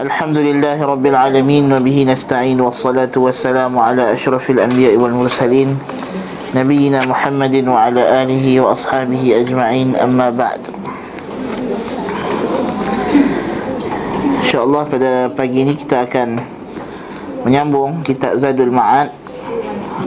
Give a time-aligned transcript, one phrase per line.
[0.00, 5.78] الحمد لله رب العالمين وبه نستعين والصلاة والسلام على أشرف الأنبياء والمرسلين
[6.54, 10.62] نبينا محمد وعلى آله وأصحابه أجمعين أما بعد
[14.42, 16.42] InsyaAllah pada pagi ini kita akan
[17.46, 19.14] menyambung kitab Zadul Ma'ad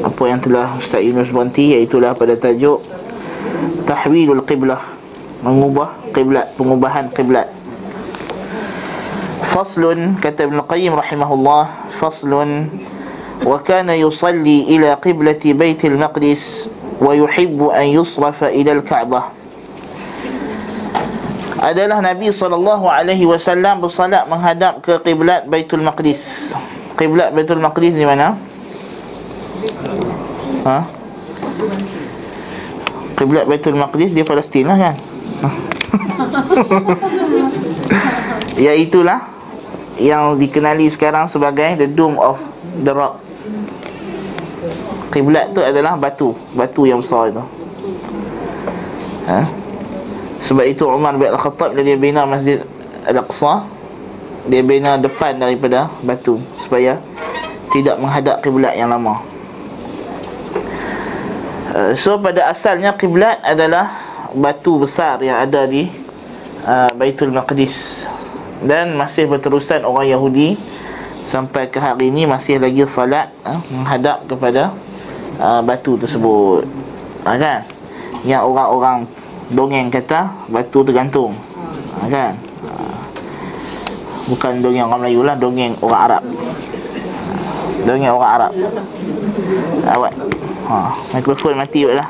[0.03, 2.83] Apa yang telah Ustaz Yunus berhenti Iaitulah pada tajuk
[3.87, 4.83] Tahwilul Qiblah
[5.47, 7.56] Mengubah Qiblat Pengubahan Qiblat
[9.58, 12.70] Faslun kata Ibn Qayyim rahimahullah Faslun
[13.42, 16.70] wa kana yusalli ila qiblati baitil maqdis
[17.02, 19.34] wa yuhibbu an yusrafa ila al-ka'bah
[21.58, 26.54] adalah Nabi sallallahu alaihi wasallam bersalat menghadap ke kiblat Baitul Maqdis.
[26.94, 28.38] Kiblat Baitul Maqdis di mana?
[30.62, 30.86] Ha?
[33.18, 34.94] Kiblat Baitul Maqdis di Palestin lah kan?
[38.54, 39.37] ya itulah
[39.98, 42.38] yang dikenali sekarang sebagai the dome of
[42.86, 43.18] the rock.
[45.10, 47.44] Kiblat tu adalah batu batu yang besar itu.
[49.28, 49.58] Ha?
[50.48, 52.62] sebab itu Umar bin Al-Khattab dia bina masjid
[53.04, 53.66] Al-Aqsa
[54.48, 56.96] dia bina depan daripada batu supaya
[57.68, 59.20] tidak menghadap kiblat yang lama.
[61.68, 63.92] Uh, so pada asalnya kiblat adalah
[64.32, 65.84] batu besar yang ada di
[66.64, 68.08] uh, Baitul Maqdis
[68.64, 70.58] dan masih berterusan orang Yahudi
[71.22, 74.72] sampai ke hari ini masih lagi salat uh, menghadap kepada
[75.38, 76.64] uh, batu tersebut.
[77.22, 77.62] Uh, kan?
[78.26, 78.98] Yang orang-orang
[79.52, 81.36] dongeng kata batu tergantung.
[82.00, 82.34] Uh, kan?
[84.28, 86.22] Bukan dongeng orang Melayu lah dongeng orang Arab.
[87.84, 88.52] Dongeng orang Arab.
[89.88, 90.12] Awak.
[90.68, 90.76] Ha
[91.16, 92.08] mikrofon mati lah.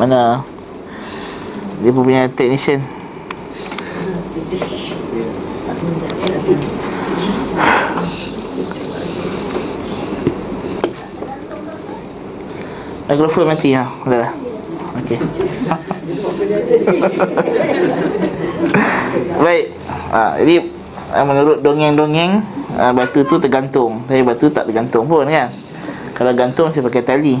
[0.00, 0.40] Mana
[1.80, 2.80] dia pun punya technician
[13.10, 13.90] Mikrofon mati ha.
[14.06, 14.30] Dah dah.
[15.02, 15.18] Okey.
[19.42, 19.74] Baik.
[20.14, 20.70] Ha, jadi
[21.10, 22.38] ha, menurut dongeng-dongeng
[22.78, 24.06] ha, batu tu tergantung.
[24.06, 25.50] Tapi batu tak tergantung pun kan.
[26.14, 27.34] Kalau gantung saya pakai tali.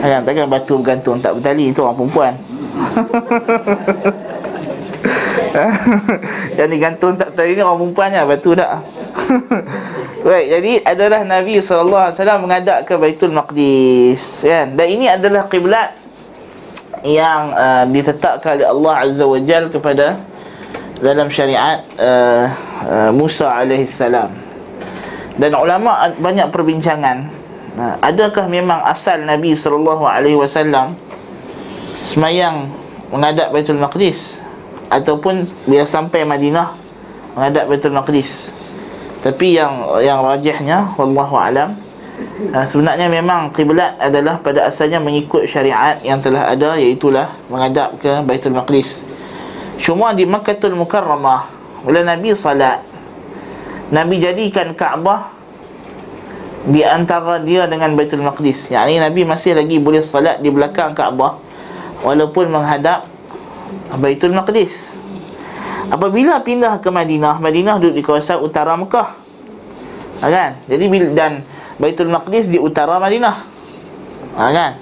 [0.00, 2.32] Ha, takkan batu bergantung tak bertali itu orang perempuan.
[6.58, 8.82] Yang digantung tak tadi ni orang perempuan lah Batu tak
[10.26, 14.74] Baik, jadi adalah Nabi SAW mengadap ke Baitul Maqdis kan?
[14.74, 15.94] Dan ini adalah kiblat
[17.06, 20.18] Yang uh, ditetapkan oleh Allah Azza wa Jal kepada
[20.98, 22.50] Dalam syariat uh,
[22.82, 23.98] uh, Musa AS
[25.38, 27.30] Dan ulama banyak perbincangan
[27.78, 31.07] uh, Adakah memang asal Nabi SAW
[32.08, 32.72] Semayang
[33.12, 34.40] menghadap Baitul Maqdis
[34.88, 36.72] ataupun bila sampai Madinah
[37.36, 38.48] menghadap Baitul Maqdis.
[39.20, 41.76] Tapi yang yang rajihnya wallahu alam
[42.56, 47.12] uh, sebenarnya memang kiblat adalah pada asalnya mengikut syariat yang telah ada iaitu
[47.52, 49.04] menghadap ke Baitul Maqdis.
[49.76, 51.44] Cuma di Makkahul Mukarramah
[51.84, 52.80] bila Nabi salat
[53.92, 55.28] Nabi jadikan Kaabah
[56.72, 58.72] di antara dia dengan Baitul Maqdis.
[58.72, 61.47] Yang ini Nabi masih lagi boleh salat di belakang Kaabah
[62.02, 63.08] walaupun menghadap
[63.98, 64.96] Baitul Maqdis.
[65.88, 69.16] Apabila pindah ke Madinah, Madinah duduk di kawasan utara Mekah.
[70.20, 70.50] Ha, kan?
[70.68, 70.84] Jadi
[71.16, 71.46] dan
[71.80, 73.36] Baitul Maqdis di utara Madinah.
[74.36, 74.72] Ha, kan?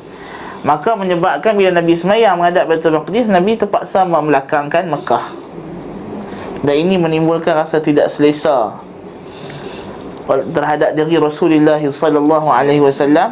[0.66, 5.26] Maka menyebabkan bila Nabi semayang menghadap Baitul Maqdis, Nabi terpaksa membelakangkan Mekah.
[6.66, 8.74] Dan ini menimbulkan rasa tidak selesa
[10.26, 13.30] terhadap diri Rasulullah sallallahu alaihi wasallam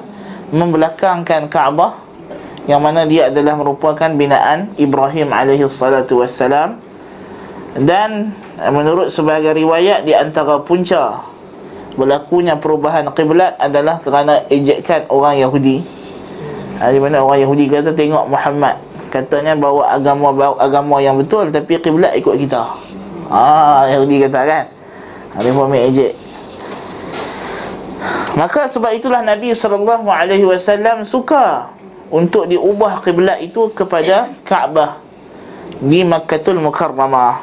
[0.55, 2.04] membelakangkan Kaabah
[2.65, 6.81] yang mana dia adalah merupakan binaan Ibrahim alaihi salatu wassalam.
[7.75, 8.31] Dan
[8.71, 11.27] menurut sebagai riwayat di antara punca
[11.99, 15.83] berlakunya perubahan kiblat adalah kerana ejekan orang Yahudi.
[16.79, 18.79] Ha, di mana orang Yahudi kata tengok Muhammad.
[19.11, 22.63] Katanya bawa agama bawa agama yang betul tapi kiblat ikut kita.
[23.29, 24.65] Ah Yahudi kata kan?
[25.35, 26.15] Ha, pun ejek.
[28.35, 31.74] Maka sebab itulah Nabi sallallahu alaihi wasallam suka
[32.15, 35.03] untuk diubah kiblat itu kepada Kaabah
[35.83, 37.43] di Makkahul Mukarramah.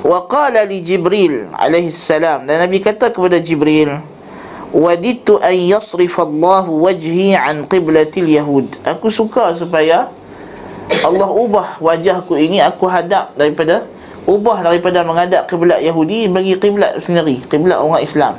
[0.00, 4.00] Wa qala li Jibril alaihi salam dan Nabi kata kepada Jibril
[4.72, 8.70] Wadittu an yasrif Allah wajhi an qiblatil yahud.
[8.88, 10.08] Aku suka supaya
[11.04, 13.84] Allah ubah wajahku ini aku hadap daripada
[14.30, 18.38] ubah daripada menghadap kiblat Yahudi bagi kiblat sendiri, kiblat orang Islam.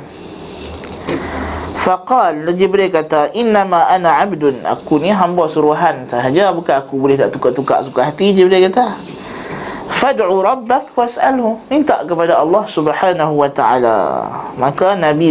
[1.82, 2.46] Faqal.
[2.54, 4.62] Jibril kata Innama ana abdun.
[4.62, 8.30] Aku ni hamba suruhan sahaja Bukan aku boleh tak tukar-tukar suka hati.
[8.30, 8.94] Jibril kata
[10.02, 11.62] fad'u rabbak was'alhu.
[11.70, 13.98] Minta kepada Allah Subhanahu wa taala.
[14.58, 15.30] Maka Nabi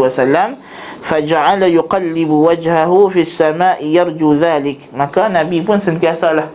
[0.00, 0.60] wasallam
[1.00, 4.84] faja'ala yuqallibu wajhahu fi as-sama'i yarju dhalik.
[4.92, 6.48] Maka Nabi pun sentiasalah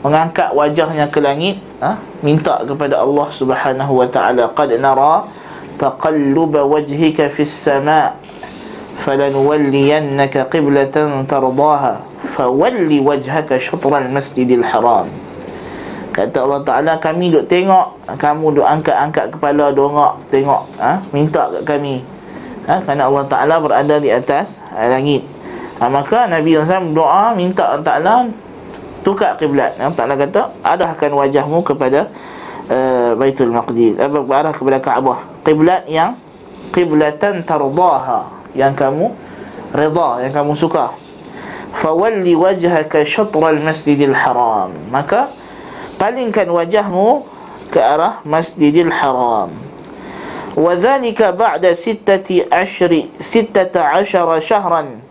[0.00, 2.00] mengangkat wajahnya ke langit ha?
[2.24, 5.28] minta kepada Allah Subhanahu wa taala qad nara
[5.76, 8.16] taqalluba wajhika fi as-sama'
[9.00, 15.08] falanuwalliyannaka qiblatan tardaha fawalli wajhaka shatral masjidil haram
[16.10, 20.98] Kata Allah Ta'ala kami duk tengok Kamu duk angkat-angkat kepala dongak Tengok ha?
[21.14, 22.02] Minta kat kami
[22.66, 22.82] ha?
[22.82, 25.22] Kerana Allah Ta'ala berada di atas ha, langit
[25.78, 28.14] ha, Maka Nabi SAW doa Minta Allah Ta'ala
[29.06, 32.10] Tukar kiblat Allah Ta'ala kata Arahkan wajahmu kepada
[32.66, 36.18] uh, Baitul Maqdis uh, Arah kepada Kaabah Kiblat yang
[36.74, 39.06] Kiblatan tardaha Yang kamu
[39.74, 40.94] Reda Yang kamu suka
[41.70, 45.30] Fawalli wajhaka syatral masjidil haram Maka
[46.00, 47.28] palingkan wajahmu
[47.70, 49.52] ke arah Masjidil Haram.
[50.58, 55.04] Wa dhalika ba'da sittati ashri sittata ashara shahran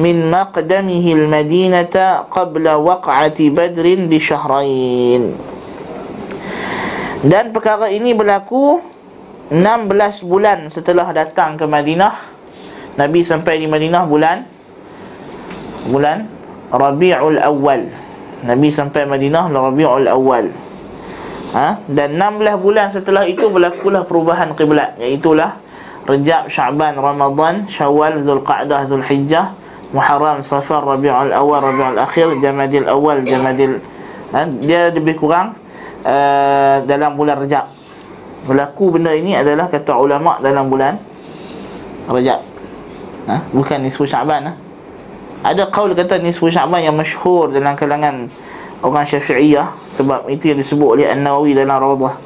[0.00, 5.36] min maqdamihi al-Madinata qabla waq'ati Badrin bi syahrain.
[7.26, 8.80] Dan perkara ini berlaku
[9.52, 12.35] 16 bulan setelah datang ke Madinah.
[12.96, 14.44] Nabi sampai di Madinah bulan
[15.92, 16.26] bulan
[16.72, 17.92] Rabiul Awal.
[18.44, 20.48] Nabi sampai Madinah Rabiul Awal.
[21.54, 21.80] Ha?
[21.88, 25.56] Dan 16 bulan setelah itu berlakulah perubahan kiblat iaitu lah
[26.06, 29.58] Rejab, Syaban, Ramadan, Syawal, Zulqa'dah, Zulhijjah,
[29.90, 33.82] Muharram, Safar, Rabiul Awal, Rabiul Akhir, Jamadil Awal, Jamadil
[34.30, 34.46] ha?
[34.46, 35.58] dia lebih kurang
[36.06, 37.66] uh, dalam bulan Rejab.
[38.46, 40.94] Berlaku benda ini adalah kata ulama dalam bulan
[42.06, 42.55] Rejab.
[43.26, 43.42] Ha?
[43.50, 44.52] Bukan nisfu Syaban ha?
[45.46, 48.26] Ada qaul kata nisfu Sya'ban yang masyhur dalam kalangan
[48.82, 52.18] orang Syafi'iyah sebab itu yang disebut oleh An-Nawawi dalam Rawdah.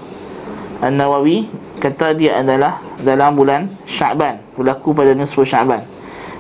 [0.81, 1.45] An-Nawawi
[1.83, 5.85] kata dia adalah dalam bulan Sya'ban, berlaku pada nisfu Sya'ban.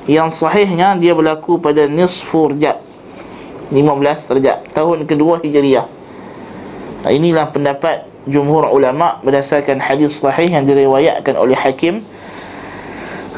[0.08, 2.80] Yang sahihnya dia berlaku pada nisfu Rajab.
[3.70, 5.86] 15 Rajab, tahun kedua Hijriah.
[7.12, 12.04] Inilah pendapat jumhur ulama berdasarkan hadis sahih yang diriwayatkan oleh Hakim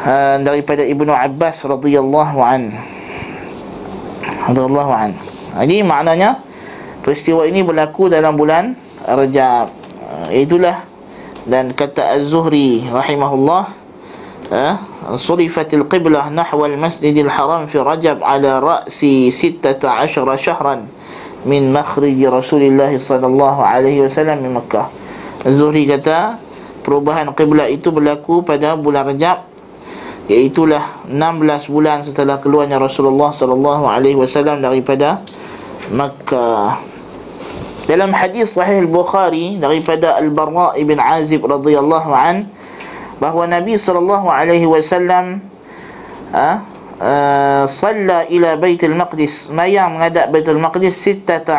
[0.02, 3.02] uh, daripada Ibnu Abbas radhiyallahu anhu
[4.48, 5.10] radhiyallahu an.
[5.62, 6.42] Jadi maknanya
[7.04, 9.70] peristiwa ini berlaku dalam bulan Rajab.
[10.30, 10.86] Itulah
[11.42, 13.74] dan kata Az-Zuhri rahimahullah
[14.54, 14.74] eh,
[15.18, 19.82] surifatil qiblah nahwa al-masjidil haram fi Rajab ala ra'si 16
[20.38, 20.86] syahran
[21.42, 24.86] min makhrij Rasulullah sallallahu alaihi wasallam di Makkah.
[25.42, 26.38] Az-Zuhri kata
[26.86, 29.51] perubahan qiblat itu berlaku pada bulan Rajab
[30.30, 35.18] Iaitulah 16 bulan setelah keluarnya Rasulullah sallallahu alaihi wasallam daripada
[35.90, 36.78] Makkah.
[37.90, 42.46] Dalam hadis sahih al-Bukhari daripada Al-Barra ibn Azib radhiyallahu an
[43.18, 45.42] bahawa Nabi sallallahu alaihi wasallam
[46.30, 46.62] ah
[47.02, 51.50] uh, salla ila Baitul Maqdis mayang menghadap Baitul Maqdis 16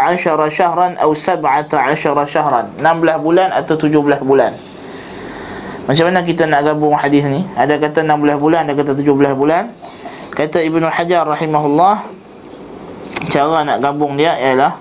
[0.55, 4.55] syahran atau 17 syahran 16 bulan atau 17 bulan
[5.83, 7.43] macam mana kita nak gabung hadis ni?
[7.59, 9.67] Ada kata 16 bulan, ada kata 17 bulan.
[10.31, 12.07] Kata Ibnu Hajar rahimahullah,
[13.27, 14.79] cara nak gabung dia ialah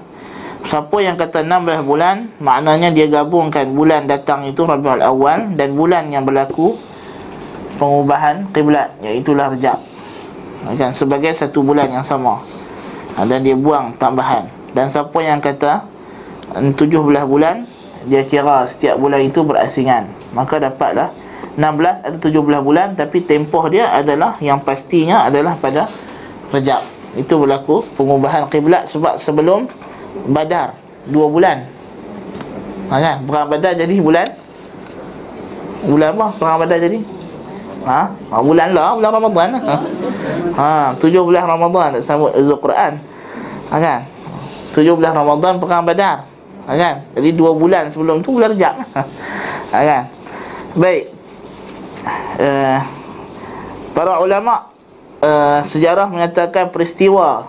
[0.62, 6.06] siapa yang kata 16 bulan, maknanya dia gabungkan bulan datang itu Rabiul Awal dan bulan
[6.14, 6.78] yang berlaku
[7.82, 9.82] pengubahan kiblat iaitu Rejab.
[10.78, 12.38] Kan sebagai satu bulan yang sama.
[13.18, 14.46] Ha, dan dia buang tambahan.
[14.70, 15.82] Dan siapa yang kata
[16.54, 16.78] 17
[17.26, 17.66] bulan
[18.06, 21.12] dia kira setiap bulan itu berasingan maka dapatlah
[21.56, 25.88] 16 atau 17 bulan tapi tempoh dia adalah yang pastinya adalah pada
[26.52, 26.84] Rejab.
[27.16, 29.64] Itu berlaku pengubahan kiblat sebab sebelum
[30.28, 30.76] Badar
[31.08, 31.64] 2 bulan.
[32.92, 33.16] Ha, kan?
[33.24, 34.28] perang Badar jadi bulan?
[35.88, 37.00] Bulan apa perang Badar jadi?
[37.82, 38.00] Ha?
[38.14, 39.74] ha bulan lah bulan Ramadan ha,
[40.54, 43.00] ha 17 Ramadan sambut Zul Quran.
[43.72, 44.00] Ha, kan?
[44.76, 46.28] 17 Ramadan perang Badar.
[46.68, 47.00] Ha, kan?
[47.16, 48.76] Jadi dua bulan sebelum tu bulan rejab.
[49.72, 50.04] Ha, kan?
[50.72, 51.12] Baik.
[52.40, 52.80] Uh,
[53.92, 54.72] Para ulama
[55.20, 57.44] uh, Sejarah mengatakan peristiwa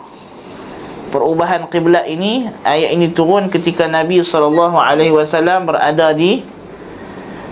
[1.07, 4.83] Perubahan kiblat ini Ayat ini turun ketika Nabi SAW
[5.63, 6.43] berada di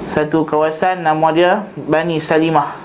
[0.04, 2.76] Satu kawasan nama dia Bani Salimah.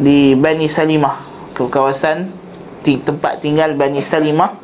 [0.00, 1.20] Di Bani Salimah
[1.52, 2.32] Kawasan
[3.00, 4.56] tempat tinggal Bani Salimah.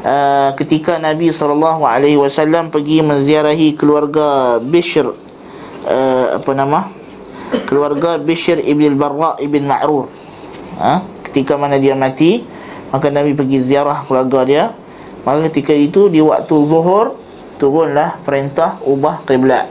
[0.00, 1.28] Uh, ketika Nabi
[2.16, 5.29] wasallam pergi menziarahi keluarga Bishr
[5.86, 6.90] uh, apa nama
[7.66, 10.10] keluarga Bishr ibn al-Barra ibn Ma'rur
[10.80, 11.04] ha?
[11.28, 12.42] ketika mana dia mati
[12.90, 14.64] maka Nabi pergi ziarah keluarga dia
[15.24, 17.20] maka ketika itu di waktu zuhur
[17.60, 19.68] turunlah perintah ubah kiblat.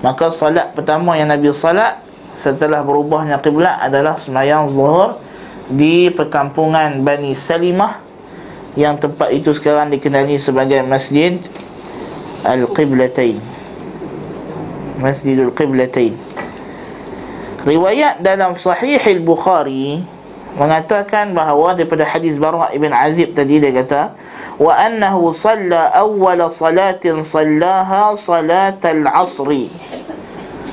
[0.00, 2.00] Maka salat pertama yang Nabi salat
[2.32, 5.20] setelah berubahnya kiblat adalah sembahyang zuhur
[5.68, 8.00] di perkampungan Bani Salimah
[8.74, 11.36] yang tempat itu sekarang dikenali sebagai Masjid
[12.42, 13.51] Al-Qiblatain.
[15.00, 16.16] Masjidul Qiblatain.
[17.62, 20.02] Riwayat dalam Sahih Al-Bukhari
[20.58, 24.12] mengatakan bahawa daripada hadis Barah ibn Azib tadi dia kata
[24.60, 29.48] wa annahu salla awwal salatin sallaha salat al-asr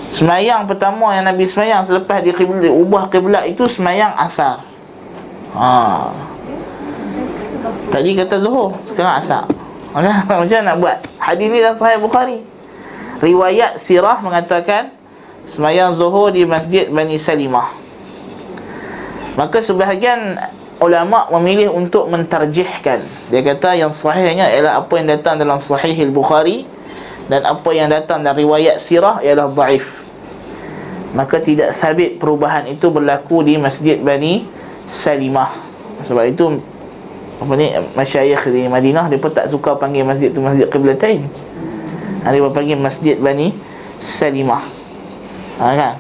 [0.10, 4.58] Semayang pertama yang Nabi semayang selepas dia kiblat ubah kiblat itu semayang asar.
[5.54, 6.10] Ha.
[7.94, 9.46] Tadi kata Zuhur, sekarang asar.
[10.28, 10.98] Macam nak buat?
[11.22, 12.42] Hadis ni dalam Sahih Bukhari.
[13.20, 14.96] Riwayat sirah mengatakan
[15.52, 17.68] semayang Zuhur di Masjid Bani Salimah.
[19.36, 20.40] Maka sebahagian
[20.80, 23.04] ulama memilih untuk mentarjihkan.
[23.28, 26.64] Dia kata yang sahihnya ialah apa yang datang dalam Sahih Al-Bukhari
[27.28, 29.86] dan apa yang datang dari riwayat sirah ialah dhaif.
[31.12, 34.48] Maka tidak sabit perubahan itu berlaku di Masjid Bani
[34.88, 35.52] Salimah.
[36.08, 36.64] Sebab itu
[37.40, 41.28] apa ni masyayikh di Madinah dia pun tak suka panggil masjid tu Masjid Qiblatain.
[42.24, 43.56] Ha, dia panggil Masjid Bani
[44.04, 44.64] Salimah.
[45.60, 45.96] Ha, kan?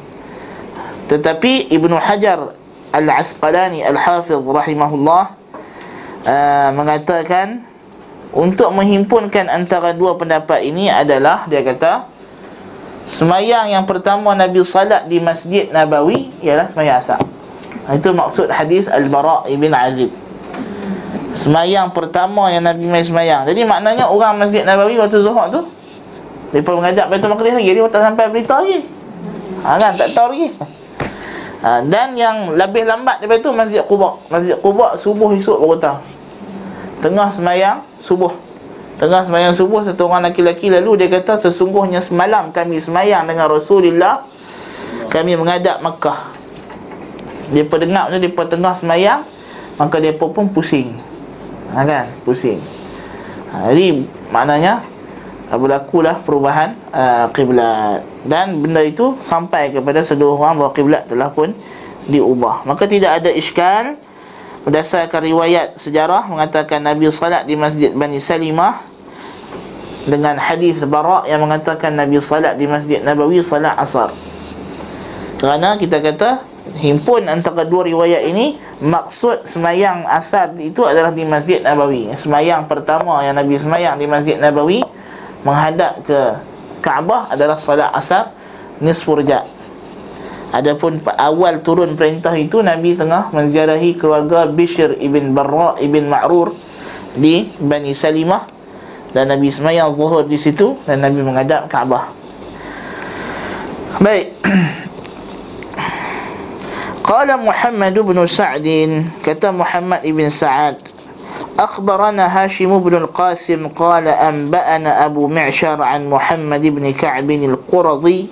[1.09, 2.53] Tetapi Ibnu Hajar
[2.93, 5.23] Al-Asqalani Al-Hafidh rahimahullah
[6.25, 7.65] uh, mengatakan
[8.29, 12.05] untuk menghimpunkan antara dua pendapat ini adalah dia kata
[13.09, 17.21] semayang yang pertama Nabi salat di Masjid Nabawi ialah semayang asar.
[17.89, 20.13] Itu maksud hadis Al-Bara' ibn Azib.
[21.33, 23.49] Semayang pertama yang Nabi mai semayang.
[23.49, 25.61] Jadi maknanya orang Masjid Nabawi waktu Zuhur tu
[26.49, 27.71] Mereka mengajak Baitul Maqdis lagi.
[27.77, 28.79] Dia tak sampai berita lagi.
[29.61, 29.93] Ha, kan?
[29.93, 30.47] Tak tahu lagi.
[31.59, 34.17] Ha, Dan yang lebih lambat daripada itu Masjid Quba.
[34.31, 35.97] Masjid Quba subuh esok baru tahu
[36.99, 38.33] Tengah semayang subuh.
[38.97, 40.73] Tengah semayang subuh Satu orang lelaki-lelaki.
[40.73, 44.25] Lalu Dia kata sesungguhnya semalam kami semayang dengan Rasulullah
[45.11, 46.33] Kami menghadap Makkah.
[47.53, 49.21] Dia pendengar tu Dia tengah semayang
[49.79, 50.97] Maka dia pun, pun pusing.
[51.71, 52.09] Ha, kan?
[52.25, 52.59] Pusing.
[53.53, 54.03] Ha, Jadi
[54.33, 54.83] maknanya
[55.49, 58.05] Berlakulah perubahan uh, Qiblat.
[58.21, 61.57] Dan benda itu Sampai kepada seluruh orang Bahawa Qiblat telah pun
[62.05, 62.65] Diubah.
[62.69, 63.97] Maka tidak ada iskal.
[64.61, 68.83] Berdasarkan riwayat sejarah Mengatakan Nabi salat di Masjid Bani Salimah
[70.03, 74.11] Dengan hadis Barak Yang mengatakan Nabi salat di Masjid Nabawi Salat Asar.
[75.39, 81.59] Kerana kita kata Himpun antara dua riwayat ini Maksud semayang asar itu adalah di Masjid
[81.59, 82.13] Nabawi.
[82.15, 84.83] Semayang pertama yang Nabi semayang di Masjid Nabawi
[85.45, 86.19] Menghadap ke
[86.79, 88.31] Kaabah adalah salat asar
[88.79, 89.59] Nisfurjak
[90.49, 96.57] Adapun awal turun perintah itu Nabi tengah menziarahi keluarga Bishr ibn Barra ibn Ma'rur
[97.13, 98.49] di Bani Salimah
[99.13, 102.09] dan Nabi semayang zuhur di situ dan Nabi menghadap Kaabah.
[104.01, 104.33] Baik.
[107.09, 108.65] Qala Muhammad bin Sa'd
[109.25, 110.81] kata Muhammad ibn Sa'ad
[111.59, 118.25] أخبرنا هاشم بن القاسم قال أنبأنا أبو معشر عن محمد بن كعب القرظي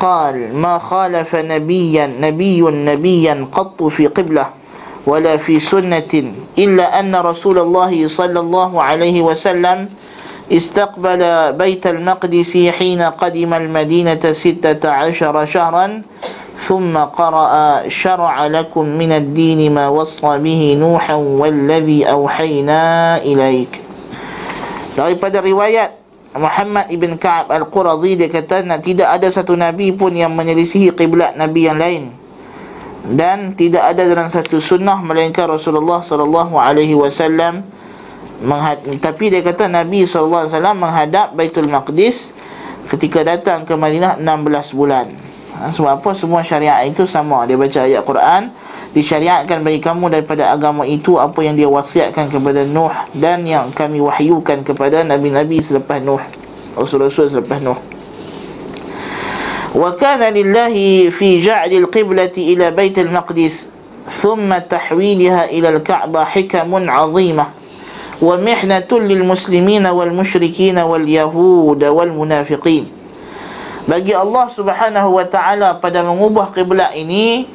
[0.00, 4.46] قال ما خالف نبيا نبي نبيا قط في قبلة
[5.06, 9.88] ولا في سنة إلا أن رسول الله صلى الله عليه وسلم
[10.52, 16.02] استقبل بيت المقدس حين قدم المدينة ستة عشر شهرا
[16.65, 22.81] ثم قرأ شرع لكم من الدين ما وصى به نوحا والذي أوحينا
[23.21, 23.73] إليك
[24.95, 25.91] daripada riwayat
[26.35, 31.67] Muhammad ibn Ka'ab al-Quradhi dia kata tidak ada satu nabi pun yang menyelisihi kiblat nabi
[31.67, 32.15] yang lain
[33.11, 37.61] dan tidak ada dalam satu sunnah melainkan Rasulullah sallallahu alaihi wasallam
[38.99, 42.35] tapi dia kata Nabi sallallahu alaihi wasallam menghadap Baitul Maqdis
[42.91, 45.07] ketika datang ke Madinah 16 bulan.
[45.60, 46.16] Ha, sebab apa?
[46.16, 47.44] Semua syariat itu sama.
[47.44, 48.42] Dia baca ayat Quran
[48.96, 54.00] disyariatkan bagi kamu daripada agama itu apa yang dia wasiatkan kepada Nuh dan yang kami
[54.00, 56.24] wahyukan kepada nabi-nabi selepas Nuh.
[56.74, 57.76] Rasul-rasul selepas Nuh.
[59.76, 63.68] Wa kana lillahi fi ja'li al-qiblati ila bait al-maqdis
[64.24, 67.52] thumma tahwilha ila al-ka'bah hikamun 'azimah
[68.20, 69.86] wa mihnatun lil muslimin
[73.88, 77.48] bagi Allah Subhanahu wa taala pada mengubah kiblat ini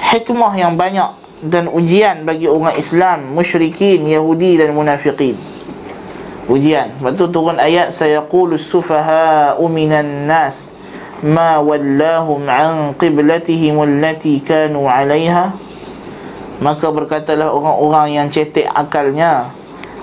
[0.00, 5.38] hikmah yang banyak dan ujian bagi orang Islam, musyrikin, Yahudi dan munafiqin.
[6.50, 6.98] Ujian.
[6.98, 10.68] Sebab tu turun ayat sayaqulu sufaha'u minan nas
[11.22, 15.54] ma wallahum an qiblatihim allati kanu 'alayha.
[16.60, 19.48] Maka berkatalah orang-orang yang cetek akalnya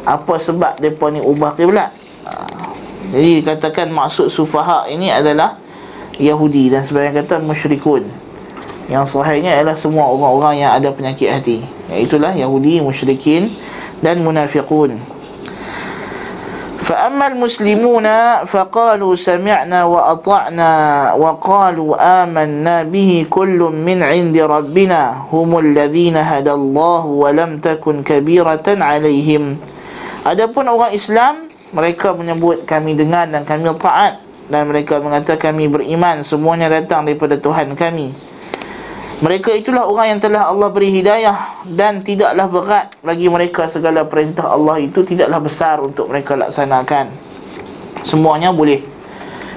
[0.07, 1.93] apa sebab depa ni ubah kiblat?
[3.06, 3.18] Ha.
[3.18, 5.58] Jadi katakan maksud sufaha ini adalah
[6.16, 8.06] Yahudi dan sebagian kata musyrikun
[8.86, 11.58] Yang sahihnya adalah semua orang-orang yang ada penyakit hati
[11.90, 13.50] Iaitulah Yahudi, musyrikin
[14.04, 15.12] dan munafiqun
[16.82, 18.06] فأما المسلمون
[18.46, 20.70] فقالوا سمعنا وأطعنا
[21.14, 21.90] وقالوا
[22.22, 29.44] آمنا به كل من عند ربنا هم الذين هدى الله ولم تكن كبيرة عليهم
[30.22, 36.23] Adapun orang Islam mereka menyebut kami dengar dan kami taat dan mereka mengatakan kami beriman
[36.23, 38.15] semuanya datang daripada Tuhan kami
[39.17, 44.45] mereka itulah orang yang telah Allah beri hidayah dan tidaklah berat bagi mereka segala perintah
[44.45, 47.09] Allah itu tidaklah besar untuk mereka laksanakan.
[48.05, 48.85] Semuanya boleh.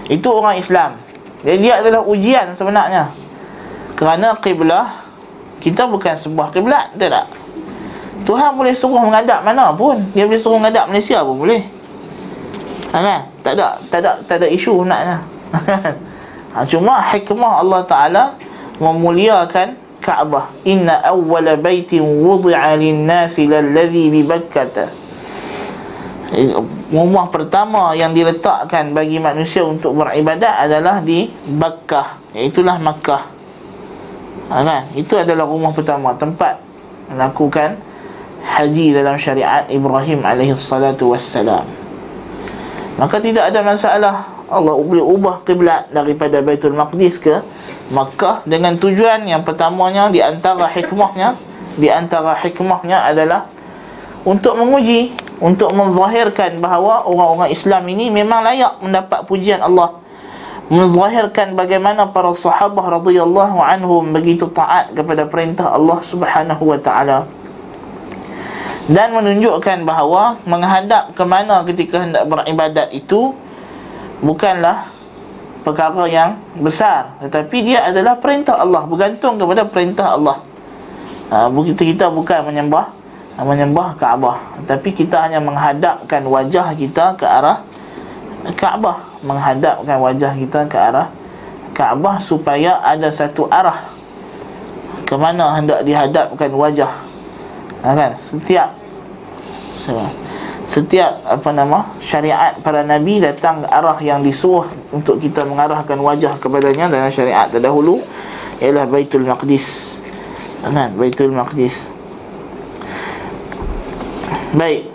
[0.08, 0.96] Itu orang Islam.
[1.44, 3.12] Jadi dia adalah ujian sebenarnya.
[4.00, 5.04] Kerana kiblah
[5.60, 7.28] kita bukan sebuah kiblat, tak?
[8.24, 10.00] Tuhan boleh suruh menghadap mana pun.
[10.16, 11.68] Dia boleh suruh menghadap Malaysia pun boleh.
[12.90, 13.22] Kan?
[13.46, 15.22] Tak ada tak ada tak ada isu naknya.
[16.54, 18.24] ha, cuma hikmah Allah Taala
[18.82, 20.48] memuliakan Kaabah.
[20.64, 24.88] Inna awwala baitin wudi'a lin-nasi lalladhi bi Bakkah.
[26.90, 33.28] Rumah pertama yang diletakkan bagi manusia untuk beribadat adalah di Bakkah, Itulah Makkah.
[34.50, 34.82] Ha, kan?
[34.96, 36.58] Itu adalah rumah pertama tempat
[37.10, 37.78] melakukan
[38.46, 41.79] haji dalam syariat Ibrahim alaihi salatu wassalam.
[42.98, 44.16] Maka tidak ada masalah.
[44.50, 47.38] Allah boleh ubah kiblat daripada Baitul Maqdis ke
[47.94, 51.38] Makkah dengan tujuan yang pertamanya di antara hikmahnya
[51.78, 53.46] di antara hikmahnya adalah
[54.26, 59.96] untuk menguji untuk menzahirkan bahawa orang-orang Islam ini memang layak mendapat pujian Allah.
[60.70, 67.26] Menzahirkan bagaimana para sahabat radhiyallahu anhum begitu taat kepada perintah Allah Subhanahu wa taala
[68.90, 73.30] dan menunjukkan bahawa menghadap ke mana ketika hendak beribadat itu
[74.18, 74.90] bukanlah
[75.62, 77.14] perkara yang besar.
[77.22, 80.42] Tetapi dia adalah perintah Allah bergantung kepada perintah Allah.
[81.30, 82.90] Ha, kita kita bukan menyembah
[83.38, 84.66] menyembah Kaabah.
[84.66, 87.62] Tapi kita hanya menghadapkan wajah kita ke arah
[88.58, 89.22] Kaabah.
[89.22, 91.06] Menghadapkan wajah kita ke arah
[91.76, 93.86] Kaabah supaya ada satu arah
[95.06, 96.90] ke mana hendak dihadapkan wajah.
[97.80, 98.12] Ha, kan?
[98.18, 98.79] Setiap
[100.70, 106.86] setiap apa nama syariat para nabi datang arah yang disuruh untuk kita mengarahkan wajah kepadanya
[106.86, 107.98] dalam syariat terdahulu
[108.60, 109.98] ialah Baitul Maqdis.
[110.62, 111.88] Kan Baitul Maqdis.
[114.54, 114.86] Baik.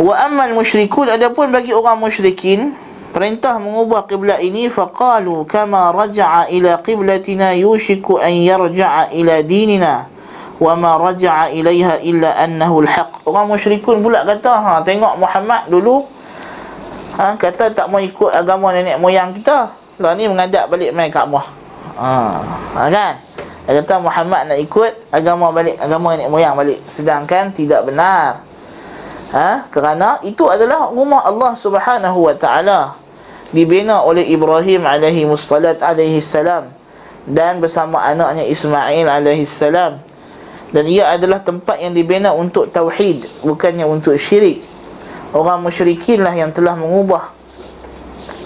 [0.00, 2.72] Wa ammal musyrikun adapun bagi orang musyrikin
[3.12, 10.08] perintah mengubah kiblat ini faqalu kama raja'a ila qiblatina yushiku an yarja'a ila dinina
[10.60, 13.24] wa ma raja'a ilaiha illa annahu alhaq.
[13.24, 16.04] Orang musyrikun pula kata ha tengok Muhammad dulu
[17.16, 19.72] ha kata tak mau ikut agama nenek moyang kita.
[20.00, 21.44] Lah ni mengadap balik mai Kaabah.
[22.00, 22.12] Ha,
[22.76, 23.16] ha kan?
[23.68, 26.84] Dia kata Muhammad nak ikut agama balik agama nenek moyang balik.
[26.92, 28.44] Sedangkan tidak benar.
[29.32, 33.00] Ha kerana itu adalah rumah Allah Subhanahu wa taala.
[33.50, 36.68] Dibina oleh Ibrahim alaihi wassalat alaihi salam.
[37.24, 40.09] Dan bersama anaknya Ismail alaihi salam
[40.70, 44.62] dan ia adalah tempat yang dibina untuk tauhid bukannya untuk syirik.
[45.30, 47.30] Orang musyrikin lah yang telah mengubah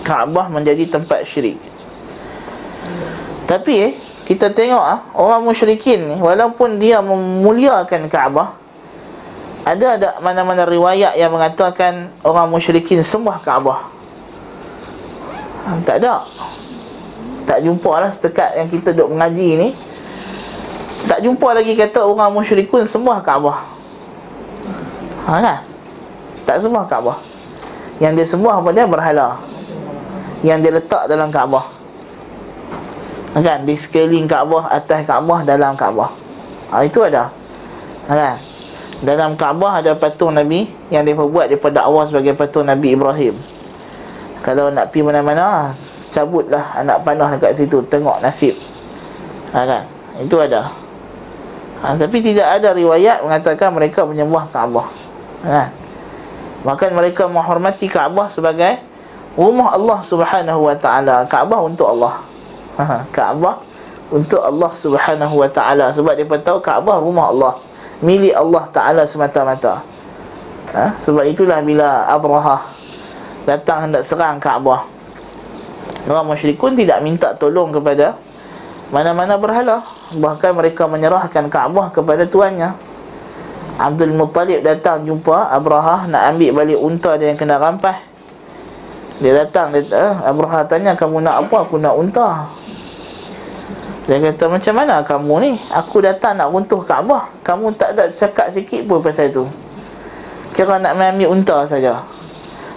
[0.04, 1.56] Kaabah menjadi tempat syirik.
[3.48, 3.92] Tapi eh
[4.24, 8.64] kita tengok ah orang musyrikin ni walaupun dia memuliakan Kaabah
[9.64, 13.80] ada ada mana-mana riwayat yang mengatakan orang musyrikin sembah Kaabah?
[15.64, 16.20] Ha, tak ada.
[17.48, 19.68] Tak jumpa lah setekat yang kita duduk mengaji ni
[21.04, 23.58] tak jumpa lagi kata orang musyrikun sembah Kaabah.
[25.28, 25.58] Ha kan?
[26.48, 27.18] Tak sembah Kaabah.
[28.00, 29.38] Yang dia sembah apa dia berhala.
[30.40, 31.64] Yang dia letak dalam Kaabah.
[33.34, 33.58] Ha kan?
[33.68, 36.10] Di sekeliling Kaabah, atas Kaabah, dalam Kaabah.
[36.72, 37.28] Ha itu ada.
[38.08, 38.36] Ha kan?
[39.04, 43.36] Dalam Kaabah ada patung Nabi yang dia buat daripada awal sebagai patung Nabi Ibrahim.
[44.44, 45.72] Kalau nak pergi mana-mana,
[46.12, 48.56] cabutlah anak panah dekat situ, tengok nasib.
[49.56, 49.82] Ha kan?
[50.20, 50.83] Itu ada
[51.84, 54.88] ha, Tapi tidak ada riwayat mengatakan mereka menyembah Kaabah
[55.44, 55.68] ha.
[56.64, 58.80] Bahkan mereka menghormati Kaabah sebagai
[59.36, 62.14] rumah Allah subhanahu wa ta'ala Kaabah untuk Allah
[62.80, 63.04] ha.
[63.12, 63.60] Kaabah
[64.08, 67.52] untuk Allah subhanahu wa ta'ala Sebab dia tahu Kaabah rumah Allah
[68.00, 69.84] Milik Allah ta'ala semata-mata
[70.72, 70.96] ha.
[70.96, 72.64] Sebab itulah bila Abraha
[73.44, 74.96] datang hendak serang Kaabah
[76.04, 78.16] Orang musyrikun tidak minta tolong kepada
[78.92, 79.80] mana-mana berhala
[80.20, 82.76] bahkan mereka menyerahkan Kaabah kepada tuannya
[83.74, 87.98] Abdul Muttalib datang jumpa Abraha nak ambil balik unta dia yang kena rampas.
[89.18, 91.66] Dia datang dia eh, Abraha tanya kamu nak apa?
[91.66, 92.46] Aku nak unta.
[94.06, 95.52] Dia kata macam mana kamu ni?
[95.74, 97.26] Aku datang nak runtuh Kaabah.
[97.42, 99.42] Kamu tak ada cakap sikit pun pasal tu.
[100.54, 101.98] Kira nak ambil unta saja.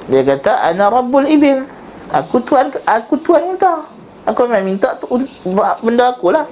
[0.10, 1.62] Dia kata ana rabbul ibil.
[2.10, 3.86] Aku tuan aku tuan unta.
[4.26, 5.06] Aku memang minta tu
[5.86, 6.50] benda aku lah.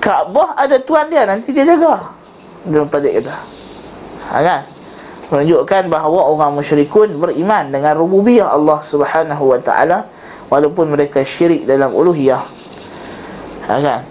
[0.00, 2.12] Kaabah ada tuan dia nanti dia jaga.
[2.66, 3.34] Dia tadi kata.
[4.26, 4.60] Ha kan?
[5.26, 10.06] Menunjukkan bahawa orang musyrikun beriman dengan rububiyah Allah Subhanahu wa taala
[10.46, 12.42] walaupun mereka syirik dalam uluhiyah
[13.66, 14.02] ha, kan?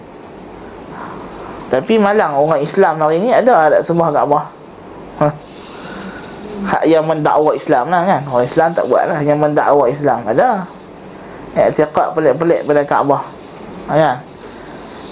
[1.71, 4.45] Tapi malang orang Islam hari ni ada ada sembah Kaabah.
[5.19, 5.27] Ha.
[6.65, 8.21] Hak yang mendakwa Islam lah kan.
[8.29, 10.23] Orang Islam tak buat lah yang mendakwa Islam.
[10.29, 10.67] Ada.
[11.55, 13.23] I'tiqad pelik-pelik pada Kaabah.
[13.89, 14.15] Ha, kan?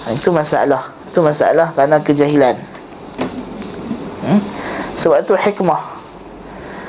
[0.04, 0.92] Ha, itu masalah.
[1.08, 2.56] Itu masalah kerana kejahilan.
[4.24, 4.40] Hmm?
[5.00, 5.80] Sebab itu hikmah.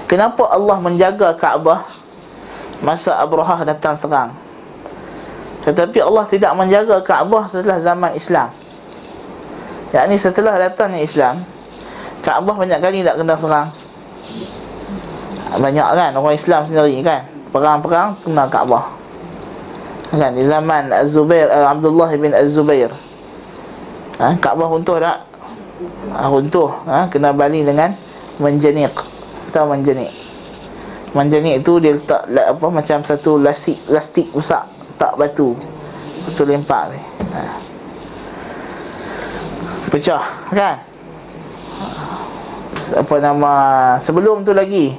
[0.06, 1.88] Kenapa Allah menjaga Kaabah
[2.84, 4.30] masa Abrahah datang serang?
[5.65, 8.54] Tetapi Allah tidak menjaga Kaabah setelah zaman Islam
[9.89, 11.41] Yang ini setelah datangnya Islam
[12.21, 13.67] Kaabah banyak kali tak kena serang
[15.58, 18.86] Banyak kan orang Islam sendiri kan Perang-perang kena Kaabah
[20.13, 22.93] Kan di zaman Az-Zubair uh, Abdullah bin Az-Zubair
[24.19, 25.17] ha, Kaabah runtuh tak?
[26.15, 26.69] Ha, runtuh.
[26.88, 27.91] Ha, Kena balik dengan
[28.36, 28.91] Menjenik.
[29.56, 30.12] Tahu menjenik?
[31.15, 34.67] Menjenik itu dia letak apa macam satu lastik lastik besar
[34.99, 35.56] tak batu.
[36.28, 36.99] Betul lempak ni.
[37.32, 37.41] Ha.
[39.88, 40.75] Pecah kan?
[42.75, 43.54] Apa nama
[43.97, 44.93] Sebelum tu lagi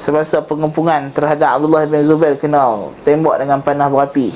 [0.00, 4.32] Semasa pengepungan terhadap Abdullah bin Zubair Kena tembak dengan panah berapi.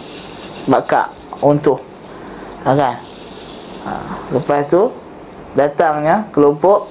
[0.68, 1.08] Bakak
[1.40, 1.80] Untuk
[2.68, 3.13] ha, kan
[4.32, 4.90] Lepas tu
[5.54, 6.90] Datangnya kelompok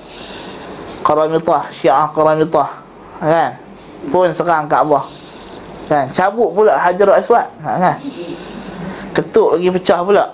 [1.03, 2.69] Qaramitah Syiah Qaramitah
[3.19, 3.59] kan?
[4.07, 5.03] Pun serang Kaabah.
[5.91, 6.07] Kan?
[6.15, 7.99] Cabut pula hajar aswad kan?
[9.11, 10.31] Ketuk lagi pecah pula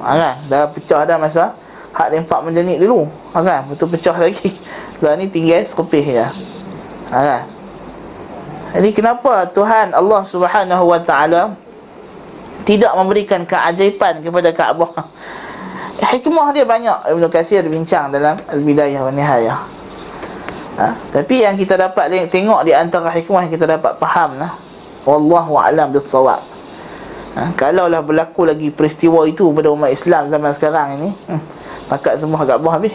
[0.00, 0.34] kan?
[0.48, 1.52] Dah pecah dah masa
[1.92, 3.04] hak lempak menjenik dulu
[3.36, 3.68] kan?
[3.68, 4.48] Betul pecah lagi.
[5.04, 6.26] Lah ni tinggal sekepih je
[7.12, 7.44] kan?
[8.80, 11.52] Jadi kenapa Tuhan Allah Subhanahu wa taala
[12.64, 14.92] tidak memberikan keajaiban kepada Kaabah
[15.98, 19.58] hikmah dia banyak Ibn Kathir bincang dalam Al-Bidayah wa Nihayah
[20.78, 20.88] ha?
[21.10, 24.68] Tapi yang kita dapat tengok di antara hikmah yang kita dapat faham lah
[25.08, 26.44] Wallahu a'lam bissawab.
[27.32, 31.42] Ha, kalaulah berlaku lagi peristiwa itu pada umat Islam zaman sekarang ini, hmm,
[31.88, 32.92] pakat semua Kaabah habis.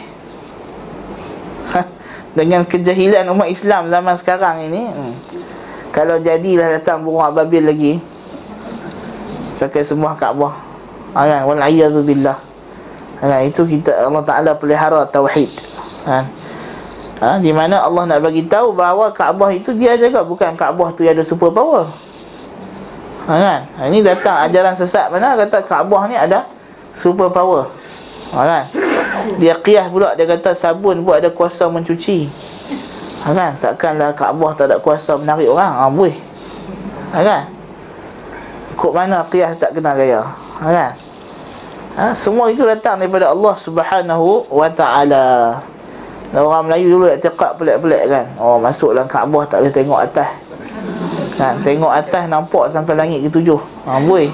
[1.74, 1.82] Ha,
[2.38, 5.14] dengan kejahilan umat Islam zaman sekarang ini, hmm,
[5.90, 7.94] kalau jadilah datang burung ababil lagi,
[9.58, 10.54] pakai semua Kaabah.
[11.18, 12.53] Ha, kan?
[13.24, 15.48] Ha, itu kita Allah Taala pelihara tauhid.
[16.04, 16.28] Ha,
[17.24, 21.08] ha, di mana Allah nak bagi tahu bahawa Kaabah itu dia jaga bukan Kaabah tu
[21.08, 21.88] yang ada super power.
[23.24, 23.60] Ha, kan?
[23.80, 26.44] Ha, ini datang ajaran sesat mana kata Kaabah ni ada
[26.92, 27.72] super power.
[28.36, 28.64] Ha, kan?
[29.40, 32.28] Dia qiyas pula dia kata sabun pun ada kuasa mencuci.
[33.24, 33.56] Ha, kan?
[33.56, 35.72] Takkanlah Kaabah tak ada kuasa menarik orang.
[35.72, 36.18] Ha, boleh.
[37.16, 37.42] Ha, kan?
[38.76, 40.28] Kok mana qiyas tak kena gaya?
[40.60, 40.92] Ha, kan?
[41.94, 45.62] Ha, semua itu datang daripada Allah Subhanahu wa taala.
[46.34, 48.26] Orang Melayu dulu i'tiqad pelik-pelik kan.
[48.42, 50.30] Oh masuk dalam Kaabah tak boleh tengok atas.
[51.38, 53.62] Kan tengok atas nampak sampai langit ketujuh.
[53.86, 54.34] Ha boleh.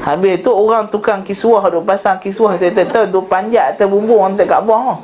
[0.00, 4.96] Habis tu orang tukang kiswah duk pasang kiswah tetek duk panjat atas bumbung atas Kaabah.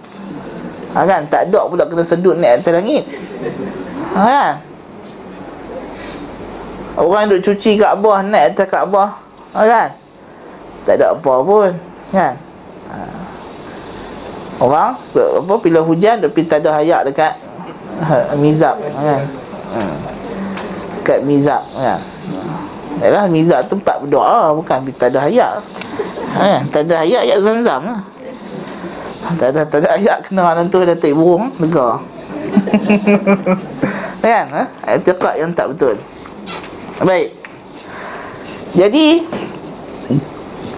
[0.96, 3.04] Ha kan tak ada pula kena sedut naik atas langit.
[4.16, 4.52] Ha kan?
[6.96, 9.12] Orang duk cuci Kaabah naik atas Kaabah.
[9.52, 9.88] Ha kan?
[10.86, 11.70] Tak ada apa pun.
[12.14, 12.34] Kan?
[12.86, 12.98] Ha.
[14.62, 17.34] Orang apa bila hujan dia pergi tada hayak dekat
[18.00, 19.26] ha, mizab kan.
[19.74, 19.96] Hmm.
[21.02, 22.00] Dekat mizab kan.
[23.02, 25.60] Yalah mizab tu tempat berdoa bukan pergi tada hayak.
[26.38, 28.00] Ha, tada hayak ayat zam-zam lah.
[29.36, 31.98] Tak ada tak ada ayat kena orang tu dah tak burung lega.
[34.24, 34.46] kan?
[34.54, 34.62] Ha?
[34.96, 35.98] Etiqat yang tak betul.
[37.02, 37.34] Baik.
[38.72, 39.26] Jadi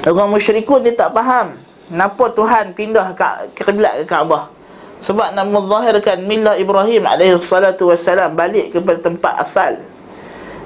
[0.06, 1.58] orang musyrikun dia tak faham
[1.88, 4.52] Kenapa Tuhan pindah ke kiblat ke Kaabah?
[5.00, 9.80] Sebab nak menzahirkan milah Ibrahim wassalam balik kepada tempat asal.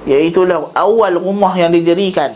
[0.03, 2.35] Iaitulah awal rumah yang didirikan.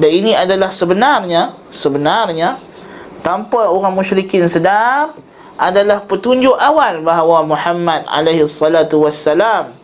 [0.00, 2.56] Dan ini adalah sebenarnya sebenarnya
[3.20, 5.12] tanpa orang musyrikin sedar
[5.60, 8.08] adalah petunjuk awal bahawa Muhammad
[8.96, 9.76] wassalam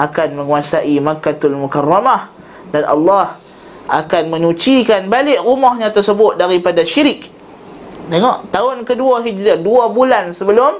[0.00, 2.32] akan menguasai Makkahul Mukarramah
[2.72, 3.36] dan Allah
[3.84, 7.34] akan menyucikan balik rumahnya tersebut daripada syirik
[8.04, 10.76] Tengok tahun kedua Hijrah Dua bulan sebelum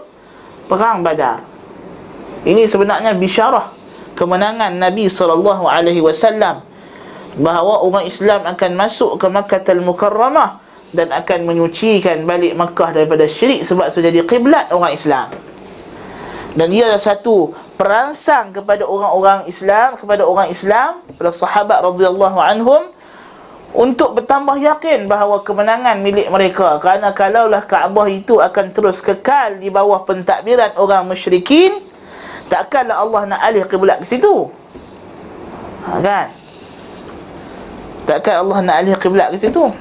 [0.68, 1.40] perang Badar.
[2.44, 3.72] Ini sebenarnya bisyarah
[4.12, 6.60] kemenangan Nabi wasallam
[7.40, 10.60] bahawa umat Islam akan masuk ke Makkah Al-Mukarramah
[10.92, 15.32] dan akan menyucikan balik Makkah daripada syirik sebab sudah jadi kiblat orang Islam.
[16.54, 22.94] Dan ia adalah satu perangsang kepada orang-orang Islam, kepada orang Islam, kepada sahabat radhiyallahu anhum
[23.74, 29.66] untuk bertambah yakin bahawa kemenangan milik mereka kerana kalaulah Kaabah itu akan terus kekal di
[29.66, 31.82] bawah pentadbiran orang musyrikin
[32.46, 34.46] takkanlah Allah nak alih kiblat ke situ.
[35.84, 36.26] Ha, kan?
[38.06, 39.74] Takkan Allah nak alih kiblat ke situ?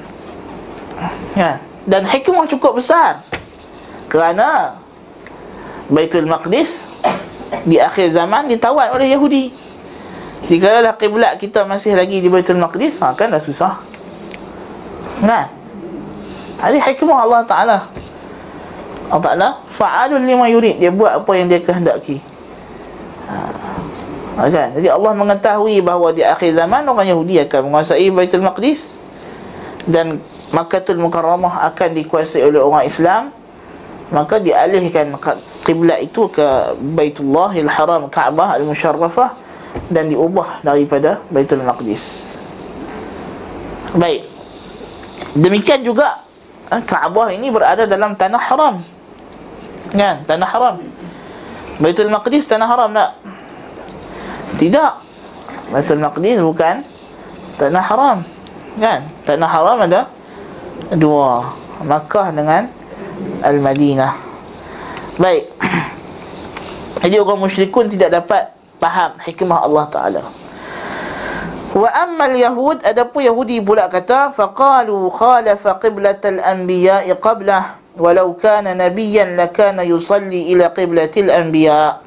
[1.38, 1.62] Ya.
[1.86, 3.22] Dan hikmah cukup besar.
[4.10, 4.78] Kerana
[5.86, 6.80] Baitul Maqdis
[7.62, 9.54] di akhir zaman ditawan oleh Yahudi.
[10.44, 13.80] Jika lah kiblat kita masih lagi di Baitul Maqdis, ha, kan dah susah.
[15.24, 15.48] Kan?
[16.64, 17.78] Ini hikmah Allah Ta'ala.
[19.08, 20.80] Allah Ta'ala fa'alun lima yurid.
[20.80, 22.20] Dia buat apa yang dia kehendaki.
[23.28, 23.36] Ha.
[24.36, 24.44] ha.
[24.52, 24.68] Kan?
[24.76, 29.00] Jadi Allah mengetahui bahawa di akhir zaman orang Yahudi akan menguasai Baitul Maqdis
[29.88, 30.20] dan
[30.52, 33.32] Makkatul Mukarramah akan dikuasai oleh orang Islam
[34.12, 35.16] maka dialihkan
[35.64, 39.32] kiblat itu ke Baitullahil Haram Kaabah Al-Musharrafah
[39.88, 42.28] dan diubah daripada Baitul Maqdis.
[43.94, 44.26] Baik.
[45.34, 46.20] Demikian juga
[46.68, 48.74] eh, Kaabah ini berada dalam tanah haram.
[49.94, 50.26] Kan?
[50.28, 50.74] Tanah haram.
[51.80, 53.10] Baitul Maqdis tanah haram tak?
[54.60, 54.92] Tidak.
[55.72, 56.84] Baitul Maqdis bukan
[57.56, 58.18] tanah haram.
[58.78, 59.00] Kan?
[59.24, 60.00] Tanah haram ada
[60.94, 61.50] dua
[61.82, 62.70] Makkah dengan
[63.42, 64.12] Al-Madinah.
[65.20, 65.50] Baik.
[67.04, 68.50] Jadi orang musyrikun tidak dapat
[68.80, 70.22] faham hikmah Allah Ta'ala.
[71.74, 79.34] Wa ammal yahud Adapun Yahudi pula kata Faqalu khalafa qiblatal anbiya'i qablah Walau kana nabiyan
[79.34, 81.98] lakana yusalli ila qiblatil anbiya'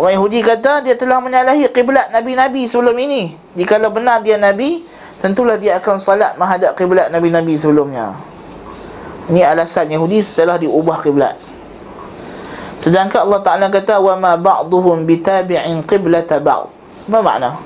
[0.00, 3.38] Orang Yahudi kata dia telah menyalahi qiblat Nabi-Nabi sebelum ini.
[3.54, 4.82] Jikalau benar dia Nabi
[5.22, 8.12] tentulah dia akan salat menghadap kiblat nabi-nabi sebelumnya.
[9.24, 11.40] Ini alasan Yahudi setelah diubah kiblat.
[12.76, 16.68] Sedangkan Allah Taala kata wa ma ba'dhum bitabi'in qiblata ba'd.
[17.08, 17.56] Apa makna?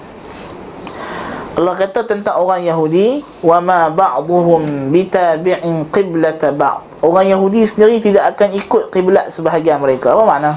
[1.59, 6.87] Allah kata tentang orang Yahudi wa ma ba'dhum bitabi'in qiblata ba'd.
[7.03, 10.15] Orang Yahudi sendiri tidak akan ikut kiblat sebahagian mereka.
[10.15, 10.55] Apa makna?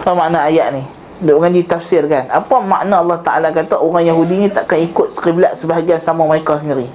[0.00, 0.84] Apa makna ayat ni?
[1.16, 5.96] Duk kan ditafsirkan Apa makna Allah Ta'ala kata Orang Yahudi ni takkan ikut kiblat Sebahagian
[5.96, 6.92] sama mereka sendiri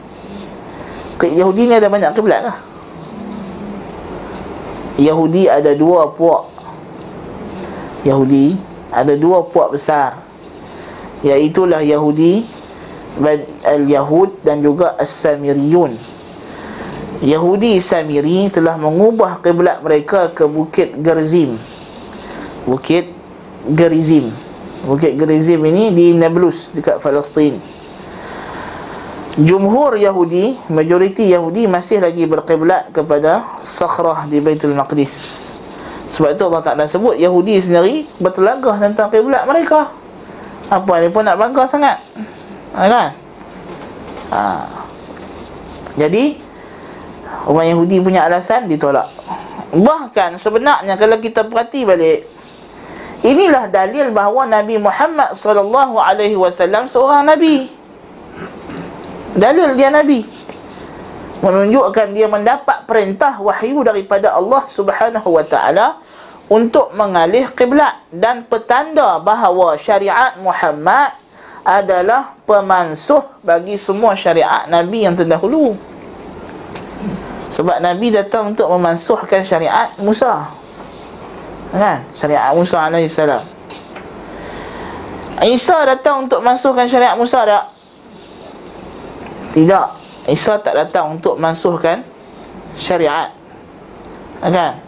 [1.30, 2.58] Yahudi ni ada banyak kiblat lah.
[4.98, 6.50] Yahudi ada dua puak.
[8.02, 8.58] Yahudi
[8.92, 10.20] Ada dua puak besar.
[11.24, 12.44] Iaitulah Yahudi
[13.64, 15.96] Al-Yahud dan juga As-Samiriyun.
[17.22, 21.54] Yahudi Samiri telah mengubah kiblat mereka ke Bukit Gerzim
[22.66, 23.14] Bukit
[23.74, 24.30] Gerizim.
[24.86, 27.62] Bukit Gerizim ini di Nablus dekat Palestin.
[29.39, 35.48] Jumhur Yahudi, majoriti Yahudi masih lagi berkiblat kepada Sakhrah di Baitul Maqdis.
[36.12, 39.88] Sebab itu Allah Ta'ala sebut Yahudi sendiri bertelagah tentang kiblat mereka.
[40.67, 42.04] Apa ni pun nak bangga sangat.
[42.76, 43.10] Ha, kan?
[44.36, 44.41] Ha.
[45.96, 46.36] Jadi
[47.48, 49.08] orang Yahudi punya alasan ditolak.
[49.72, 52.28] Bahkan sebenarnya kalau kita perhati balik
[53.22, 57.70] Inilah dalil bahawa Nabi Muhammad sallallahu alaihi wasallam seorang nabi.
[59.36, 60.28] Dalil dia nabi.
[61.41, 65.98] Menunjukkan dia mendapat perintah wahyu daripada Allah Subhanahu wa taala
[66.52, 71.17] untuk mengalih kiblat dan petanda bahawa syariat Muhammad
[71.65, 75.74] adalah pemansuh bagi semua syariat nabi yang terdahulu.
[77.52, 80.62] Sebab nabi datang untuk memansuhkan syariat Musa
[81.72, 83.44] kan syariat Musa alaihi salam
[85.41, 87.65] Isa datang untuk masukkan syariat Musa tak?
[89.52, 89.88] Tidak.
[90.32, 92.00] Isa tak datang untuk masukkan
[92.80, 93.36] syariat.
[94.42, 94.80] Kan?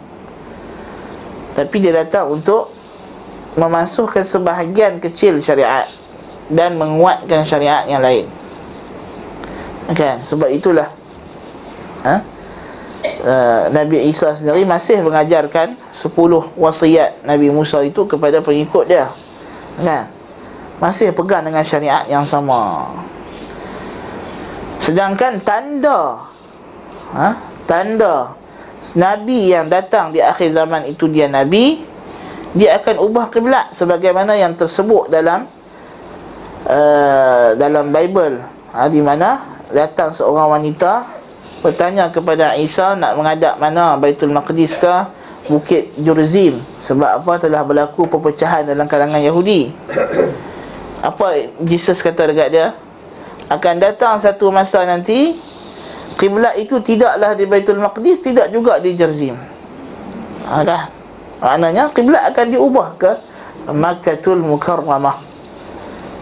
[1.54, 2.72] Tapi dia datang untuk
[3.54, 5.86] memasukkan sebahagian kecil syariat
[6.50, 8.26] dan menguatkan syariat yang lain.
[9.94, 10.24] Kan?
[10.24, 10.88] Sebab itulah
[12.08, 12.24] ha?
[13.04, 16.08] Uh, Nabi Isa sendiri masih mengajarkan 10
[16.56, 19.12] wasiat Nabi Musa itu kepada pengikut dia.
[19.76, 20.08] Kan?
[20.80, 22.90] Masih pegang dengan syariat yang sama.
[24.84, 26.28] Sedangkan tanda
[27.16, 27.40] ha?
[27.64, 28.36] tanda
[28.92, 31.80] Nabi yang datang di akhir zaman itu dia Nabi
[32.52, 35.48] dia akan ubah kiblat sebagaimana yang tersebut dalam
[36.68, 38.44] uh, dalam Bible.
[38.76, 41.08] Ha, di mana datang seorang wanita
[41.64, 44.94] bertanya kepada Isa nak menghadap mana Baitul Maqdis ke?
[45.48, 46.60] Bukit Jurzim.
[46.80, 47.32] Sebab apa?
[47.40, 49.72] Telah berlaku perpecahan dalam kalangan Yahudi.
[51.04, 52.66] Apa Jesus kata dekat dia
[53.50, 55.36] akan datang satu masa nanti
[56.16, 59.36] kiblat itu tidaklah di Baitul Maqdis tidak juga di Jerzim
[60.44, 60.88] dah.
[61.42, 63.12] maknanya kiblat akan diubah ke
[63.64, 65.16] Makkatul Mukarramah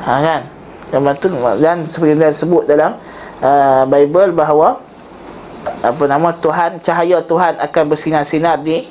[0.02, 0.42] ha, kan
[0.92, 3.00] dan seperti yang sebut dalam
[3.40, 4.76] uh, Bible bahawa
[5.80, 8.84] apa nama Tuhan cahaya Tuhan akan bersinar-sinar di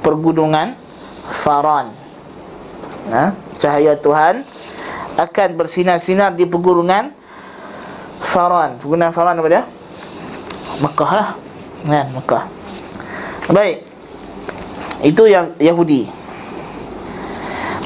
[0.00, 0.78] pergunungan
[1.28, 1.92] Faran.
[3.12, 3.36] Ha?
[3.60, 4.46] Cahaya Tuhan
[5.20, 7.12] akan bersinar-sinar di pergunungan
[8.22, 8.78] Faran.
[8.78, 9.62] Penggunaan Faran apa dia?
[10.78, 11.30] Mekah lah.
[11.86, 12.44] Kan, Mekah.
[13.50, 13.86] Baik.
[15.02, 16.10] Itu yang Yahudi.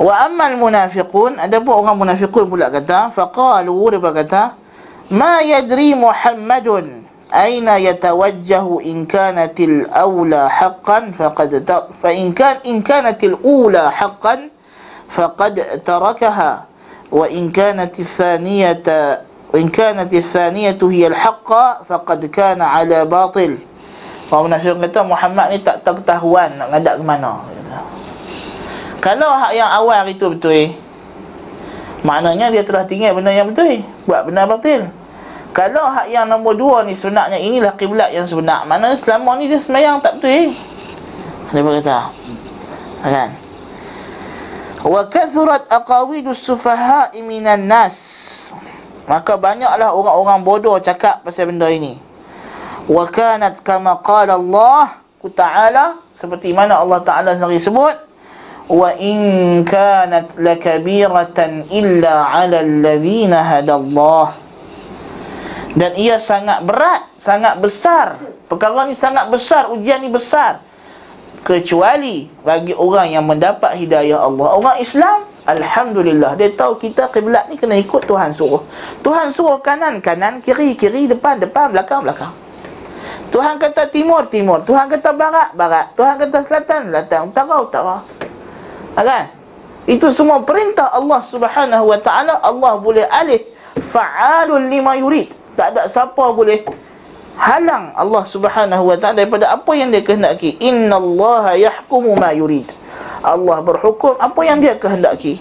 [0.00, 4.42] Wa ammal munafiqun Ada pun orang munafiqun pula kata Faqalu, mereka kata
[5.12, 12.84] Ma yadri Muhammadun Aina yatawajjahu in kanatil awla haqqan faqad tar fa in kan in
[12.84, 14.52] kanatil ula haqqan
[15.08, 16.68] faqad tarakaha
[17.08, 21.49] wa in kanatil thaniyata وإن كانت الثانية هي الحق
[21.87, 23.51] فقد كان على باطل
[24.27, 27.47] Orang munafik kata Muhammad ni tak tahu ketahuan nak ngadak ke mana
[28.99, 30.75] Kalau hak yang awal itu betul
[32.03, 34.91] Maknanya dia telah tinggal benda yang betul Buat benda batil
[35.57, 38.61] kalau hak yang nombor dua ni sebenarnya inilah kiblat yang sebenar.
[38.69, 40.53] Mana selama ni dia semayang tak betul eh?
[41.49, 42.13] Dia berkata.
[43.01, 43.29] Kan?
[44.85, 47.97] Wa kathurat aqawidus sufaha'i minan nas.
[49.10, 51.98] Maka banyaklah orang-orang bodoh cakap pasal benda ini.
[52.86, 57.94] Wa kanat kama qala Allah Ta'ala seperti mana Allah Ta'ala sendiri sebut
[58.66, 64.42] wa in kanat lakabiratan illa 'ala alladhina hadallahu
[65.72, 68.20] dan ia sangat berat, sangat besar.
[68.48, 70.60] Perkara ni sangat besar, ujian ni besar.
[71.42, 74.46] Kecuali bagi orang yang mendapat hidayah Allah.
[74.52, 76.38] Orang Islam, Alhamdulillah.
[76.38, 78.62] Dia tahu kita kiblat ni kena ikut Tuhan suruh.
[79.02, 82.30] Tuhan suruh kanan, kanan, kiri, kiri, depan, depan, belakang, belakang.
[83.34, 84.62] Tuhan kata timur, timur.
[84.62, 85.90] Tuhan kata barat, barat.
[85.98, 87.20] Tuhan kata selatan, selatan.
[87.32, 87.96] Utara, utara.
[88.94, 89.24] Ha, kan?
[89.88, 92.38] Itu semua perintah Allah subhanahu wa ta'ala.
[92.38, 93.42] Allah boleh alih
[93.78, 96.64] fa'alun lima yurid tak ada siapa boleh
[97.36, 102.68] halang Allah Subhanahu wa taala daripada apa yang dia kehendaki innallaha yahkumu ma yurid
[103.22, 105.38] Allah berhukum apa yang dia kehendaki?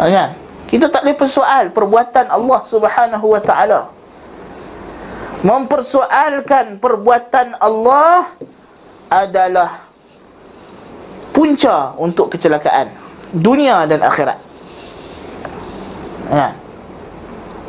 [0.00, 0.30] Ha, kan?
[0.68, 3.80] Kita tak boleh persoal perbuatan Allah Subhanahu wa taala.
[5.44, 8.32] Mempersoalkan perbuatan Allah
[9.08, 9.86] adalah
[11.30, 12.90] punca untuk kecelakaan
[13.32, 14.38] dunia dan akhirat.
[16.28, 16.52] Kan?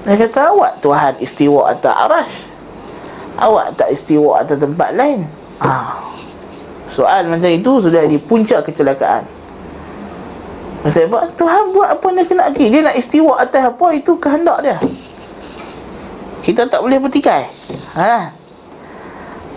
[0.07, 2.35] Dia kata awak Tuhan istiwa atas arash
[3.39, 5.23] Awak tak istiwa atas tempat lain.
[5.63, 5.95] Ha.
[6.89, 9.21] Soal macam itu sudah di puncak kecelakaan.
[10.79, 11.19] Apa?
[11.35, 14.77] Tuhan buat apa yang kena lagi Dia nak istiwa atas apa itu kehendak dia.
[16.39, 17.51] Kita tak boleh bertikai.
[17.99, 18.31] Ha?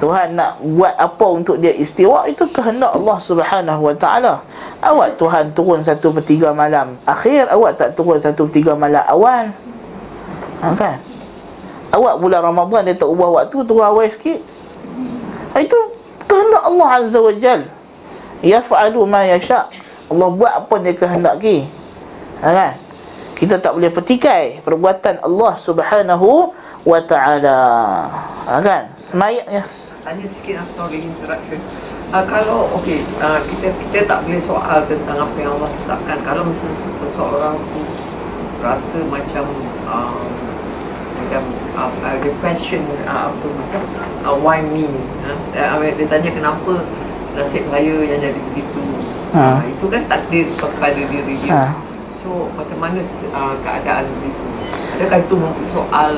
[0.03, 4.35] Tuhan nak buat apa untuk dia istiwa Itu kehendak Allah subhanahu wa ta'ala.
[4.83, 9.07] Awak Tuhan turun satu per tiga malam Akhir awak tak turun satu per tiga malam
[9.07, 9.55] awal.
[10.59, 10.99] Ha, kan?
[11.95, 14.42] Awak bulan Ramadhan dia tak ubah waktu Turun awal sikit.
[15.55, 16.02] Ha, Itu
[16.33, 17.68] kehendak Allah Azza wa Jal.
[18.40, 19.68] Yaf'alu ma yasha'
[20.09, 21.68] Allah buat apa dia kehendaki.
[22.40, 22.73] Ha, kan?
[23.38, 26.51] Kita tak boleh petikai Perbuatan Allah subhanahu
[26.83, 27.59] wa ta'ala.
[28.49, 28.90] Ha, kan?
[28.99, 29.62] Semayat ya
[30.03, 31.62] Tanya sikit lah, sorry interruption.
[32.12, 36.18] Uh, Kalau, okey, uh, kita kita tak boleh soal tentang apa yang Allah tetapkan.
[36.27, 37.81] Kalau misalnya seseorang tu
[38.61, 39.45] rasa macam
[39.87, 40.27] uh,
[41.33, 41.49] macam
[41.81, 43.81] uh, uh, the question uh, apa macam
[44.29, 44.85] uh, why me?
[45.25, 46.85] Uh, uh, dia tanya kenapa
[47.33, 48.85] nasib saya yang jadi begitu.
[49.33, 49.40] Ha.
[49.40, 51.53] uh, itu kan takdir kepada diri dia.
[51.57, 51.64] Ha.
[52.21, 53.01] so macam mana
[53.33, 54.45] uh, keadaan begitu
[55.01, 55.37] adakah itu
[55.73, 56.12] soal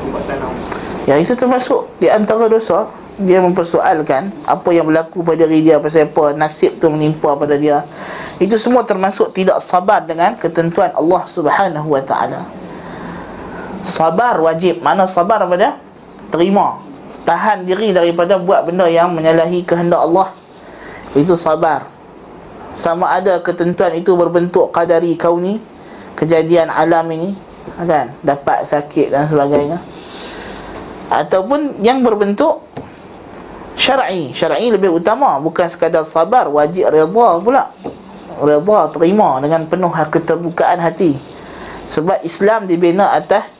[0.00, 0.66] perbuatan Allah
[1.04, 2.88] ya itu termasuk di antara dosa
[3.20, 7.84] dia mempersoalkan apa yang berlaku pada diri dia pasal apa nasib tu menimpa pada dia.
[8.40, 12.63] Itu semua termasuk tidak sabar dengan ketentuan Allah Subhanahu wa taala
[13.84, 14.80] Sabar wajib.
[14.80, 15.72] Mana sabar apa dia?
[16.32, 16.80] Terima.
[17.28, 20.32] Tahan diri daripada buat benda yang menyalahi kehendak Allah.
[21.12, 21.86] Itu sabar.
[22.74, 25.62] Sama ada ketentuan itu berbentuk qadari kauni
[26.18, 27.30] Kejadian alam ini
[27.86, 28.10] kan?
[28.18, 29.78] Dapat sakit dan sebagainya.
[31.06, 32.66] Ataupun yang berbentuk
[33.78, 34.34] Syar'i.
[34.34, 37.70] Syar'i lebih utama Bukan sekadar sabar Wajib redha pula.
[38.42, 41.14] Redha terima dengan penuh keterbukaan hati.
[41.86, 43.53] Sebab Islam dibina atas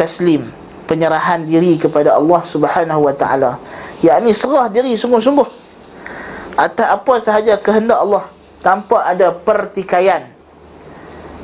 [0.00, 0.48] at-taslim
[0.88, 3.60] penyerahan diri kepada Allah Subhanahu wa taala.
[4.00, 5.44] Yakni serah diri sungguh-sungguh.
[6.56, 8.24] Atas apa sahaja kehendak Allah
[8.64, 10.32] tanpa ada pertikaian.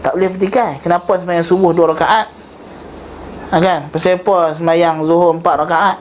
[0.00, 0.80] Tak boleh pertikai.
[0.80, 2.32] Kenapa sembahyang subuh dua rakaat?
[3.52, 3.92] Ha, kan?
[3.92, 4.18] Pasal
[4.56, 5.96] sembahyang zuhur empat rakaat?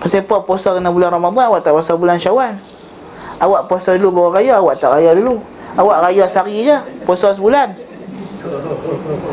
[0.00, 2.56] Pasal puasa kena bulan Ramadan awak tak puasa bulan Syawal?
[3.36, 5.36] Awak puasa dulu bawa raya awak tak raya dulu.
[5.76, 7.76] Awak raya sehari je puasa sebulan.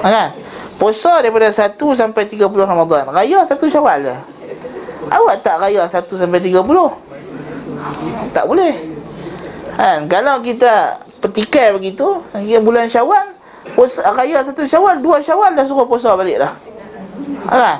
[0.03, 0.29] Ha, kan
[0.77, 3.09] puasa daripada 1 sampai 30 Ramadan.
[3.09, 4.15] Raya satu Syawal je
[5.09, 6.63] awak tak raya 1 sampai 30
[8.31, 8.75] tak boleh.
[9.77, 10.09] Kan?
[10.09, 12.21] Kalau kita petikai begitu
[12.61, 13.33] bulan Syawal
[13.73, 16.53] puasa raya satu Syawal dua Syawal dah suruh puasa balik dah.
[17.49, 17.77] Kan?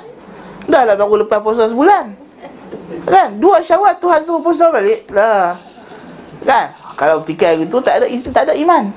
[0.67, 2.17] Dah lah baru lepas puasa sebulan.
[3.07, 3.37] Kan?
[3.37, 5.53] Dua Syawal Tuhan suruh puasa balik lah.
[6.41, 6.73] Kan?
[6.97, 8.89] Kalau petikai gitu tak ada tak ada iman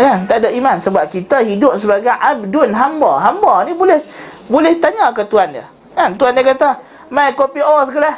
[0.00, 0.76] kan tak ada iman.
[0.80, 3.20] Sebab kita hidup sebagai abdun hamba.
[3.20, 4.00] Hamba ni boleh
[4.48, 5.68] boleh tanya ke tuan dia?
[5.92, 6.80] Kan tuan dia kata
[7.12, 8.16] mai kopi o sekelah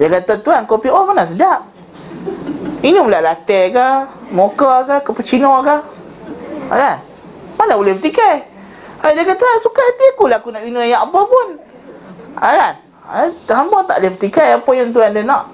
[0.00, 1.68] dia kata tuan kopi o mana sedap?
[2.80, 3.86] Ini pula latte ke
[4.32, 5.76] mocha ke cappuccino ke?
[6.72, 6.96] Kan
[7.60, 8.50] mana boleh petikai
[9.04, 11.60] dia kata suka hati aku lah aku nak minum yang apa pun.
[12.40, 12.74] Kan?
[13.52, 15.44] Hamba tak boleh petikai apa yang tuan dia nak.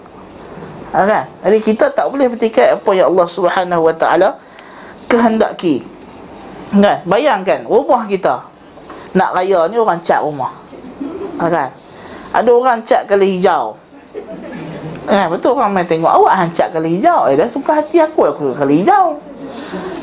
[0.94, 1.24] Ha, kan?
[1.42, 4.38] Jadi kita tak boleh petikai apa yang Allah Subhanahu Wa Taala
[5.10, 5.82] kehendaki.
[6.70, 7.02] Kan?
[7.02, 8.46] Bayangkan rumah kita
[9.10, 10.54] nak raya ni orang cat rumah.
[11.42, 11.68] Ha, kan?
[12.30, 13.74] Ada orang cat kali hijau.
[15.10, 15.26] Kan?
[15.34, 17.26] Betul orang main tengok awak hang cat kali hijau.
[17.26, 19.18] Eh dah suka hati aku aku kali hijau.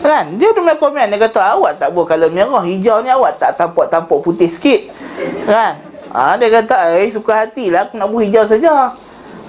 [0.03, 0.35] Kan?
[0.35, 4.19] Dia tu komen dia kata awak tak buat kalau merah hijau ni awak tak tampuk-tampuk
[4.19, 4.91] putih sikit.
[5.47, 5.79] Kan?
[6.11, 8.91] Ha, dia kata eh suka hatilah aku nak buat hijau saja.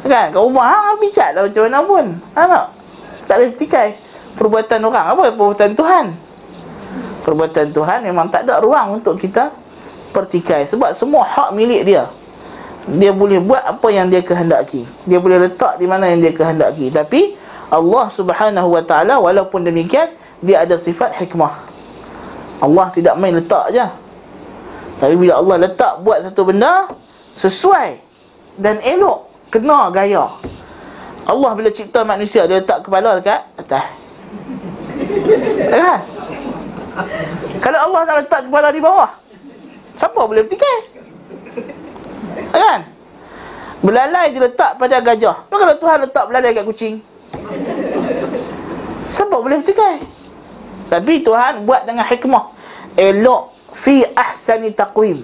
[0.06, 0.30] Kan?
[0.30, 2.04] Kat rumah hang bicat lah macam mana pun.
[2.38, 2.66] Ha tak?
[3.26, 3.88] Tak boleh petikai.
[4.38, 5.22] Perbuatan orang apa?
[5.34, 6.06] Perbuatan Tuhan.
[7.26, 9.52] Perbuatan Tuhan memang tak ada ruang untuk kita
[10.14, 12.08] pertikai sebab semua hak milik dia.
[12.88, 14.86] Dia boleh buat apa yang dia kehendaki.
[15.04, 16.88] Dia boleh letak di mana yang dia kehendaki.
[16.88, 17.36] Tapi
[17.68, 21.52] Allah Subhanahu Wa Taala walaupun demikian dia ada sifat hikmah.
[22.64, 23.92] Allah tidak main letak aja.
[24.98, 26.88] Tapi bila Allah letak buat satu benda
[27.36, 28.02] sesuai
[28.58, 30.26] dan elok kena gaya
[31.24, 33.86] Allah bila cipta manusia dia letak kepala dekat atas
[35.70, 36.00] kan?
[37.62, 39.10] Kalau Allah tak letak kepala di bawah
[39.98, 40.78] siapa boleh bertikai
[42.54, 42.80] kan?
[43.78, 45.46] Belalai diletak pada gajah.
[45.46, 46.94] Maka kalau Tuhan letak belalai kat kucing
[49.08, 50.18] siapa boleh bertikai
[50.88, 52.44] tapi Tuhan buat dengan hikmah.
[52.96, 55.20] Elok fi ahsani taqwim.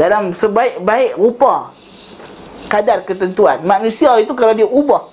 [0.00, 1.68] Dalam sebaik-baik rupa
[2.72, 3.60] kadar ketentuan.
[3.60, 5.04] Manusia itu kalau dia ubah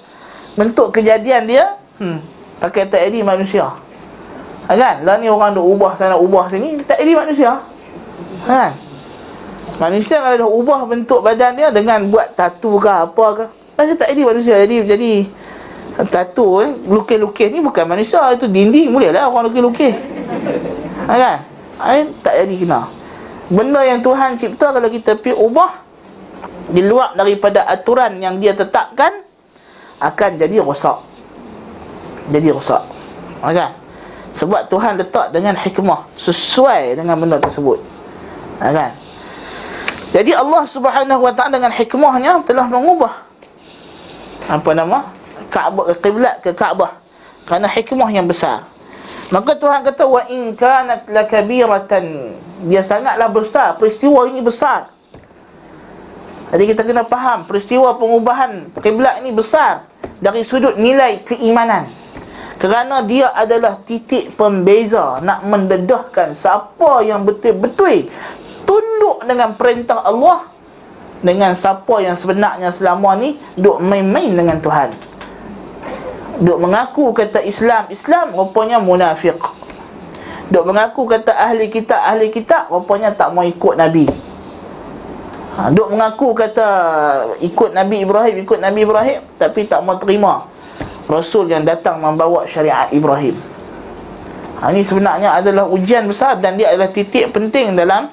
[0.56, 1.66] bentuk kejadian dia,
[2.00, 2.20] hmm,
[2.60, 3.72] pakai tak edit manusia.
[4.70, 5.02] Ha, kan?
[5.02, 7.58] Lah ni orang duk ubah sana ubah sini, tak edit manusia.
[8.46, 8.72] Ha, kan?
[9.80, 13.44] Manusia kalau dah ubah bentuk badan dia dengan buat tatu ke apa ke,
[13.80, 14.60] macam tak edit manusia.
[14.60, 15.12] Jadi jadi
[16.12, 19.96] tatu eh, lukis-lukis ni bukan manusia, itu dinding boleh lah orang lukis-lukis.
[21.08, 21.38] Ha, kan?
[21.80, 22.92] Ha, tak jadi kena.
[23.50, 25.82] Benda yang Tuhan cipta kalau kita pergi ubah
[26.70, 29.26] di luar daripada aturan yang dia tetapkan
[29.98, 31.09] akan jadi rosak.
[32.30, 32.84] Jadi rosak.
[33.42, 33.70] Okay?
[34.38, 37.82] Sebab Tuhan letak dengan hikmah sesuai dengan benda tersebut.
[38.62, 38.90] Okay?
[40.10, 43.14] Jadi Allah Subhanahu Wa Taala dengan hikmahnya telah mengubah
[44.50, 45.14] apa nama?
[45.50, 46.98] Kaabah ke kiblat ke Kaabah
[47.46, 48.66] kerana hikmah yang besar.
[49.30, 52.34] Maka Tuhan kata wa in kanat lakabiratan
[52.66, 54.90] dia sangatlah besar peristiwa ini besar
[56.50, 59.86] jadi kita kena faham peristiwa pengubahan kiblat ini besar
[60.18, 61.86] dari sudut nilai keimanan.
[62.60, 68.12] Kerana dia adalah titik pembeza nak mendedahkan siapa yang betul-betul
[68.68, 70.44] tunduk dengan perintah Allah
[71.24, 74.92] dengan siapa yang sebenarnya selama ni duk main-main dengan Tuhan.
[76.44, 79.40] Duk mengaku kata Islam, Islam rupanya munafik.
[80.52, 84.10] Duk mengaku kata ahli kitab, ahli kitab rupanya tak mau ikut Nabi
[85.54, 86.68] ha, Duk mengaku kata
[87.38, 90.50] Ikut Nabi Ibrahim Ikut Nabi Ibrahim Tapi tak mau terima
[91.10, 93.34] Rasul yang datang membawa syariat Ibrahim.
[94.62, 98.12] Ha, Ini sebenarnya adalah ujian besar Dan dia adalah titik penting dalam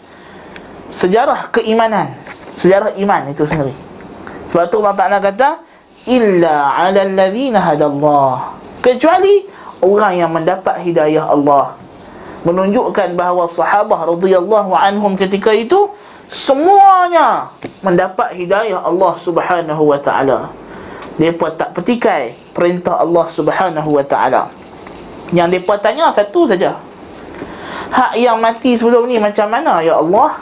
[0.86, 2.14] Sejarah keimanan.
[2.56, 3.74] Sejarah iman itu sendiri.
[4.46, 5.60] Sebab tu Allah Ta'ala kata
[6.06, 8.54] Illa ala alladhina hadallah.
[8.78, 9.42] Kecuali
[9.82, 11.74] orang yang mendapat hidayah Allah.
[12.46, 15.90] Menunjukkan bahawa sahabah radhiyallahu anhum ketika itu
[16.30, 17.50] semuanya
[17.82, 20.54] mendapat hidayah Allah Subhanahu wa taala.
[21.16, 24.52] Depa tak petikai perintah Allah Subhanahu wa taala.
[25.32, 26.76] Yang depa tanya satu saja.
[27.88, 30.36] Hak yang mati sebelum ni macam mana ya Allah?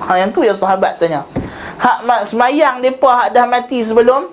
[0.00, 1.28] Ha yang tu yang sahabat tanya.
[1.76, 4.32] Hak semayang depa hak dah mati sebelum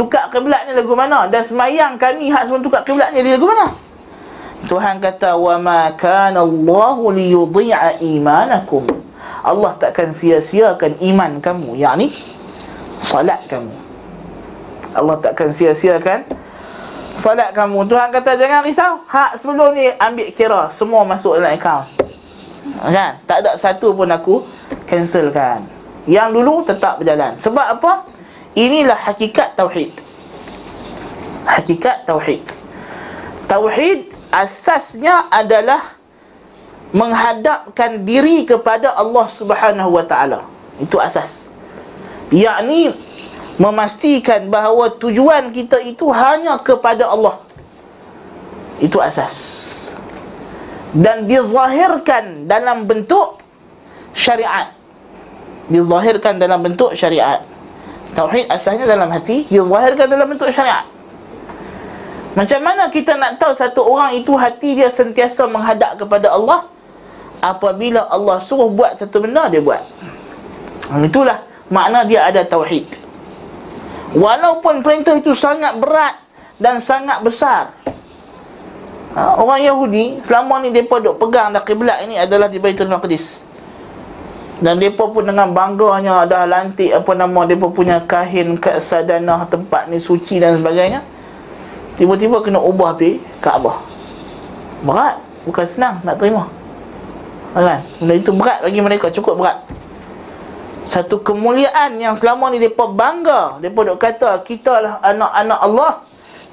[0.00, 1.28] tukar kiblat ni lagu mana?
[1.28, 3.76] Dan semayang kami hak sebelum tukar kiblat ni lagu mana?
[4.64, 8.88] Tuhan kata wa ma kana Allahu liyudhi'a imanakum.
[9.46, 12.10] Allah takkan sia-siakan iman kamu, yakni
[12.98, 13.85] salat kamu.
[14.96, 16.24] Allah takkan sia-siakan
[17.16, 17.88] salat kamu.
[17.88, 19.00] Tuhan kata jangan risau.
[19.08, 21.88] Hak sebelum ni ambil kira semua masuk dalam akaun.
[22.76, 23.18] Kan?
[23.24, 24.44] Tak ada satu pun aku
[24.84, 25.64] cancelkan.
[26.06, 27.34] Yang dulu tetap berjalan.
[27.40, 28.06] Sebab apa?
[28.54, 29.90] Inilah hakikat tauhid.
[31.48, 32.44] Hakikat tauhid.
[33.48, 35.96] Tauhid asasnya adalah
[36.94, 40.46] menghadapkan diri kepada Allah Subhanahu wa taala.
[40.78, 41.42] Itu asas.
[42.30, 42.90] Yakni
[43.56, 47.40] memastikan bahawa tujuan kita itu hanya kepada Allah.
[48.80, 49.56] Itu asas.
[50.92, 53.40] Dan dizahirkan dalam bentuk
[54.12, 54.72] syariat.
[55.68, 57.44] Dizahirkan dalam bentuk syariat.
[58.16, 60.88] Tauhid asasnya dalam hati, dizahirkan dalam bentuk syariat.
[62.36, 66.68] Macam mana kita nak tahu satu orang itu hati dia sentiasa menghadap kepada Allah
[67.40, 69.80] apabila Allah suruh buat satu benda dia buat.
[71.00, 71.40] Itulah
[71.72, 73.05] makna dia ada tauhid.
[74.14, 76.22] Walaupun perintah itu sangat berat
[76.62, 77.74] dan sangat besar.
[79.16, 83.42] Ha, orang Yahudi selama ni depa duk pegang dah kiblat ini adalah di Baitul Maqdis.
[84.60, 89.98] Dan depa pun dengan bangganya dah lantik apa nama depa punya kahin kesadanah tempat ni
[89.98, 91.00] suci dan sebagainya.
[91.96, 93.80] Tiba-tiba kena ubah pergi Kaabah
[94.84, 95.16] Berat
[95.48, 96.44] Bukan senang nak terima
[97.56, 97.80] Kan?
[98.04, 99.64] Benda itu berat bagi mereka Cukup berat
[100.86, 103.58] Satu kemuliaan yang selama ni Mereka bangga.
[103.58, 105.92] Mereka duk kata Kita lah anak-anak Allah.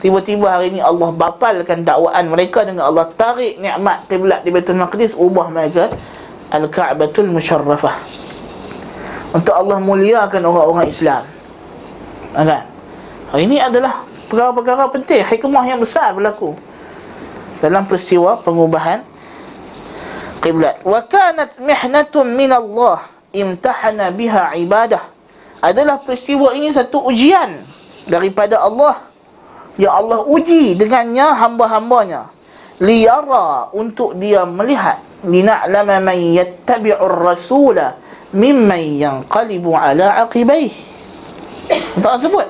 [0.02, 5.16] Tiba-tiba hari ini Allah bapalkan dakwaan mereka Dengan Allah tarik nikmat Qiblat di Baitul Maqdis
[5.16, 5.94] Ubah mereka
[6.52, 7.96] Al-Ka'batul Musharrafah.
[9.34, 11.24] Untuk Allah muliakan orang-orang Islam.
[12.34, 12.66] Kan?
[13.34, 16.58] Hari ini adalah perkara-perkara penting hikmah yang besar berlaku
[17.62, 19.06] dalam peristiwa pengubahan
[20.42, 25.04] qiblat wa kanat mihnatun min Allah imtahana biha ibadah.
[25.64, 27.60] Adalah peristiwa ini satu ujian
[28.06, 29.04] daripada Allah.
[29.76, 32.30] Ya Allah uji dengannya hamba-hambanya.
[32.78, 35.02] Liyara untuk dia melihat.
[35.24, 37.96] Lina'lama man yattabi'ur rasula
[38.36, 40.94] mimman yanqalibu ala aqibaih
[42.04, 42.48] tak sebut.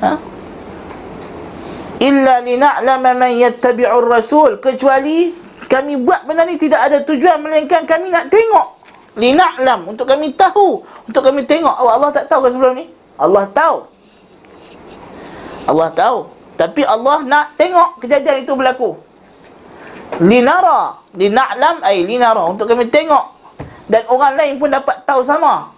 [0.00, 0.12] Ha?
[2.02, 4.60] illa lina'lama man yattabi'ur rasul.
[4.60, 5.32] Kecuali
[5.68, 8.73] kami buat benda ni tidak ada tujuan melainkan kami nak tengok
[9.14, 12.86] lina'lam untuk kami tahu untuk kami tengok oh, Allah tak tahu ke sebelum ni?
[13.14, 13.76] Allah tahu.
[15.64, 16.18] Allah tahu.
[16.54, 18.98] Tapi Allah nak tengok kejadian itu berlaku.
[20.22, 20.98] Linara.
[21.14, 22.42] Lina'lam ay linara.
[22.46, 23.34] Untuk kami tengok.
[23.86, 25.70] Dan orang lain pun dapat tahu sama.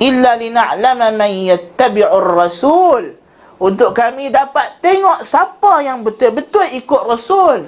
[0.00, 3.18] Illa lina'lama man yattabi'ur rasul.
[3.58, 7.66] Untuk kami dapat tengok siapa yang betul-betul ikut Rasul.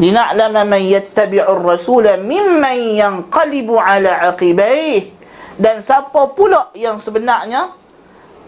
[0.00, 5.12] Lina'lama man yattabi'ur rasula mimman yanqalibu ala aqibaih.
[5.60, 7.72] Dan siapa pula yang sebenarnya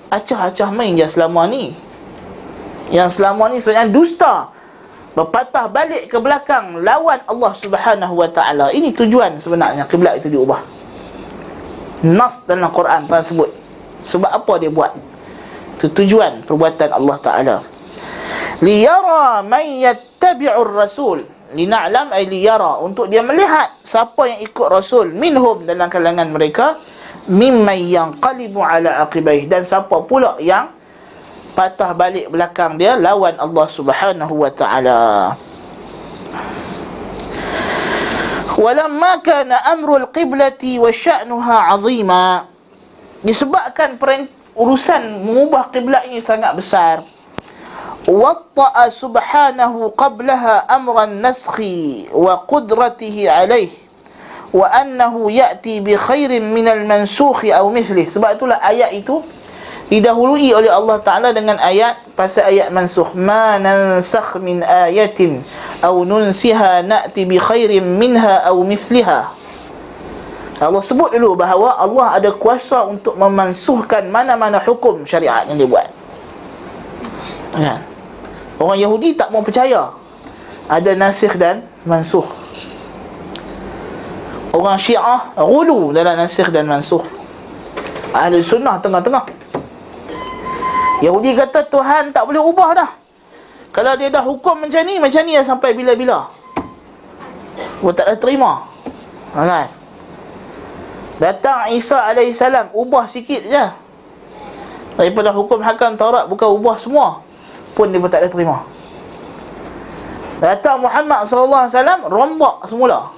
[0.09, 1.77] acah-acah main je selama ni.
[2.89, 4.35] Yang selama ni sebenarnya dusta.
[5.15, 8.73] Berpatah balik ke belakang lawan Allah Subhanahu wa taala.
[8.75, 10.59] Ini tujuan sebenarnya kiblat itu diubah.
[12.05, 13.51] Nas dalam Quran pernah sebut.
[14.05, 14.93] Sebab apa dia buat?
[15.85, 17.57] Itu tujuan perbuatan Allah Ta'ala
[18.63, 22.83] Liyara man yattabi'ur rasul Lina'lam ay liyara.
[22.83, 26.77] Untuk dia melihat siapa yang ikut rasul Minhum dalam kalangan mereka
[27.31, 30.69] Mimman yang qalibu ala aqibaih Dan siapa pula yang
[31.55, 35.03] Patah balik belakang dia Lawan Allah Subhanahu wa ta'ala.
[38.55, 42.47] Walamma kana amrul qiblati wa sya'nuha azima.
[43.23, 43.99] Disebabkan
[44.55, 47.03] urusan mengubah kiblat ini sangat besar.
[50.69, 53.73] Amran naskhi wa qudratihi alaih
[54.53, 58.07] wa annahu ya'ti bi khairin min al-mansukhi aw mithlih.
[58.13, 59.25] Sebab itulah ayat itu
[59.89, 65.45] didahului oleh Allah Taala dengan ayat pasal ayat mansukh ma nansakh min ayatin
[65.81, 69.45] aw nunsiha na'ti bi khairin minha aw mithliha
[70.63, 75.89] Allah sebut dulu bahawa Allah ada kuasa untuk memansuhkan mana-mana hukum syariat yang dia buat.
[77.59, 77.83] Ya.
[78.59, 79.91] Orang Yahudi tak mau percaya
[80.71, 82.25] ada nasikh dan mansuh.
[84.55, 87.03] Orang Syiah gulu dalam nasikh dan mansuh.
[88.15, 89.27] Ahli sunnah tengah-tengah.
[91.03, 92.91] Yahudi kata Tuhan tak boleh ubah dah.
[93.75, 96.31] Kalau dia dah hukum macam ni, macam ni sampai bila-bila.
[97.83, 98.63] Gua tak ada terima.
[99.35, 99.67] kan?
[101.19, 102.43] Datang Isa AS
[102.75, 103.65] Ubah sikit je
[104.99, 107.23] Daripada hukum hakam Taurat Bukan ubah semua
[107.75, 108.63] Pun dia pun tak ada terima
[110.39, 111.67] Datang Muhammad SAW
[112.07, 113.11] Rombak semula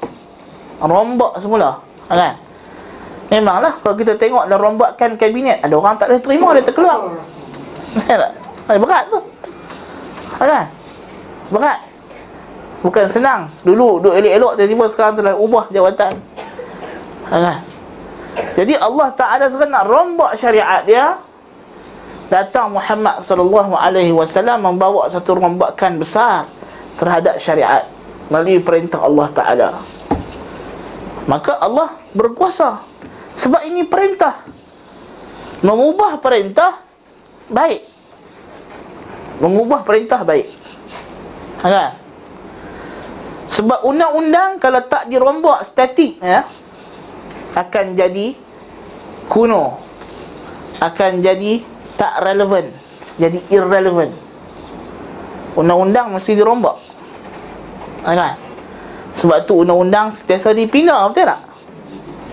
[0.80, 2.34] Rombak semula kan?
[3.28, 7.12] Memanglah Kalau kita tengok dan rombakkan kabinet Ada orang tak ada terima Dia terkeluar
[7.96, 8.32] tak?
[8.80, 9.20] Berat tu
[10.38, 10.66] kan?
[11.50, 11.78] Berat
[12.84, 16.12] Bukan senang Dulu duduk elok-elok Tiba-tiba sekarang telah ubah jawatan
[17.26, 17.58] kan?
[18.54, 21.18] Jadi Allah Ta'ala sekarang nak rombak syariat dia
[22.26, 26.50] Datang Muhammad sallallahu alaihi wasallam membawa satu rombakan besar
[26.98, 27.86] terhadap syariat
[28.26, 29.70] melalui perintah Allah Taala.
[31.30, 32.82] Maka Allah berkuasa
[33.30, 34.42] sebab ini perintah.
[35.62, 36.82] Mengubah perintah
[37.46, 37.86] baik.
[39.38, 40.50] Mengubah perintah baik.
[41.62, 41.94] Kan?
[43.46, 46.42] Sebab undang-undang kalau tak dirombak statik ya
[47.54, 48.34] akan jadi
[49.30, 49.78] kuno.
[50.82, 52.68] Akan jadi tak relevan
[53.16, 54.12] jadi irrelevant.
[55.56, 56.76] Undang-undang mesti dirombak.
[58.04, 58.34] Ha, kan?
[59.16, 61.40] Sebab tu undang-undang sentiasa dipindah betul tak?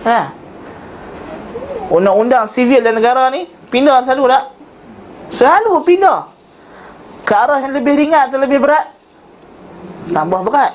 [0.04, 0.20] Ha.
[1.88, 4.44] Undang-undang sivil dan negara ni pindah selalu tak?
[5.32, 6.28] Selalu pindah.
[7.24, 8.92] Ke arah yang lebih ringan atau lebih berat?
[10.12, 10.72] Tambah berat.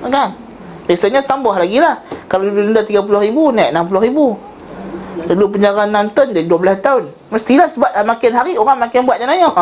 [0.00, 0.28] Ha, kan?
[0.86, 1.98] Biasanya tambah lagi lah.
[2.30, 4.18] Kalau denda RM30,000 naik RM60,000
[5.24, 7.04] Dulu penjara 6 tahun jadi 12 tahun.
[7.32, 9.52] Mestilah sebab uh, makin hari orang makin buat jenayah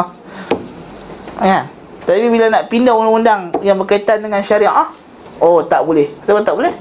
[1.38, 1.61] ya.
[2.05, 4.90] Tapi bila nak pindah undang-undang yang berkaitan dengan syariah
[5.38, 6.11] Oh tak boleh.
[6.26, 6.74] Sebab tak boleh?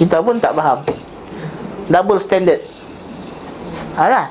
[0.00, 0.80] Kita pun tak faham.
[1.86, 2.60] Double standard.
[3.96, 4.26] Ha, kan?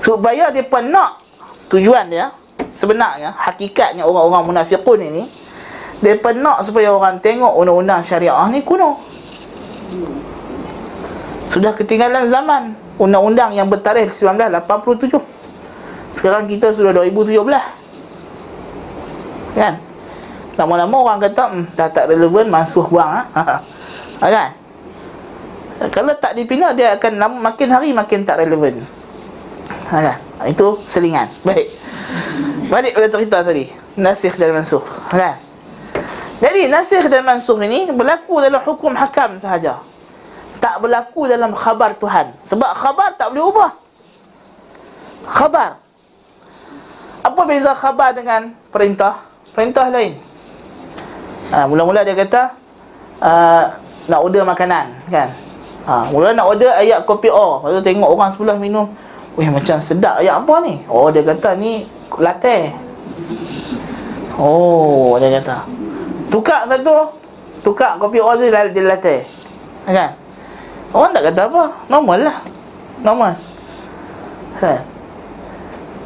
[0.00, 1.20] Supaya mereka nak
[1.68, 2.32] Tujuan dia
[2.72, 5.28] Sebenarnya Hakikatnya orang-orang munafiqun ini
[6.00, 8.96] Mereka nak supaya orang tengok Undang-undang syariah ni kuno
[11.46, 15.14] sudah ketinggalan zaman Undang-undang yang bertarikh 1987
[16.10, 17.38] Sekarang kita sudah 2017
[19.56, 19.74] Kan?
[20.56, 23.22] Lama-lama orang kata hmm, Dah tak relevan Mansuh buang ha?
[24.20, 24.26] ha?
[24.26, 24.50] Kan?
[25.92, 28.82] Kalau tak dipindah Dia akan makin hari makin tak relevan
[29.92, 30.16] ha, kan?
[30.50, 31.72] Itu selingan Baik
[32.66, 35.34] Balik pada cerita tadi Nasih dan mansuh ha, kan?
[36.36, 39.80] Jadi nasih dan mansuh ini Berlaku dalam hukum hakam sahaja
[40.66, 42.34] tak berlaku dalam khabar Tuhan.
[42.42, 43.70] Sebab khabar tak boleh ubah.
[45.22, 45.78] Khabar.
[47.22, 49.14] Apa beza khabar dengan perintah?
[49.54, 50.18] Perintah lain.
[51.54, 52.50] Ha, mula-mula dia kata
[53.22, 53.64] uh,
[54.10, 55.30] nak order makanan kan?
[55.86, 58.90] Ha, mula nak order ayat kopi O lepas tu tengok orang sebelah minum
[59.38, 60.82] Wih macam sedap ayat apa ni?
[60.90, 61.86] Oh dia kata ni
[62.18, 62.74] latte.
[64.34, 65.62] Oh dia kata.
[66.26, 67.14] Tukar satu.
[67.62, 69.22] Tukar kopi O tu jadi latte.
[69.86, 70.25] Kan
[70.96, 71.62] Orang tak kata apa.
[71.92, 72.36] Normal lah.
[73.04, 73.36] Normal.
[74.64, 74.80] Ha.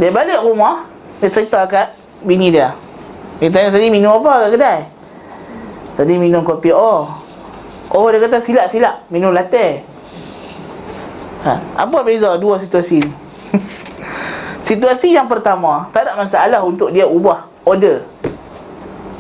[0.03, 0.82] Dia balik rumah
[1.22, 1.95] Dia cerita kat
[2.26, 2.74] bini dia.
[3.38, 4.80] Dia tanya tadi minum apa kat kedai?
[5.95, 7.07] Tadi minum kopi oh
[7.95, 9.86] Oh dia kata silap-silap Minum latte.
[11.47, 11.86] Ha.
[11.86, 13.11] Apa beza dua situasi ni?
[14.68, 18.03] Situasi yang pertama Tak ada masalah untuk dia ubah Order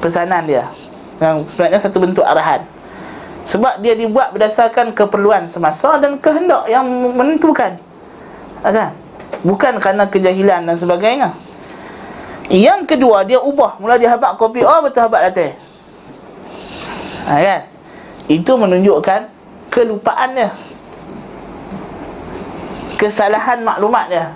[0.02, 0.66] Pesanan dia.
[1.22, 2.79] Yang sebenarnya satu bentuk arahan
[3.50, 7.74] sebab dia dibuat berdasarkan keperluan semasa dan kehendak yang menentukan.
[8.62, 8.94] Kan?
[9.42, 11.34] Bukan kerana kejahilan dan sebagainya.
[12.46, 13.82] Yang kedua, dia ubah.
[13.82, 15.58] Mula dia habak kopi, oh betul habak latte.
[17.26, 17.62] Ha, kan?
[18.30, 19.26] Itu menunjukkan
[19.66, 20.50] kelupaan dia.
[23.02, 24.26] Kesalahan maklumat dia.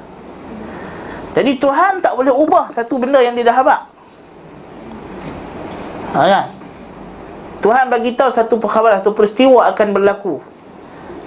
[1.39, 3.81] Jadi Tuhan tak boleh ubah satu benda yang dia dah habak.
[6.15, 6.47] Ha, kan?
[7.65, 10.37] Tuhan bagi tahu satu perkhabaran satu peristiwa akan berlaku.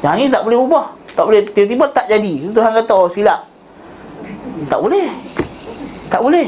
[0.06, 0.86] Yang ini tak boleh ubah.
[1.18, 2.54] Tak boleh tiba-tiba tak jadi.
[2.54, 3.50] Tuhan kata oh silap.
[4.70, 5.10] Tak boleh.
[6.14, 6.46] Tak boleh.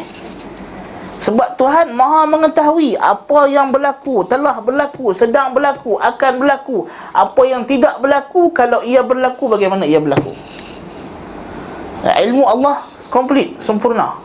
[1.19, 6.85] Sebab Tuhan Maha mengetahui apa yang berlaku, telah berlaku, sedang berlaku, akan berlaku.
[7.11, 10.31] Apa yang tidak berlaku kalau ia berlaku bagaimana ia berlaku.
[12.05, 14.15] Ilmu Allah komplit, sempurna.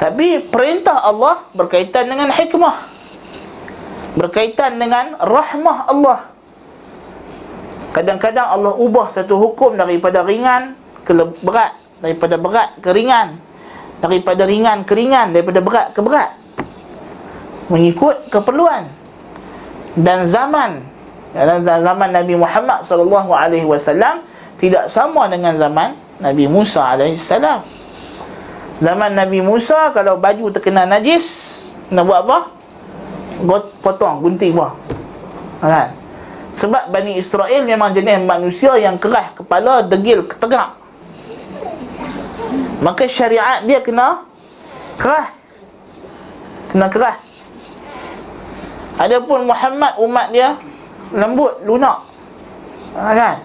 [0.00, 2.99] Tapi perintah Allah berkaitan dengan hikmah
[4.14, 6.20] berkaitan dengan rahmah Allah.
[7.90, 11.10] Kadang-kadang Allah ubah satu hukum daripada ringan ke
[11.42, 13.38] berat, daripada berat ke ringan,
[13.98, 16.30] daripada ringan ke ringan, daripada berat ke berat.
[17.70, 18.86] Mengikut keperluan
[19.98, 20.86] dan zaman.
[21.30, 24.26] Dan zaman Nabi Muhammad sallallahu alaihi wasallam
[24.58, 27.62] tidak sama dengan zaman Nabi Musa alaihi salam.
[28.82, 31.54] Zaman Nabi Musa kalau baju terkena najis
[31.94, 32.38] nak buat apa?
[33.80, 34.74] Potong gunting buah.
[35.60, 35.88] Kan
[36.50, 40.80] sebab Bani Israel memang jenis manusia yang keras kepala degil ketegak
[42.80, 44.24] maka syariat dia kena
[44.96, 45.28] keras.
[46.72, 47.16] Kena keras.
[48.96, 50.56] Adapun Muhammad umat dia
[51.12, 52.04] lembut lunak.
[52.96, 53.44] Kan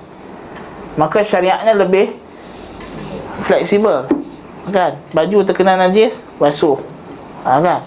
[0.95, 2.15] maka syariatnya lebih
[3.43, 4.07] fleksibel.
[4.71, 6.79] Kan baju terkena najis basuh.
[7.43, 7.83] Kan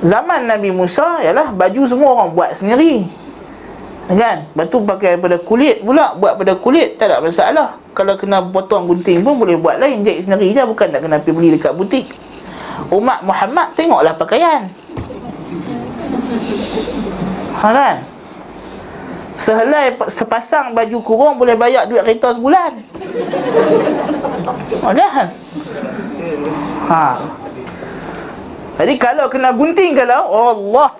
[0.00, 3.06] zaman Nabi Musa ialah baju semua orang buat sendiri.
[4.10, 4.50] Kan?
[4.58, 7.78] Batu pakai daripada kulit pula buat pada kulit tak ada masalah.
[7.94, 10.62] Kalau kena potong gunting pun boleh buat lain jahit sendiri je.
[10.66, 12.10] Bukan tak kena pergi beli dekat butik.
[12.90, 14.66] Umat Muhammad tengoklah pakaian.
[17.62, 17.96] Ha kan?
[19.38, 22.82] Sehelai sepasang baju kurung boleh bayar duit kereta sebulan.
[24.82, 25.26] Ha kan
[26.90, 27.06] ha
[28.80, 30.24] jadi kalau kena gunting kalau
[30.56, 30.96] Allah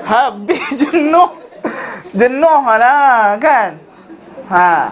[0.00, 1.28] habis jenuh.
[2.16, 3.76] Jenuh lah kan?
[4.48, 4.88] Ha.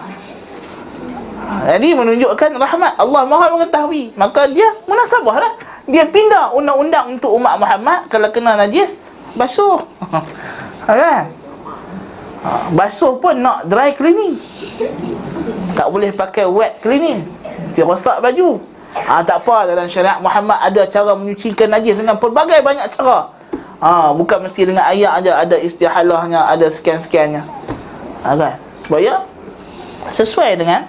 [1.64, 2.92] Jadi menunjukkan rahmat.
[3.00, 4.12] Allah Maha mengetahui.
[4.20, 5.52] Maka dia munasabah lah.
[5.88, 8.04] Dia pindah undang-undang untuk umat Muhammad.
[8.12, 8.92] Kalau kena najis
[9.32, 9.80] basuh.
[10.86, 11.24] Ha, kan?
[12.46, 14.38] Ha, basuh pun nak dry cleaning.
[15.74, 17.26] Tak boleh pakai wet cleaning.
[17.74, 18.62] Dia rosak baju
[19.04, 23.28] ha, tak apa dalam syariat Muhammad ada cara menyucikan najis dengan pelbagai banyak cara.
[23.76, 27.42] Ha, bukan mesti dengan ayat aja ada istihalahnya ada sekian-sekiannya.
[28.24, 28.56] Ha, kan?
[28.72, 29.28] Supaya
[30.16, 30.88] sesuai dengan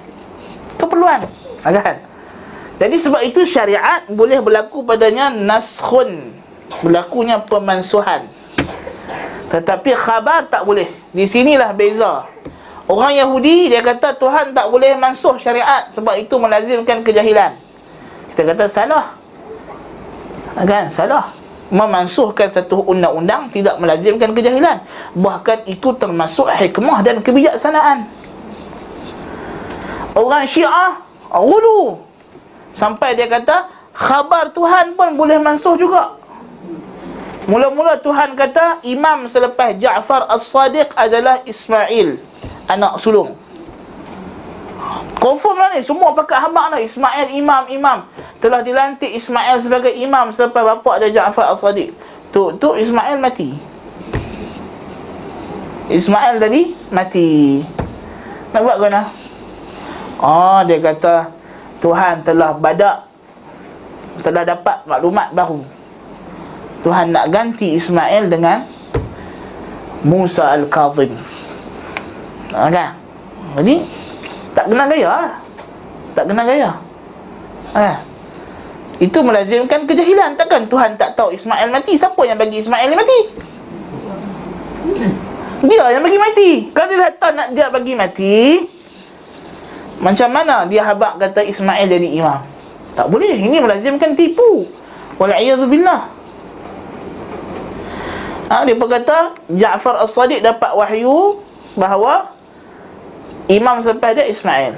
[0.79, 1.27] keperluan.
[1.67, 1.95] Ha, kan?
[2.77, 6.31] Jadi sebab itu syariat boleh berlaku padanya naskhun
[6.79, 8.29] berlakunya pemansuhan.
[9.47, 10.87] Tetapi khabar tak boleh.
[11.11, 12.27] Di sinilah beza.
[12.87, 17.66] Orang Yahudi dia kata Tuhan tak boleh mansuh syariat sebab itu melazimkan kejahilan
[18.37, 19.17] kita kata salah.
[20.61, 20.93] Kan?
[20.93, 21.33] Salah.
[21.73, 24.77] Memansuhkan satu undang-undang tidak melazimkan kejahilan.
[25.17, 28.05] Bahkan itu termasuk hikmah dan kebijaksanaan.
[30.13, 31.01] Orang syiah
[31.33, 31.97] gulu
[32.77, 36.13] Sampai dia kata Khabar Tuhan pun boleh mansuh juga.
[37.49, 42.21] Mula-mula Tuhan kata Imam selepas Ja'far As-Sadiq adalah Ismail
[42.69, 43.33] Anak sulung
[45.17, 45.81] Confirm lah ni.
[45.81, 48.05] Semua pakat hamba lah Ismail imam imam.
[48.37, 51.91] Telah dilantik Ismail sebagai imam Selepas bapa dia Ja'far As-Sadiq.
[52.29, 53.55] Tu, tu Ismail mati.
[55.89, 57.63] Ismail tadi mati.
[58.51, 59.01] Nak buat kena
[60.17, 61.31] Oh dia kata
[61.81, 63.07] Tuhan telah badak.
[64.21, 65.61] Telah dapat maklumat baru
[66.87, 68.61] Tuhan nak ganti Ismail dengan
[70.05, 71.11] Musa Al-Kazim.
[72.53, 72.95] Ha, kan?
[73.59, 73.81] jadi
[74.57, 75.37] tak kena gaya
[76.17, 76.69] tak kena gaya
[77.77, 78.01] ha.
[78.97, 83.19] itu melazimkan kejahilan takkan Tuhan tak tahu Ismail mati siapa yang bagi Ismail mati
[85.61, 88.65] dia yang bagi mati kalau dia datang nak dia bagi mati
[89.97, 92.39] macam mana dia habak kata Ismail jadi imam?
[92.93, 93.33] Tak boleh.
[93.33, 94.69] Ini melazimkan tipu.
[95.17, 96.13] Wal'iyadzubillah.
[98.47, 101.41] Ha, dia berkata Ja'far as-Sadiq dapat wahyu
[101.75, 102.31] bahawa
[103.47, 104.75] imam selepas dia Ismail.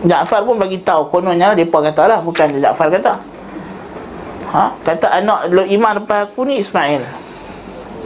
[0.00, 3.20] Ja'far pun bagi tahu kononnya depa katalah bukan Ja'far kata.
[4.50, 7.04] Ha, kata anak imam lepas aku ni Ismail.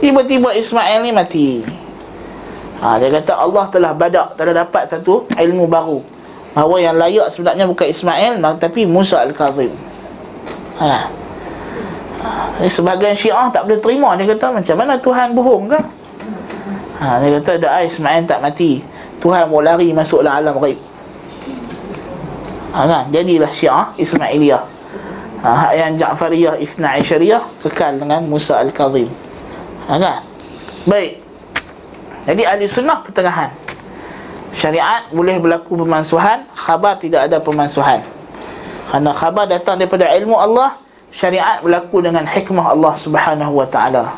[0.03, 1.49] Tiba-tiba Ismail ni mati.
[2.83, 6.03] Ha, dia kata Allah telah badak Telah dapat satu ilmu baru
[6.51, 9.71] Bahawa yang layak sebenarnya bukan Ismail Tapi Musa Al-Kazim
[10.83, 11.07] ha.
[12.19, 12.29] ha.
[12.67, 15.83] Sebagian syiah tak boleh terima Dia kata macam mana Tuhan bohong kan
[16.99, 18.83] ha, Dia kata dah Ismail tak mati
[19.19, 20.79] Tuhan mau lari masuklah alam raib
[22.75, 23.03] ha, kan?
[23.09, 24.63] Jadilah syiah Ismailiyah.
[25.45, 29.07] Ha, Hak yang Ja'fariyah Isna Aisyariyah Kekal dengan Musa Al-Kazim
[29.87, 30.19] ha, kan?
[30.85, 31.23] Baik.
[32.25, 33.53] Jadi ahli sunnah pertengahan.
[34.55, 37.99] Syariat boleh berlaku pemansuhan Khabar tidak ada pemansuhan
[38.87, 40.79] Kerana khabar datang daripada ilmu Allah
[41.11, 44.15] Syariat berlaku dengan hikmah Allah subhanahu wa ta'ala.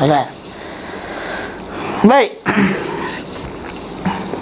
[0.00, 0.28] Kan?
[2.04, 2.40] Baik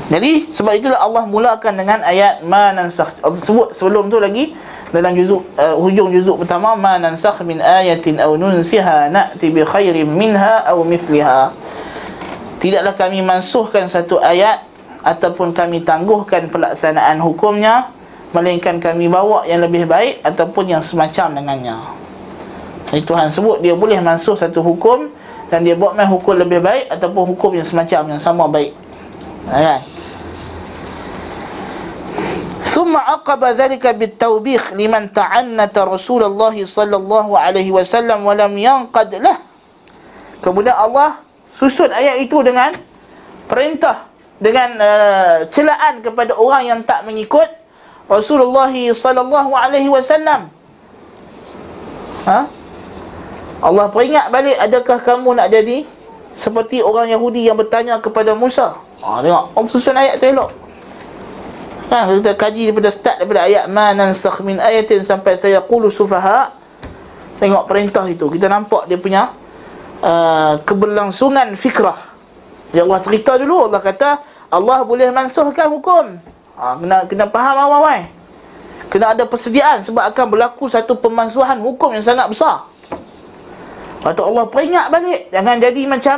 [0.09, 4.57] Jadi sebab itulah Allah mulakan dengan ayat Ma nansakh Allah sebut sebelum tu lagi
[4.89, 10.09] dalam juzuk uh, hujung juzuk pertama ma nansakh min ayatin aw nunsiha na'ti bi khairin
[10.09, 11.53] minha aw mithliha.
[12.59, 14.67] Tidaklah kami mansuhkan satu ayat
[14.99, 17.95] Ataupun kami tangguhkan pelaksanaan hukumnya
[18.35, 21.79] Melainkan kami bawa yang lebih baik Ataupun yang semacam dengannya.
[22.91, 25.07] Jadi Tuhan sebut dia boleh mansuh satu hukum
[25.47, 28.75] Dan dia buat main hukum lebih baik Ataupun hukum yang semacam yang sama baik.
[29.47, 29.79] Kan
[32.79, 39.37] Thumma aqaba dhalika بالتوبيخ لمن تعنت رسول الله صلى الله عليه وسلم ولم ينقد له
[40.39, 42.79] kemudian Allah susun ayat itu dengan
[43.51, 44.07] perintah
[44.39, 47.51] dengan uh, celaan kepada orang yang tak mengikut
[48.07, 50.47] Rasulullah sallallahu alaihi wasallam.
[52.31, 52.47] Ha?
[53.59, 55.83] Allah peringat balik adakah kamu nak jadi
[56.39, 58.79] seperti orang Yahudi yang bertanya kepada Musa?
[59.03, 60.68] Ha tengok Allah susun ayat tu elok
[61.89, 66.53] Kan kita kaji daripada start daripada ayat ma nansakh min ayatin sampai saya qulu sufaha.
[67.41, 68.29] Tengok perintah itu.
[68.29, 69.33] Kita nampak dia punya
[70.05, 71.97] uh, keberlangsungan fikrah.
[72.77, 74.21] Ya Allah cerita dulu Allah kata
[74.53, 76.21] Allah boleh mansuhkan hukum.
[76.61, 78.05] Ha, kena kena faham awal-awal.
[78.93, 82.69] Kena ada persediaan sebab akan berlaku satu pemansuhan hukum yang sangat besar.
[83.99, 86.17] Lepas Allah peringat balik Jangan jadi macam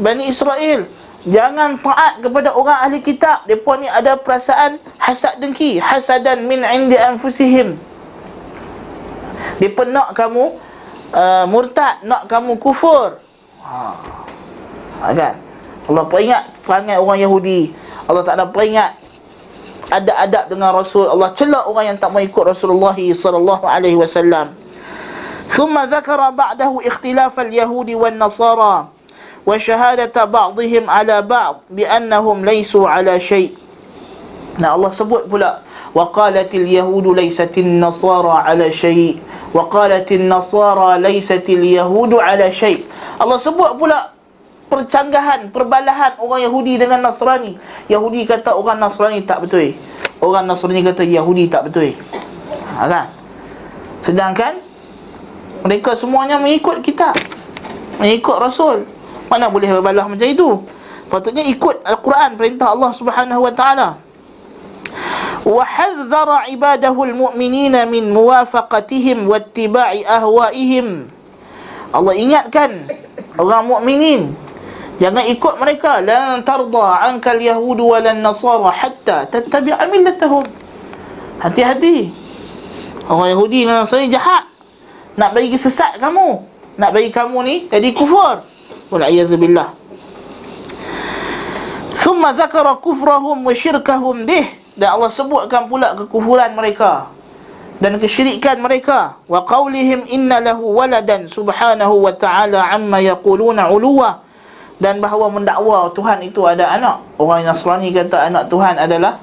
[0.00, 0.88] Bani Israel
[1.24, 3.48] Jangan taat kepada orang ahli kitab.
[3.48, 7.80] Mereka ni ada perasaan hasad dengki, hasadan min indi anfusihim.
[9.56, 10.52] Mereka nak kamu
[11.16, 13.16] uh, murtad, nak kamu kufur.
[13.64, 13.96] Ha.
[15.00, 15.34] ha kan?
[15.88, 17.72] Allah peringat perangai orang Yahudi.
[18.04, 19.00] Allah tak ada peringat
[19.88, 24.56] ada adab dengan Rasul Allah celak orang yang tak mau ikut Rasulullah sallallahu alaihi wasallam.
[26.34, 28.88] badehu iktifaf al Yahudi wan-nasara
[29.44, 33.52] wa syahadata ba'dihim ala ba'd bi annahum لَيْسُوا ala شَيْءٍ
[34.58, 35.60] Nah Allah sebut pula
[35.92, 39.20] wa qalatil yahudu الْيَهُودُ nasara ala عَلَى
[39.54, 42.86] wa وَقَالَتِ nasara لَيْسَتِ yahudu ala شَيْءٍ
[43.20, 44.14] Allah sebut pula
[44.74, 47.54] percanggahan, perbalahan orang Yahudi dengan Nasrani.
[47.86, 49.70] Yahudi kata orang Nasrani tak betul.
[50.18, 51.94] Orang Nasrani kata Yahudi tak betul.
[52.74, 53.06] Ha, kan?
[54.02, 54.58] Sedangkan
[55.62, 57.14] mereka semuanya mengikut kitab
[58.02, 58.82] Mengikut Rasul
[59.34, 60.62] mana boleh berbalah macam itu?
[61.10, 63.88] Patutnya ikut al-Quran perintah Allah Subhanahu wa taala.
[65.44, 71.10] Wahadhara ibadahu al-mu'minina min muwafaqatihim wattiba'i ahwa'ihim.
[71.94, 72.90] Allah ingatkan
[73.38, 74.34] orang mukminin
[75.02, 75.98] jangan ikut mereka.
[76.00, 80.46] La tarda عَنْكَ الْيَهُودُ وَلَنَ wa lan-nasara hatta tattabi'a millatahum.
[81.42, 82.08] Hati-hati.
[83.04, 84.48] Orang yahudi dan nasrani jahat.
[85.20, 86.40] Nak bagi sesat kamu.
[86.80, 88.53] Nak bagi kamu ni jadi kufur
[88.94, 89.84] walaiyazubillah
[92.04, 94.46] thumma zakara kufrahum wa syirkahum bih.
[94.74, 97.06] Dan Allah sebutkan pula kekufuran mereka
[97.78, 99.22] dan kesyirikan mereka.
[99.30, 104.26] Wa qaulihim inna lahu waladan subhanahu wa ta'ala amma yaquluna uluwa.
[104.82, 107.06] Dan bahawa mendakwa Tuhan itu ada anak.
[107.14, 109.22] Orang Nasrani kata anak Tuhan adalah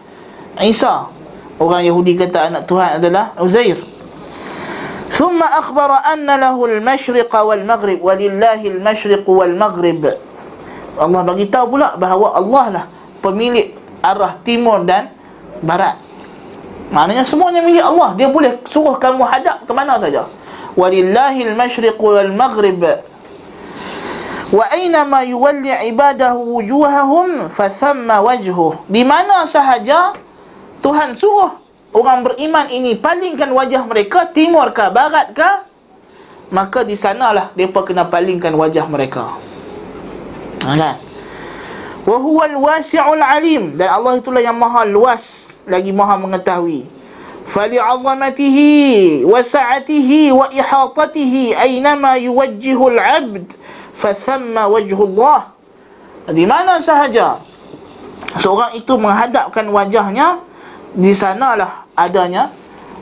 [0.63, 1.11] Isa.
[1.59, 3.77] Orang Yahudi kata anak Tuhan adalah Uzair
[5.11, 10.03] ثم أخبر أن له المشرق والمغرب ولله المشرق والمغرب
[10.99, 12.85] Allah bagi tahu pula bahawa Allah lah
[13.23, 13.71] pemilik
[14.03, 15.07] arah timur dan
[15.63, 15.95] barat.
[16.91, 18.11] Maknanya semuanya milik Allah.
[18.19, 20.27] Dia boleh suruh kamu hadap ke mana saja.
[20.75, 22.83] Walillahil masyriq wal maghrib.
[24.51, 28.83] Wa aina ma yuwalli ibadahu wujuhahum fa thamma wajhuh.
[28.91, 30.11] Di mana sahaja
[30.83, 31.55] Tuhan suruh
[31.91, 35.49] orang beriman ini palingkan wajah mereka timur ke barat ke
[36.51, 39.39] maka di sanalah depa kena palingkan wajah mereka.
[40.67, 40.95] Ha, kan?
[42.03, 43.79] Wa huwal wasi'ul alim.
[43.79, 46.83] Dan Allah itulah yang maha luas lagi maha mengetahui.
[47.47, 53.55] Fali 'azamatihi wa sa'atihi wa ihatatihi aynama yuwajjihu al-'abd
[53.95, 55.51] fa thamma wajhu Allah
[56.31, 57.43] di mana sahaja
[58.39, 60.39] seorang itu menghadapkan wajahnya
[60.95, 62.49] di sanalah adanya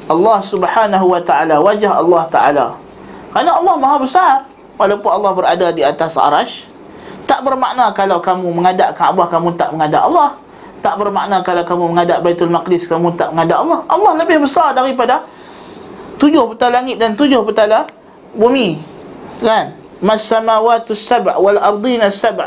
[0.09, 2.65] Allah Subhanahu wa taala wajah Allah taala.
[3.29, 4.33] Kerana Allah Maha besar.
[4.79, 6.63] Walaupun Allah berada di atas arash
[7.29, 10.33] tak bermakna kalau kamu menghadap Kaabah kamu tak menghadap Allah.
[10.81, 13.79] Tak bermakna kalau kamu menghadap Baitul Maqdis kamu tak menghadap Allah.
[13.85, 15.29] Allah lebih besar daripada
[16.17, 17.85] tujuh petala langit dan tujuh petala
[18.33, 18.81] bumi.
[19.45, 19.77] Kan?
[20.01, 22.41] Mas samawati sab' wal ardina sab'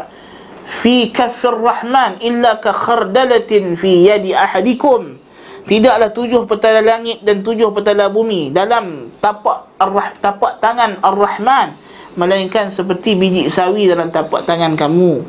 [0.66, 5.21] fi kaffir rahman illa ka khardalatin fi yadi ahadikum
[5.67, 11.75] Tidaklah tujuh petala langit dan tujuh petala bumi dalam tapak ar tapak tangan Ar-Rahman
[12.15, 15.19] melainkan seperti biji sawi dalam tapak tangan kamu.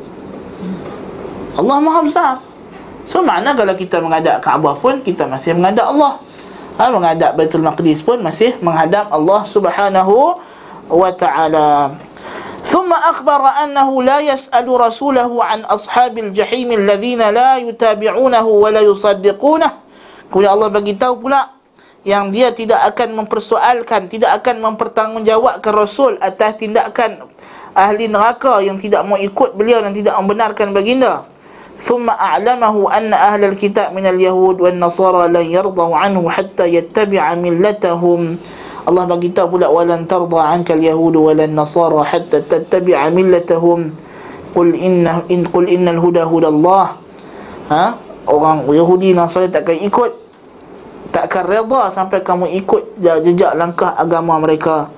[1.59, 2.33] Allah Maha besar.
[3.03, 6.13] So makna kalau kita menghadap Kaabah pun kita masih menghadap Allah.
[6.79, 10.39] Ha, menghadap Baitul Maqdis pun masih menghadap Allah Subhanahu
[10.87, 11.99] wa taala.
[12.69, 19.82] ثم أخبر أنه لا يسأل رسوله عن أصحاب الجحيم الذين لا يتابعونه ولا يصدقونه
[20.33, 21.57] Kemudian Allah bagi tahu pula
[22.05, 27.27] yang dia tidak akan mempersoalkan, tidak akan mempertanggungjawabkan Rasul atas tindakan
[27.75, 31.25] ahli neraka yang tidak mau ikut beliau dan tidak membenarkan baginda.
[31.79, 38.21] ثم أعلمه أن أهل الكتاب من اليهود والنصارى لن يرضوا عنه حتى يتبع ملتهم
[38.89, 43.93] Allah bagi tahu pula walan tarda anka al-yahud walan nasara hatta tattabi'a millatahum
[44.55, 46.97] qul inna in qul innal huda hudallah
[47.69, 47.83] ha
[48.25, 50.22] orang Yahudi Nasrani takkan ikut
[51.14, 54.90] tak akan redha sampai kamu ikut jejak langkah agama mereka.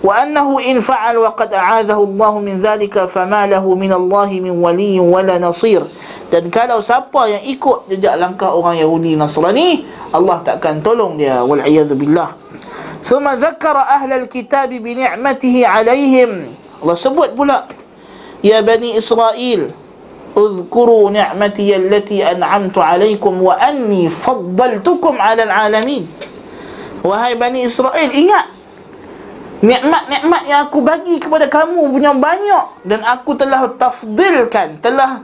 [0.00, 4.56] Wa annahu in fa'al wa qad a'adahu Allah min dhalika fama lahu min Allah min
[4.56, 5.84] wali wala nasir.
[6.32, 11.44] Dan kalau siapa yang ikut jejak langkah orang Yahudi Nasrani Allah tak akan tolong dia.
[11.44, 12.32] Wal a'yadu billah.
[13.04, 16.48] Thumma dhakara al kitab bi ni'matihi alaihim
[16.80, 17.66] Allah sebut pula
[18.40, 19.72] ya bani Israel
[20.37, 26.05] اذكروا نعمتي التي أنعمت عليكم وأني فضلتكم على العالمين
[27.03, 28.47] Wahai Bani Israel, ingat
[29.59, 35.19] Nikmat-nikmat yang aku bagi kepada kamu punya banyak Dan aku telah tafdilkan Telah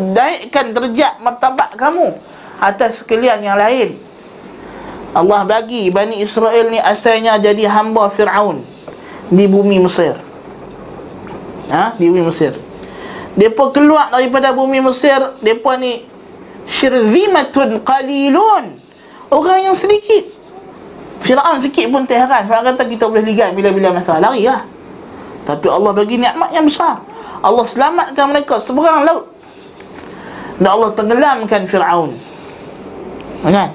[0.00, 2.16] naikkan derajat martabat kamu
[2.56, 4.00] Atas sekalian yang lain
[5.12, 8.64] Allah bagi Bani Israel ni asalnya jadi hamba Fir'aun
[9.28, 10.16] Di bumi Mesir
[11.68, 11.92] ha?
[11.92, 12.56] Di bumi Mesir
[13.33, 16.05] Mereka keluar daripada bumi Mesir Mereka ni
[16.69, 18.77] Syirzimatun qalilun.
[19.33, 20.29] Orang yang sedikit.
[21.23, 24.21] Fir'aun sikit pun terheran Fir'aun kata kita boleh ligat bila-bila masa.
[24.21, 24.61] Lari lah.
[25.43, 27.01] Tapi Allah bagi nikmat yang besar.
[27.43, 29.27] Allah selamatkan mereka seberang laut.
[30.61, 32.13] Dan Allah tenggelamkan Fir'aun.
[33.43, 33.73] Kan?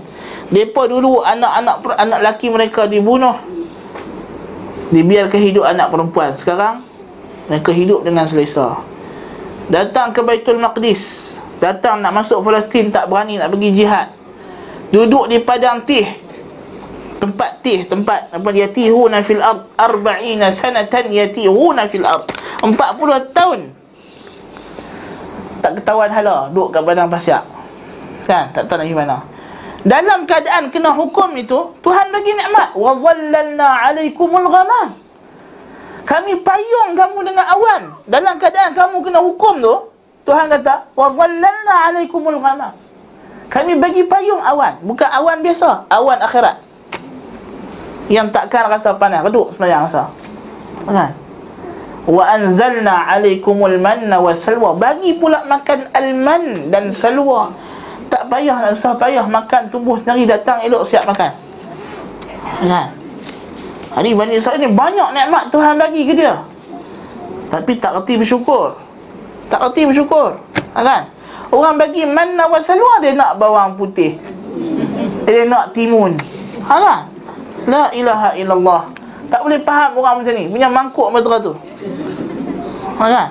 [0.48, 3.36] Mereka dulu anak-anak anak laki mereka dibunuh.
[4.94, 6.32] Dibiarkan hidup anak perempuan.
[6.38, 6.80] Sekarang
[7.52, 8.80] Mereka hidup dengan selesa
[9.68, 11.36] Datang ke Baitul Maqdis.
[11.60, 14.08] Datang nak masuk Palestin Tak berani nak pergi jihad.
[14.88, 16.08] Duduk di padang tih.
[17.20, 22.32] Tempat tih Tempat apa dia Tihuna fil ard Arba'ina sanatan Yatihuna fil ard.
[22.64, 23.76] Empat puluh tahun.
[25.60, 27.44] Tak ketahuan hala Duduk kat padang pasir.
[28.24, 29.18] Kan Tak tahu nak pergi mana.
[29.84, 32.72] Dalam keadaan kena hukum itu Tuhan bagi nikmat.
[32.72, 34.97] Wa dhallalna alaikumul ghamam
[36.08, 37.82] kami payung kamu dengan awan.
[38.08, 39.74] Dalam keadaan kamu kena hukum tu
[40.24, 42.72] Tuhan kata wa dhallalna alaikumul ghamam.
[43.52, 46.64] Kami bagi payung awan bukan awan biasa awan akhirat.
[48.08, 50.08] Yang takkan rasa panas reduk semayang rasa.
[50.88, 51.12] Kan?
[52.08, 54.72] Wa anzalna alaikumul manna wa salwa.
[54.80, 57.52] Bagi pula makan alman dan salwa.
[58.08, 61.36] Tak payah nak usah payah makan tumbuh sendiri datang elok siap makan.
[62.64, 62.97] Kan
[63.92, 64.68] hari Bani Israel ni.
[64.72, 66.40] Banyak nikmat Tuhan bagi ke dia?
[67.48, 68.76] Tapi tak reti bersyukur.
[69.48, 70.36] Tak reti bersyukur.
[70.76, 71.02] Ha, kan?
[71.48, 74.20] Orang bagi manna wa salwa dia nak bawang putih.
[75.24, 76.12] Dia nak timun.
[76.68, 77.00] Ha kan?
[77.64, 78.84] La ilaha illallah.
[79.32, 80.44] Tak boleh faham orang macam ni.
[80.52, 81.52] Punya mangkuk betul tu.
[83.00, 83.28] Ha kan?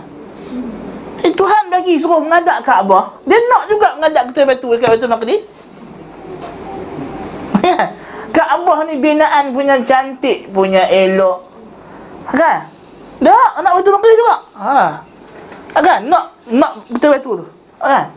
[1.22, 3.22] Eh, Tuhan bagi suruh mengadap Kaabah.
[3.26, 5.46] Dia nak juga mengadap kita batu dekat Baitul Maqdis.
[8.38, 11.42] Kaabah ni binaan punya cantik, punya elok.
[12.30, 12.70] Kan?
[13.18, 14.36] Dah, nak Baitul Maqdis juga.
[14.62, 15.02] Ha.
[15.82, 16.00] Kan?
[16.06, 17.46] Nak nak betul batu tu.
[17.82, 18.14] Kan?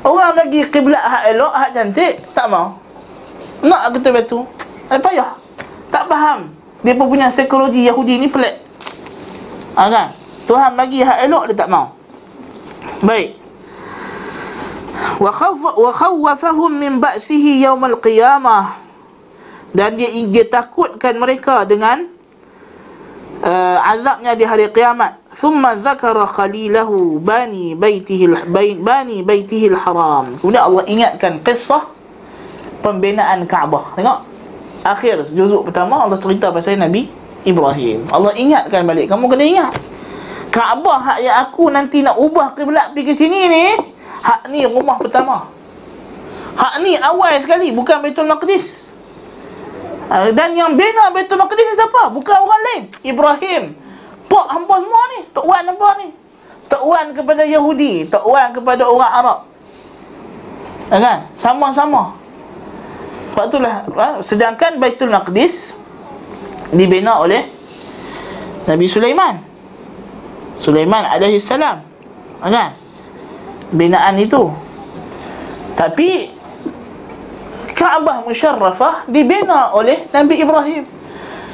[0.00, 2.80] Orang lagi kiblat hak elok, hak cantik, tak mau.
[3.60, 4.38] Nak betul batu.
[4.88, 5.36] Eh, payah.
[5.92, 6.48] Tak faham.
[6.80, 8.64] Dia pun punya psikologi Yahudi ni pelik.
[9.76, 10.16] Ha, kan?
[10.48, 11.92] Tuhan bagi hak elok, dia tak mau.
[13.04, 13.36] Baik.
[15.20, 18.87] Wa khawwafahum min ba'sihi yaumal qiyamah.
[19.72, 22.08] Dan dia ingin takutkan mereka dengan
[23.44, 25.20] uh, azabnya di hari kiamat.
[25.38, 28.48] Thumma dzakara khalilahu bani baitihi
[28.80, 30.34] bani baitihi haram.
[30.40, 31.84] Kemudian Allah ingatkan kisah
[32.80, 33.94] pembinaan Kaabah.
[33.94, 34.18] Tengok.
[34.82, 37.10] Akhir juzuk pertama Allah cerita pasal Nabi
[37.44, 38.08] Ibrahim.
[38.10, 39.06] Allah ingatkan balik.
[39.06, 39.74] Kamu kena ingat.
[40.48, 43.64] Kaabah hak yang aku nanti nak ubah kiblat pergi sini ni
[44.22, 45.46] hak ni rumah pertama
[46.58, 48.87] hak ni awal sekali bukan Baitul Maqdis
[50.08, 52.82] ha, dan yang bina Baitul Maqdis ni siapa bukan orang lain.
[53.04, 53.62] Ibrahim.
[54.28, 56.08] Pak hampa semua ni Tok Wan hampa ni.
[56.68, 59.38] Tok Wan kepada Yahudi Tok Wan kepada orang Arab.
[60.88, 61.18] Ha, kan?
[61.36, 62.16] Sama-sama.
[63.32, 65.72] Sebab itulah ha, sedangkan Baitul Maqdis
[66.72, 67.48] dibina oleh
[68.68, 69.40] Nabi Sulaiman.
[70.58, 71.80] Sulaiman alaihi salam.
[72.42, 72.74] Kan?
[73.72, 74.50] Binaan itu.
[75.78, 76.37] Tapi
[77.78, 80.82] Kaabah musyarrafah dibina oleh Nabi Ibrahim.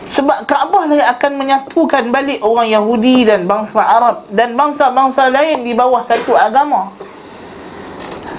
[0.09, 5.61] Sebab Kaabah lah yang akan menyatukan balik orang Yahudi dan bangsa Arab dan bangsa-bangsa lain
[5.69, 6.93] di bawah satu agama.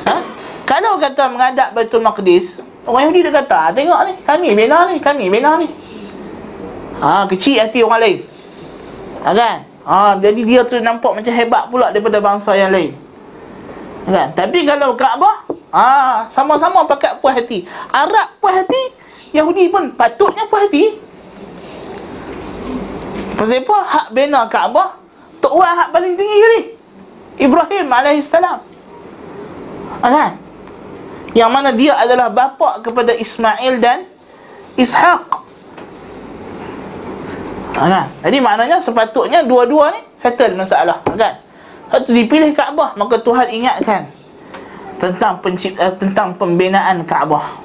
[0.10, 0.18] Ha?
[0.66, 4.98] Kalau kata mengadap Baitul Maqdis, orang Yahudi dia kata, ah, tengok ni, kami bina ni,
[4.98, 5.70] kami bina ni.
[7.02, 8.18] Ha, kecil hati orang lain.
[9.22, 9.58] Ha, kan?
[9.86, 12.98] Ha, jadi dia tu nampak macam hebat pula daripada bangsa yang lain.
[14.10, 14.34] Kan?
[14.34, 15.46] Tapi kalau Kaabah,
[15.76, 17.68] ha, sama-sama pakai puas hati.
[17.92, 18.82] Arab puas hati,
[19.36, 20.96] Yahudi pun patutnya puas hati.
[23.36, 23.78] Pasal apa?
[23.84, 24.96] Hak bina Kaabah
[25.44, 26.62] Tok Wan hak paling tinggi kali
[27.36, 28.56] Ibrahim AS ha,
[30.08, 30.32] kan?
[31.36, 34.08] Yang mana dia adalah bapa kepada Ismail dan
[34.80, 35.28] Ishaq
[37.76, 38.08] ha, kan?
[38.24, 41.44] Jadi maknanya sepatutnya dua-dua ni settle masalah kan?
[41.92, 44.08] Satu dipilih Kaabah Maka Tuhan ingatkan
[45.06, 47.62] Tentang pencipta, tentang pembinaan Kaabah.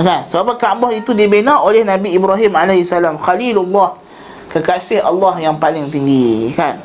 [0.00, 0.24] Kan?
[0.24, 4.00] Sebab Kaabah itu dibina oleh Nabi Ibrahim AS Khalilullah
[4.48, 6.80] kekasih Allah yang paling tinggi kan?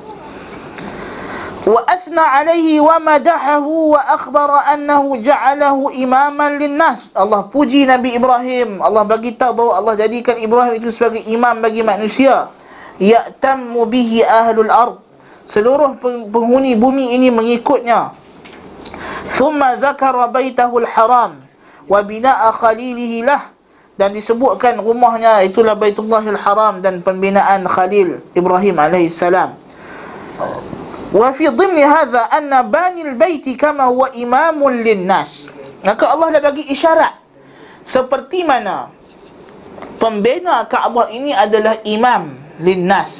[1.63, 7.15] Wa athna alaihi wa madahahu wa akhbara annahu ja'alahu imaman linnas.
[7.15, 8.83] Allah puji Nabi Ibrahim.
[8.83, 12.51] Allah bagi tahu bahawa Allah jadikan Ibrahim itu sebagai imam bagi manusia.
[12.99, 14.99] Ya'tammu bihi ahlul ard.
[15.47, 18.11] Seluruh penghuni bumi ini mengikutnya
[19.79, 21.39] dhakara baitahul haram
[21.87, 23.53] wa bina'a khalilihi lah
[23.93, 29.53] dan disebutkan rumahnya itulah Baitullahil Haram dan pembinaan Khalil Ibrahim alaihi salam.
[31.13, 35.45] Wa fi dhimni hadha anna banil baiti kama huwa imamun linnas.
[35.85, 37.21] Maka Allah dah bagi isyarat
[37.85, 38.89] seperti mana
[40.01, 43.13] pembina Kaabah ini adalah imam linnas.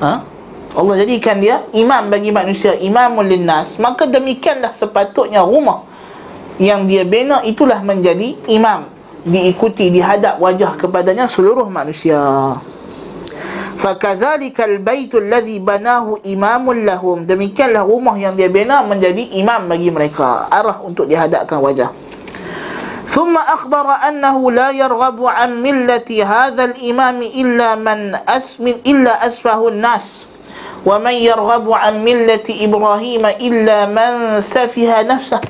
[0.00, 0.24] Ha?
[0.73, 3.81] Allah jadikan dia imam bagi manusia, imamun linnas.
[3.81, 5.89] Maka demikianlah sepatutnya rumah
[6.59, 8.91] yang dia bina itulah menjadi imam
[9.23, 12.19] diikuti dihadap wajah kepadanya seluruh manusia
[13.79, 20.51] fakadzalikal baitul ladzi banahu imamun lahum demikianlah rumah yang dia bina menjadi imam bagi mereka
[20.51, 21.91] arah untuk dihadapkan wajah
[23.09, 30.05] ثم أخبر أنه لا يرغب عن ملة هذا الإمام إلا من أسمن إلا أسفه الناس
[30.85, 35.41] ومن يرغب عن ملة إبراهيم إلا من سفه نفسه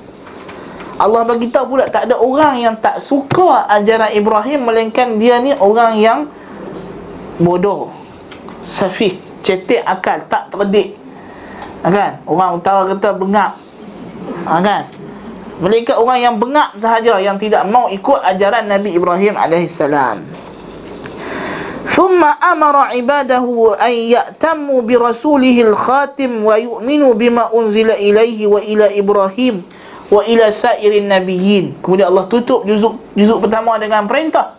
[0.99, 5.55] Allah bagi tahu pula tak ada orang yang tak suka ajaran Ibrahim melainkan dia ni
[5.55, 6.27] orang yang
[7.39, 7.87] bodoh,
[8.67, 10.99] safih, cetek akal, tak terdik.
[11.79, 12.11] Ha, kan?
[12.27, 13.55] Orang utara kata bengak.
[14.43, 14.91] Ha, kan?
[15.63, 20.42] Mereka orang yang bengak sahaja yang tidak mau ikut ajaran Nabi Ibrahim alaihissalam.
[21.84, 22.20] ثم
[24.84, 29.60] bi rasulihil khatim wa yu'minu bima unzila ilaihi wa ila Ibrahim
[30.08, 31.80] wa ila sairin nabiyyin.
[31.80, 34.56] Kemudian Allah tutup juzuk, juzuk pertama dengan perintah.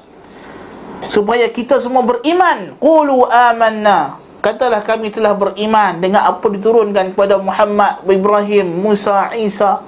[1.10, 2.78] Supaya kita semua beriman.
[2.82, 4.18] Qulu amanna.
[4.42, 9.82] Katalah kami telah beriman dengan apa diturunkan kepada Muhammad, Ibrahim, Musa, Isa.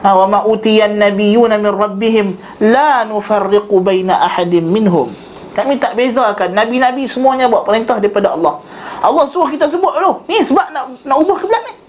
[0.00, 2.26] Ha, Wa ma'utiyan nabiyuna min rabbihim.
[2.64, 5.12] La nufarriqu baina ahadin minhum
[5.56, 8.62] kami tak bezakan nabi-nabi semuanya buat perintah daripada Allah
[9.00, 11.80] Allah suruh kita sebut dulu ni sebab nak nak ubah kiblat ni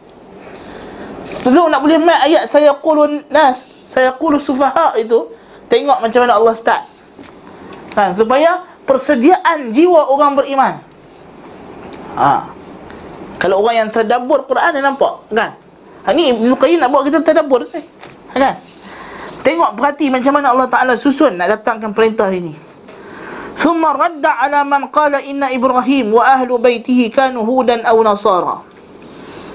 [1.32, 5.30] Sebelum nak boleh mat ayat saya qulun nas, saya qulu sufaha itu,
[5.70, 6.84] tengok macam mana Allah start.
[7.96, 10.74] Kan supaya persediaan jiwa orang beriman.
[12.20, 12.52] Ha.
[13.40, 15.56] Kalau orang yang tadabbur Quran dia nampak, kan?
[16.02, 17.86] Ha ni Ibnu Qayyim nak buat kita tadabbur eh.
[18.34, 18.54] Ha, kan?
[19.42, 22.54] Tengok perhati macam mana Allah Taala susun nak datangkan perintah ini.
[23.61, 28.57] ثم رد على من قال إن إبراهيم وأهل بيته كانوا هودا أو نصارى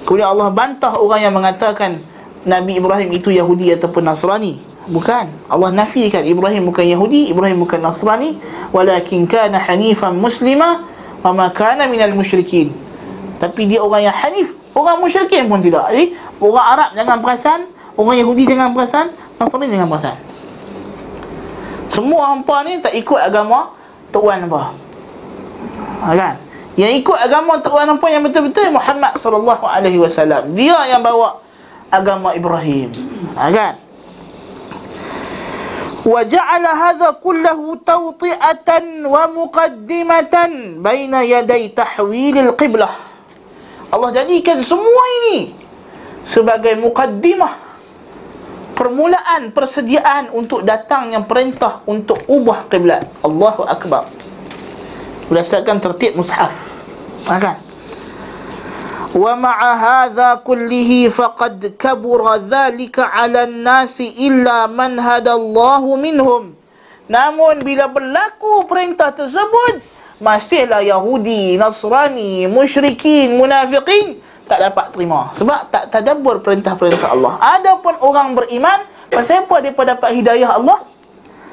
[0.01, 2.01] Kemudian Allah bantah orang yang mengatakan
[2.41, 4.57] Nabi Ibrahim itu Yahudi ataupun Nasrani.
[4.89, 5.29] Bukan.
[5.45, 8.41] Allah nafikan Ibrahim bukan Yahudi, Ibrahim bukan Nasrani,
[8.73, 10.89] walakin kana hanifan muslima
[11.21, 12.73] wa ma kana minal musyrikin.
[13.37, 15.85] Tapi dia orang yang hanif, orang musyrikin pun tidak.
[15.93, 17.59] Jadi, orang Arab jangan perasan,
[17.93, 19.05] orang Yahudi jangan perasan,
[19.37, 20.17] Nasrani jangan perasan.
[21.93, 23.69] Semua hampa ni tak ikut agama
[24.16, 24.72] tuan apa.
[26.00, 26.34] Ha, kan?
[26.80, 30.56] Yang ikut agama Tuhan apa yang betul-betul Muhammad sallallahu alaihi wasallam.
[30.56, 31.44] Dia yang bawa
[31.92, 32.88] agama Ibrahim.
[33.36, 33.74] Ha, kan?
[36.06, 42.94] Hadha kullahu tawti'atan wa muqaddimatan baina yaday tahwil al-qiblah.
[43.90, 45.50] Allah jadikan semua ini
[46.22, 47.65] sebagai muqaddimah
[48.76, 53.08] permulaan persediaan untuk datang yang perintah untuk ubah kiblat.
[53.24, 54.04] Allahu akbar.
[55.32, 56.52] Berdasarkan tertib mushaf.
[57.26, 57.66] Kan
[59.16, 66.52] wa ma'a hadha kullihi faqad kabura dhalika 'ala an-nasi illa man hadallahu minhum.
[67.08, 69.80] Namun bila berlaku perintah tersebut
[70.20, 77.34] masihlah Yahudi, Nasrani, musyrikin, munafiqin tak dapat terima sebab tak tadabbur perintah-perintah Allah.
[77.58, 80.86] Adapun orang beriman, pasal apa depa dapat hidayah Allah?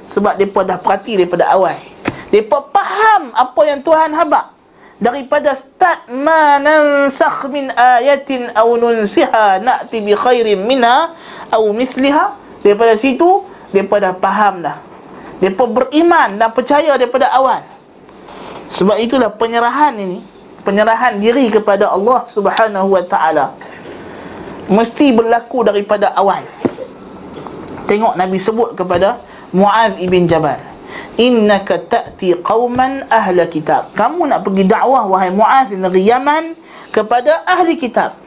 [0.07, 1.93] Sebab depa dah perhati daripada awal.
[2.33, 4.57] Mereka faham apa yang Tuhan habak
[4.97, 11.13] Daripada start Ma nansakh min ayatin Au nunsiha Na'ti bi khairin minha
[11.53, 12.33] Au misliha
[12.65, 14.81] Daripada situ Mereka dah faham dah
[15.45, 17.61] Mereka beriman dan percaya daripada awal
[18.73, 20.32] Sebab itulah penyerahan ini
[20.63, 23.51] Penyerahan diri kepada Allah subhanahu wa ta'ala.
[24.71, 26.47] Mesti berlaku daripada awal.
[27.83, 29.19] Tengok Nabi sebut kepada
[29.51, 30.57] Mu'adh ibn Jabal
[31.19, 33.91] Innaka ta'ti qawman ahla kitab.
[33.93, 36.55] Kamu nak pergi dakwah wahai Mu'adh negeri Yaman
[36.89, 38.17] Kepada ahli kitab.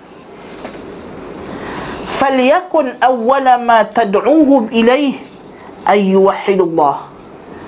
[2.07, 5.19] Falyakun awwala ma tad'uhum ilaih
[5.83, 6.97] Ayyuwahidullah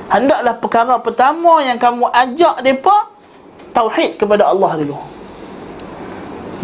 [0.08, 3.17] Hendaklah perkara pertama yang kamu ajak mereka
[3.78, 4.98] Tauhid kepada Allah dulu.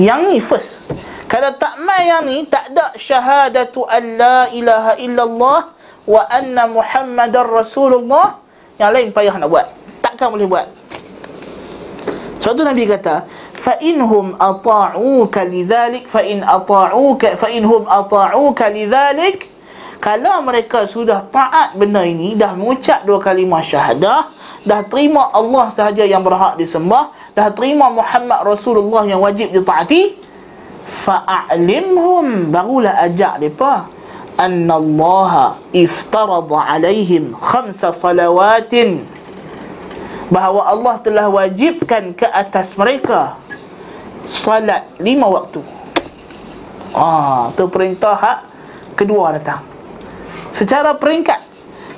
[0.02, 0.90] Yang ni first.
[1.30, 5.72] Kalau tak mai yang ni Tak ada syahadatu an la ilaha illallah
[6.04, 8.38] Wa anna muhammadar rasulullah
[8.76, 9.66] Yang lain payah nak buat.
[10.02, 10.66] Takkan boleh buat.
[12.42, 13.24] Sebab tu Nabi kata
[13.56, 19.48] fa inhum ata'uka lidzalik fa in ata'uka fa inhum ata'uka lidzalik
[19.96, 24.28] kalau mereka sudah taat benda ini dah mengucap dua kalimah syahadah
[24.64, 30.16] dah terima Allah sahaja yang berhak disembah dah terima Muhammad Rasulullah yang wajib ditaati
[30.84, 33.88] fa'alimhum barulah ajak depa
[34.40, 39.04] anna Allah iftarada alaihim khamsa salawatin
[40.32, 43.36] bahawa Allah telah wajibkan ke atas mereka
[44.24, 45.60] salat lima waktu.
[46.94, 48.38] Ah, tu perintah hak
[48.96, 49.60] kedua datang.
[50.54, 51.42] Secara peringkat.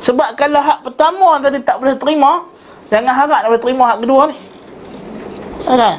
[0.00, 2.44] Sebab kalau hak pertama tadi tak boleh terima,
[2.88, 4.36] jangan harap nak terima hak kedua ni.
[5.66, 5.98] Kan?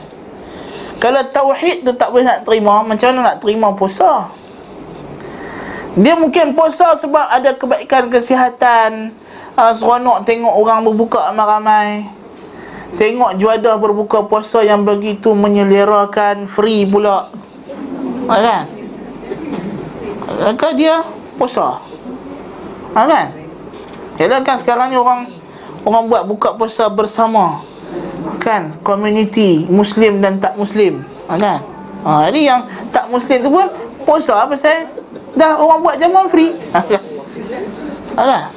[0.98, 4.34] Kalau tauhid tu tak boleh nak terima, macam mana nak terima puasa?
[5.98, 9.14] Dia mungkin puasa sebab ada kebaikan kesihatan,
[9.54, 12.18] uh, seronok tengok orang berbuka ramai-ramai.
[12.96, 17.28] Tengok juadah berbuka puasa yang begitu menyelerakan Free pula
[18.32, 18.64] ha, Kan
[20.40, 21.04] Maka dia
[21.36, 21.84] puasa
[22.96, 23.28] ha, Kan
[24.16, 25.28] Yalah kan sekarang ni orang
[25.88, 27.64] Orang buat buka puasa bersama
[28.44, 31.00] Kan Community Muslim dan tak Muslim
[31.32, 31.64] Kan
[32.04, 33.68] ha, Jadi yang tak Muslim tu pun
[34.04, 34.92] Puasa apa saya
[35.40, 36.52] Dah orang buat jamuan free
[38.20, 38.52] kan?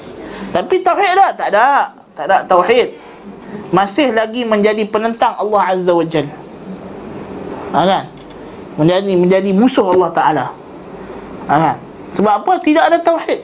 [0.51, 1.31] Tapi tauhid tak?
[1.39, 2.99] Tak ada Tak ada tauhid
[3.71, 8.05] masih lagi menjadi penentang Allah Azza wa ha, kan?
[8.79, 10.47] menjadi menjadi musuh Allah Ta'ala
[11.47, 11.77] ha, kan?
[12.15, 12.53] sebab apa?
[12.63, 13.41] tidak ada tauhid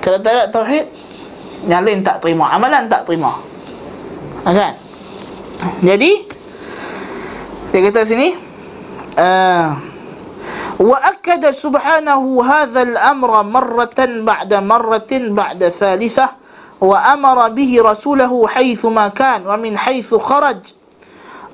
[0.00, 0.88] kalau tak ada tauhid
[1.66, 2.50] yang lain tak terima.
[2.50, 3.38] Amalan tak terima.
[4.42, 4.74] Kan?
[5.78, 6.26] jadi
[7.70, 8.34] dia kata sini
[9.14, 9.66] uh,
[10.82, 16.34] wa akkada subhanahu hadha al-amra marratan ba'da marratin ba'da thalithah
[16.82, 20.74] wa amara bihi rasulahu haitsu ma kan wa min haitsu kharaj.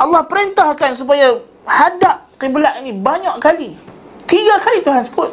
[0.00, 1.36] Allah perintahkan supaya
[1.68, 3.76] hadap kiblat ini banyak kali.
[4.24, 5.30] Tiga kali Tuhan sebut.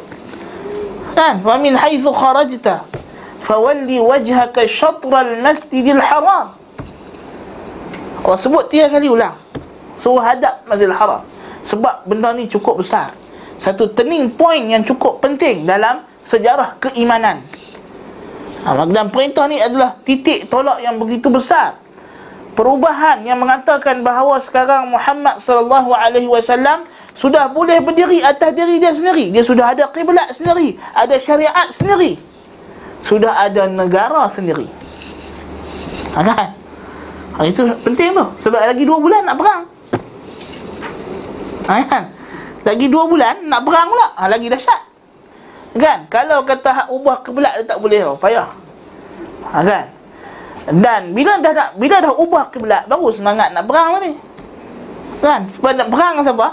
[1.16, 1.40] Kan?
[1.40, 2.84] Wa min haitsu kharajta
[3.46, 6.50] fawalli wajhaka syatral masjidil haram.
[8.26, 9.38] Allah sebut tiga kali ulang.
[9.94, 11.22] Suruh hadap masjidil haram.
[11.62, 13.14] Sebab benda ni cukup besar.
[13.56, 17.38] Satu turning point yang cukup penting dalam sejarah keimanan.
[18.66, 21.78] Ha, Dan perintah ni adalah titik tolak yang begitu besar.
[22.58, 28.90] Perubahan yang mengatakan bahawa sekarang Muhammad sallallahu alaihi wasallam sudah boleh berdiri atas diri dia
[28.90, 29.28] sendiri.
[29.28, 32.16] Dia sudah ada kiblat sendiri, ada syariat sendiri.
[33.06, 34.66] Sudah ada negara sendiri.
[36.18, 36.48] Ha, kan?
[37.38, 38.24] Ha, itu penting tu.
[38.42, 39.62] Sebab lagi dua bulan nak perang.
[41.70, 42.04] Ha, kan?
[42.66, 44.10] Lagi dua bulan nak perang pula.
[44.18, 44.80] Ha, lagi dahsyat.
[45.78, 46.10] Kan?
[46.10, 48.50] Kalau kata hak ubah kiblat dia tak boleh, oh, payah.
[49.54, 49.84] Ha, kan?
[50.66, 54.18] Dan bila dah nak bila dah ubah kiblat baru semangat nak perang tadi.
[55.22, 55.46] Kan?
[55.54, 56.48] Sebab nak perang siapa?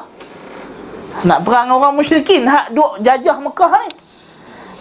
[1.25, 4.02] Nak perang orang musyrikin hak duk jajah Mekah ni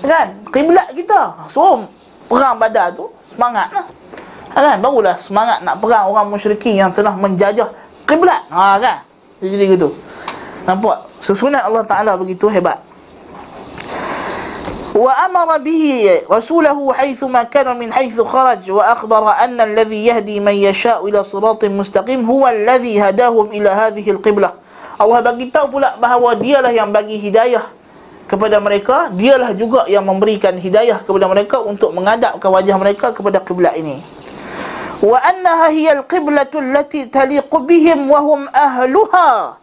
[0.03, 0.28] Kan?
[0.53, 1.48] Kiblat kita.
[1.49, 1.86] So
[2.28, 3.86] perang Badar tu semangatlah.
[4.53, 4.78] Ha, kan?
[4.82, 7.69] Barulah semangat nak perang orang musyrikin yang telah menjajah
[8.06, 8.45] kiblat.
[8.49, 8.98] Ha kan?
[9.41, 9.94] Jadi gitu.
[10.65, 11.07] Nampak?
[11.22, 12.84] Susunan Allah Taala begitu hebat.
[14.98, 15.84] وأمر به
[16.26, 22.26] رسوله حيثما كان من حيث خرج وأخبر أن الذي يهدي من يشاء إلى صراط مستقيم
[22.26, 24.52] هو الذي هداهم إلى هذه القبلة
[24.98, 27.69] Allah bagi tahu pula bahawa dialah yang bagi hidayah
[28.33, 33.77] kepada mereka dialah juga yang memberikan hidayah kepada mereka untuk mengadapkan wajah mereka kepada kiblat
[33.77, 34.01] ini.
[35.05, 39.61] Wa annaha hiya alqiblatu allati taliqu bihim wa hum ahluha.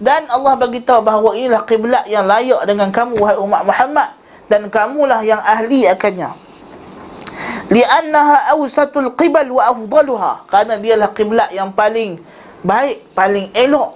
[0.00, 4.08] Dan Allah bagi tahu bahawa inilah kiblat yang layak dengan kamu wahai umat Muhammad
[4.48, 6.32] dan kamulah yang ahli akannya.
[7.68, 10.48] Li'annaha awsatul qibal wa afdaluha.
[10.48, 12.16] Kerana dialah kiblat yang paling
[12.64, 13.92] baik paling elok.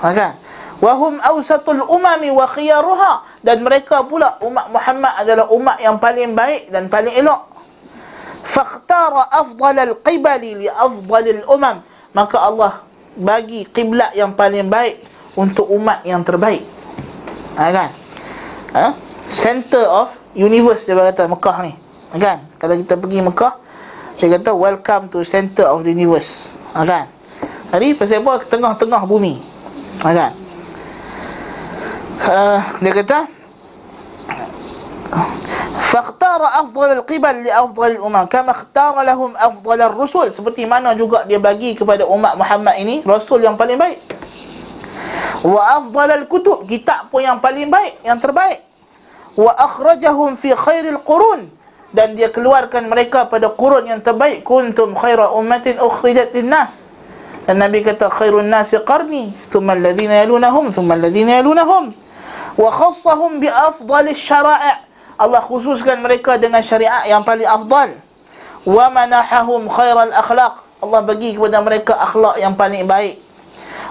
[0.00, 0.40] Kan?
[0.80, 6.36] Wa hum awsatul umami wa khiyaruha dan mereka pula umat Muhammad adalah umat yang paling
[6.36, 7.48] baik dan paling elok
[8.44, 11.80] faqtara afdalal qibali li afdalil umam
[12.12, 12.84] maka Allah
[13.16, 15.02] bagi kiblat yang paling baik
[15.34, 16.64] untuk umat yang terbaik.
[17.58, 17.90] Ha, kan?
[18.74, 18.86] Ha?
[19.30, 21.72] Center of universe dia kata Mekah ni.
[22.10, 22.38] Ha, kan?
[22.58, 23.54] Kalau kita pergi Mekah,
[24.18, 26.50] dia kata welcome to center of the universe.
[26.74, 27.06] Ha, kan?
[27.70, 28.42] Jadi pasal apa?
[28.46, 29.38] Tengah-tengah bumi.
[30.02, 30.32] Ha, kan?
[32.20, 33.18] Eh, dia kata
[35.90, 38.28] Fakhtara afdal al-qibal li afdal al-umam.
[38.28, 43.42] Kama khtara lahum afdal al-rusul Seperti mana juga dia bagi kepada umat Muhammad ini Rasul
[43.42, 43.98] yang paling baik.
[45.42, 46.68] Wa afdal al-kutub.
[46.68, 48.62] Kitab pun yang paling baik, yang terbaik.
[49.34, 51.48] Wa akhrajahum fi khairil qurun.
[51.90, 54.46] Dan dia keluarkan mereka pada qurun yang terbaik.
[54.46, 56.86] Kuntum khaira ummatin ukhrijat linnas.
[57.48, 62.09] Dan Nabi kata khairun nasi qarni Thumma alladhina yalunahum Thumma alladhina yalunahum
[62.60, 64.84] wa khassahum bi afdalis syara'i'
[65.16, 67.96] Allah khususkan mereka dengan syariat yang paling afdal.
[68.68, 73.16] wa manahahum khairal akhlaq Allah bagi kepada mereka akhlak yang paling baik.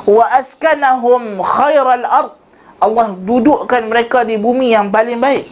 [0.05, 2.37] wa askanahum khairal ard
[2.77, 5.49] Allah dudukkan mereka di bumi yang paling baik.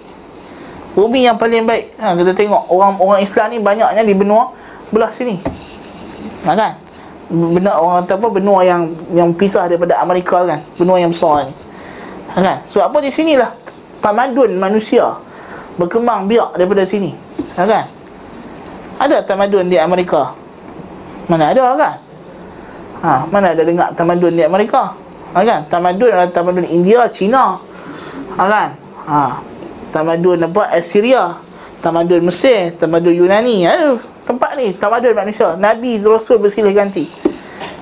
[0.96, 1.94] Bumi yang paling baik.
[2.00, 4.56] Ha, kita tengok orang orang Islam ni banyaknya di benua
[4.90, 5.36] belah sini.
[6.48, 6.80] Ha, kan?
[7.28, 8.28] Benua orang apa?
[8.32, 10.64] Benua yang yang pisah daripada Amerika kan?
[10.80, 11.67] Benua yang besar ni
[12.36, 12.58] kan?
[12.68, 12.98] Sebab apa?
[13.04, 13.52] Di sinilah
[14.04, 15.18] tamadun manusia.
[15.78, 17.14] Berkembang biak daripada sini.
[17.54, 17.86] Ha, kan?
[18.98, 20.34] Ada tamadun di Amerika?
[21.30, 21.96] Mana ada kan?
[22.98, 24.98] Ha, mana ada dengar tamadun di Amerika?
[25.38, 25.70] Ha, kan?
[25.70, 27.62] Tamadun adalah tamadun India Cina
[28.38, 28.70] ha, kan?
[29.06, 29.38] Ha,
[29.94, 30.74] tamadun apa?
[30.74, 31.38] Assyria.
[31.78, 32.74] Tamadun Mesir.
[32.74, 33.70] Tamadun Yunani.
[33.70, 33.94] Ha,
[34.26, 35.54] tempat ni tamadun manusia.
[35.54, 37.06] Nabi Rasul bersilih ganti.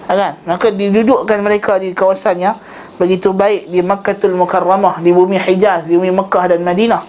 [0.07, 0.31] Ha, kan?
[0.43, 2.59] Maka didudukkan mereka di kawasan yang
[2.95, 7.03] begitu baik di Makkatul Mukarramah di bumi Hijaz di bumi Mekah dan Madinah.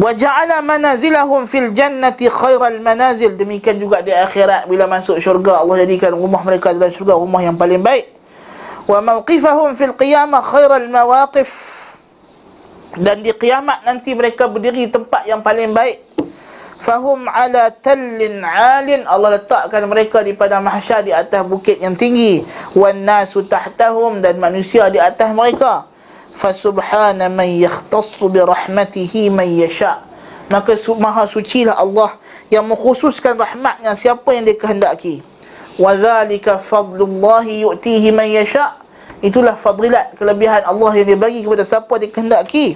[0.00, 3.36] Wa ja'ala manazilahum fil jannati khairal manazil.
[3.36, 7.56] Demikian juga di akhirat bila masuk syurga Allah jadikan rumah mereka dalam syurga rumah yang
[7.60, 8.08] paling baik.
[8.88, 11.52] Wa mawqifahum fil qiyamah khairal mawaqif.
[12.96, 16.09] Dan di kiamat nanti mereka berdiri tempat yang paling baik
[16.80, 19.04] fahum ala tallin alin.
[19.04, 22.40] Allah letakkan mereka di pada mahsyar di atas bukit yang tinggi.
[22.72, 25.84] Wan nasu tahtahum dan manusia di atas mereka.
[26.32, 30.00] Fasubhana man yakhtassu bi rahmatihi man yasha.
[30.48, 32.16] Maka maha sucilah Allah
[32.50, 35.22] yang mengkhususkan rahmatnya siapa yang dia kehendaki.
[35.78, 38.80] Wa dzalika fadlullahi yu'tihi man yasha.
[39.20, 42.72] Itulah fadilat kelebihan Allah yang dia bagi kepada siapa dia kehendaki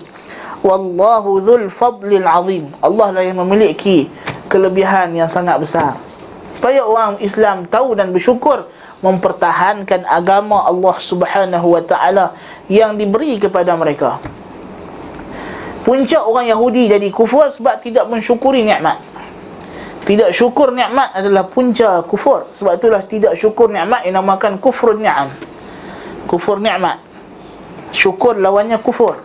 [0.65, 4.09] wallahu dzul fadlil azim Allah lah yang memiliki
[4.49, 6.01] kelebihan yang sangat besar
[6.49, 8.69] supaya orang Islam tahu dan bersyukur
[9.05, 12.32] mempertahankan agama Allah Subhanahu wa taala
[12.73, 14.16] yang diberi kepada mereka.
[15.85, 18.97] Puncak orang Yahudi jadi kufur sebab tidak mensyukuri nikmat.
[20.05, 22.49] Tidak syukur nikmat adalah punca kufur.
[22.57, 25.28] Sebab itulah tidak syukur nikmat dinamakan kufur ni'am.
[26.24, 27.01] Kufur nikmat.
[27.93, 29.20] Syukur lawannya kufur.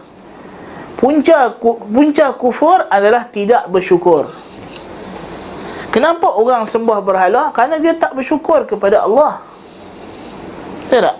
[1.00, 4.28] Punca punca kufur adalah tidak bersyukur.
[5.96, 7.56] Kenapa orang sembah berhala?
[7.56, 9.40] Kerana dia tak bersyukur kepada Allah.
[10.86, 11.18] Betul tak?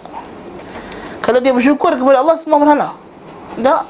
[1.24, 2.88] Kalau dia bersyukur kepada Allah semua berhala.
[3.56, 3.82] Tak.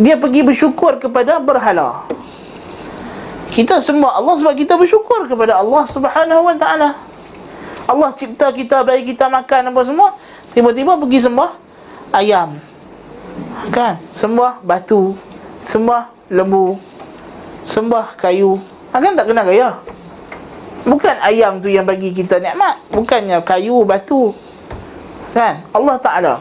[0.00, 2.08] Dia pergi bersyukur kepada berhala.
[3.52, 6.94] Kita sembah Allah sebab kita bersyukur kepada Allah Subhanahu wa taala.
[7.88, 10.08] Allah cipta kita, bagi kita makan apa semua,
[10.52, 11.50] tiba-tiba pergi sembah
[12.12, 12.67] ayam.
[13.68, 14.00] Kan?
[14.14, 15.12] Sembah batu,
[15.60, 16.76] sembah lembu,
[17.64, 18.56] sembah kayu.
[18.92, 19.76] Ha, kan tak kena gaya?
[20.88, 24.32] Bukan ayam tu yang bagi kita nikmat, bukannya kayu, batu.
[25.36, 25.60] Kan?
[25.72, 26.34] Allah Taala.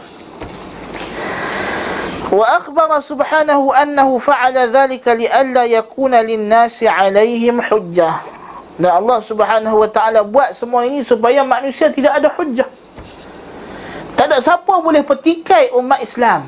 [2.97, 8.19] Subhanahu annahu fa'ala dhalika li alla yakuna lin-nasi 'alaihim hujjah.
[8.77, 12.67] Dan Allah Subhanahu wa taala buat semua ini supaya manusia tidak ada hujjah.
[14.13, 16.45] Tak ada siapa boleh petikai umat Islam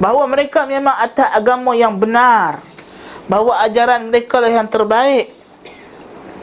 [0.00, 2.64] bahawa mereka memang atas agama yang benar
[3.30, 5.30] bahawa ajaran mereka lah yang terbaik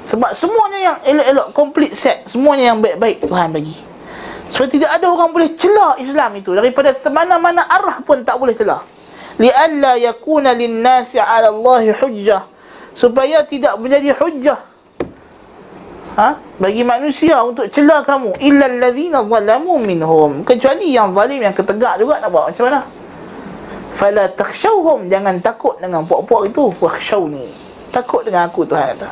[0.07, 3.87] sebab semuanya yang elok-elok complete set semuanya yang baik-baik Tuhan bagi
[4.47, 8.79] sebab tidak ada orang boleh celah Islam itu daripada semana-mana arah pun tak boleh celah.
[9.37, 12.47] Li'alla yakuna lin-nasi 'ala Allah hujjah.
[12.97, 14.59] Supaya tidak menjadi hujjah.
[16.17, 16.29] Ha?
[16.57, 20.41] Bagi manusia untuk celah kamu illa allazina zalamu minhum.
[20.41, 22.81] Kecuali yang zalim yang ketegak juga nak buat macam mana?
[23.96, 26.72] Fala takhshawhum jangan takut dengan puak-puak itu.
[26.80, 27.46] Wakhshawni.
[27.92, 29.08] Takut dengan aku Tuhan kata.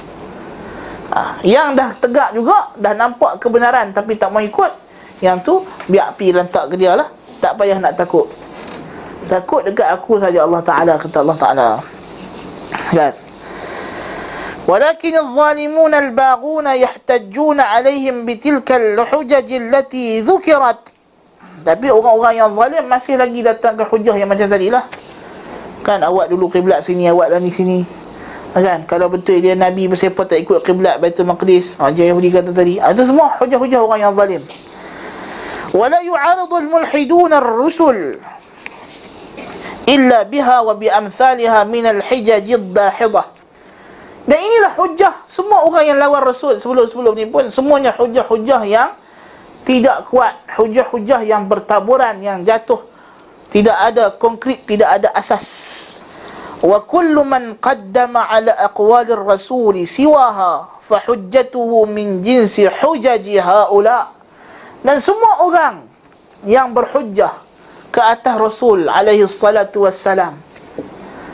[1.11, 4.71] Ha, yang dah tegak juga dah nampak kebenaran tapi tak mau ikut
[5.19, 7.11] yang tu biar api lantak ke dia lah
[7.43, 8.31] Tak payah nak takut
[9.29, 11.69] Takut dekat aku saja Allah Ta'ala Kata Allah Ta'ala
[12.95, 13.15] Kan
[14.71, 20.83] ولكن الظالمون الباغون يحتجون عليهم بتلك الحجج التي ذكرت
[21.66, 24.86] tapi orang-orang yang zalim masih lagi datang ke hujah yang macam tadi lah.
[25.82, 27.82] Kan awak dulu kiblat sini, awak lah ni sini.
[28.54, 31.74] Kan, kalau betul dia Nabi bersiapa tak ikut kiblat Baitul Maqdis.
[31.76, 32.78] Macam Yahudi kata tadi.
[32.78, 34.46] Ha, Itu semua hujah-hujah orang yang zalim.
[35.74, 38.22] Wala yu'aridul mulhidun ar-rusul
[39.90, 43.36] Illa biha wa bi amthaliha minal hijajid dahidah
[44.26, 48.90] dan inilah hujah semua orang yang lawan Rasul sebelum-sebelum ni pun semuanya hujah-hujah yang
[49.66, 52.86] tidak kuat, hujah-hujah yang bertaburan, yang jatuh.
[53.50, 55.46] Tidak ada konkret, tidak ada asas.
[56.62, 64.14] Wa kullu man qaddama ala aqwalir rasuli siwaha fa hujjatuhu min jinsi hujaji haula.
[64.86, 65.76] Dan semua orang
[66.46, 67.34] yang berhujah
[67.90, 70.38] ke atas Rasul alaihi salatu wassalam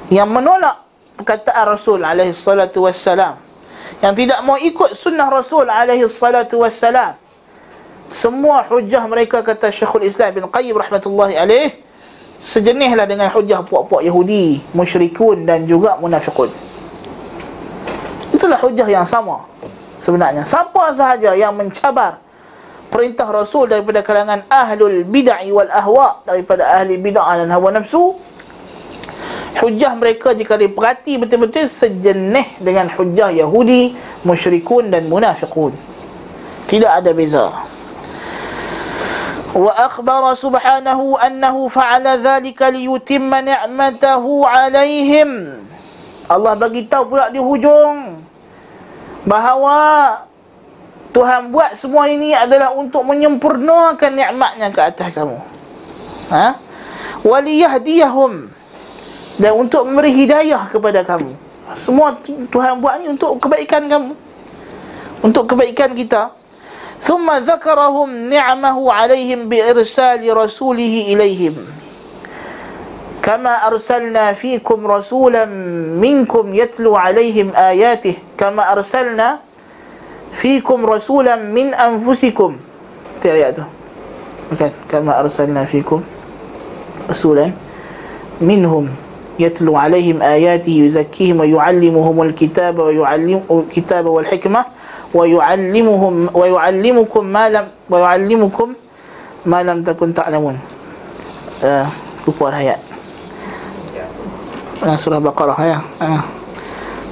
[0.08, 0.88] yang menolak
[1.20, 3.36] perkataan Rasul alaihi salatu wassalam
[4.00, 7.18] yang tidak mau ikut sunnah Rasul alaihi salatu wassalam
[8.12, 11.80] semua hujah mereka kata Syekhul Islam bin Qayyim rahmatullahi alaih
[12.44, 16.52] sejenislah dengan hujah puak-puak Yahudi musyrikun dan juga munafiqun
[18.36, 19.48] itulah hujah yang sama
[19.96, 22.20] sebenarnya siapa sahaja yang mencabar
[22.92, 28.20] perintah Rasul daripada kalangan ahlul bid'ah wal ahwa daripada ahli bid'ah dan hawa nafsu
[29.64, 33.94] hujah mereka jika diperhati betul-betul sejenis dengan hujah Yahudi,
[34.24, 35.76] musyrikun dan munafiqun.
[36.72, 37.52] Tidak ada beza.
[39.52, 45.60] Akhbara subhanahu annahu fa'ala dhalika liyutimma ni'matahu 'alaihim.
[46.32, 48.24] Allah bagi tahu pula di hujung
[49.28, 49.78] bahawa
[51.12, 55.36] Tuhan buat semua ini adalah untuk menyempurnakan nikmatnya ke atas kamu.
[56.32, 56.56] Ha?
[57.28, 58.48] Waliyahdiyahum
[59.36, 61.36] dan untuk memberi hidayah kepada kamu.
[61.76, 64.16] Semua Tuhan buat ni untuk kebaikan kamu.
[65.20, 66.32] Untuk kebaikan kita.
[67.02, 71.56] ثم ذكرهم نعمه عليهم بإرسال رسوله إليهم.
[73.22, 75.46] كما أرسلنا فيكم رسولا
[75.98, 79.40] منكم يتلو عليهم آياته كما أرسلنا
[80.32, 82.52] فيكم رسولا من أنفسكم.
[84.92, 86.00] كما أرسلنا فيكم
[87.10, 87.52] رسولا
[88.42, 88.90] منهم
[89.40, 94.66] يتلو عليهم آياته يزكيهم ويعلمهم الكتاب ويعلم الكتاب والحكمة.
[95.14, 98.70] ويعلمهم ويعلمكم ما لم ويعلمكم
[99.46, 100.60] ما لم تكن تعلمون
[102.28, 102.78] كفار هيا
[104.96, 105.80] سورة بقرة هيا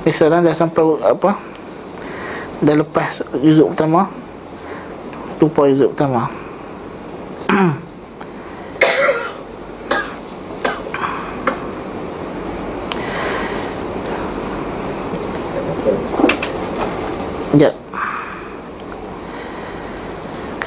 [0.08, 1.34] مثلا لا سمبل أبا
[2.64, 4.08] دا لباس جزء تمام
[5.40, 6.28] تو بوي جزء تمام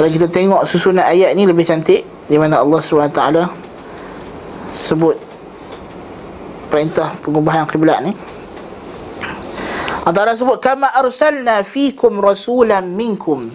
[0.03, 3.23] Kalau kita tengok susunan ayat ni lebih cantik Di mana Allah SWT
[4.75, 5.15] Sebut
[6.67, 8.11] Perintah pengubahan kiblat ni.
[10.03, 13.47] Antara sebut Kama arsalna fikum rasulan minkum.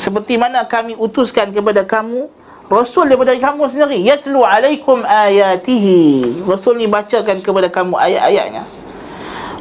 [0.00, 2.24] Seperti mana kami utuskan kepada kamu
[2.72, 6.40] Rasul daripada kamu sendiri Yatlu alaikum ayatihi.
[6.48, 8.64] Rasul ni bacakan kepada kamu ayat-ayatnya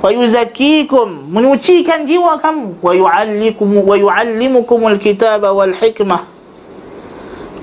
[0.02, 2.80] wa yuzakkikum menyucikan jiwa kamu.
[2.82, 6.36] Wa yuallikum wa yuallimukumul kitaba wal hikmah.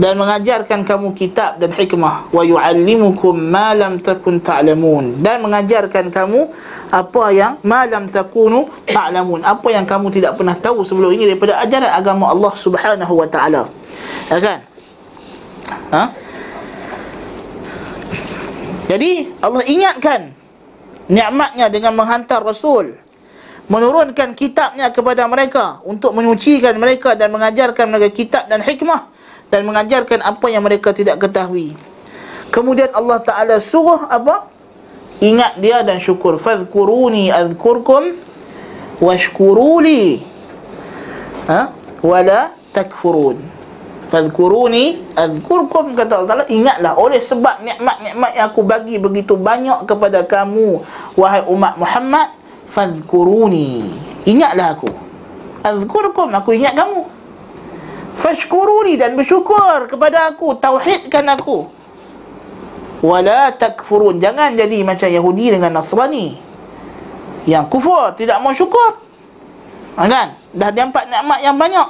[0.00, 2.32] Dan mengajarkan kamu kitab dan hikmah.
[2.32, 5.20] Wa yuallimukum ma lam takun ta'lamun.
[5.20, 6.48] Dan mengajarkan kamu
[6.90, 9.44] apa yang ma lam takunu ta'lamun.
[9.44, 13.68] Apa yang kamu tidak pernah tahu sebelum ini daripada ajaran agama Allah Subhanahu wa taala.
[14.32, 14.59] Ya kan?
[15.92, 16.04] Ha?
[18.90, 20.20] Jadi Allah ingatkan
[21.11, 22.99] nikmatnya dengan menghantar Rasul.
[23.70, 29.09] Menurunkan kitabnya kepada mereka untuk menyucikan mereka dan mengajarkan mereka kitab dan hikmah
[29.49, 31.73] dan mengajarkan apa yang mereka tidak ketahui.
[32.53, 34.51] Kemudian Allah Ta'ala suruh apa?
[35.23, 36.35] ingat dia dan syukur.
[36.37, 38.19] Fadhkuruni adhkurkum
[38.99, 40.20] washkuruli.
[41.47, 41.70] Ha?
[42.03, 43.39] wala takfurun
[44.12, 46.47] Fadhkuruni Adhkurkum kata Allah Ta'ala.
[46.52, 50.84] Ingatlah oleh sebab nikmat-nikmat yang aku bagi Begitu banyak kepada kamu
[51.16, 52.36] Wahai umat Muhammad
[52.68, 53.89] Fadhkuruni.
[54.28, 54.93] Ingatlah aku.
[55.64, 57.09] Adhkurkum Aku ingat kamu.
[58.12, 61.72] Fashkuruni dan bersyukur kepada aku Tauhidkan aku.
[63.01, 66.39] Wala takfurun Jangan jadi macam Yahudi dengan Nasrani
[67.48, 69.01] Yang kufur Tidak mau syukur.
[69.97, 70.36] Kan?
[70.52, 71.89] Dah nampak nikmat yang banyak.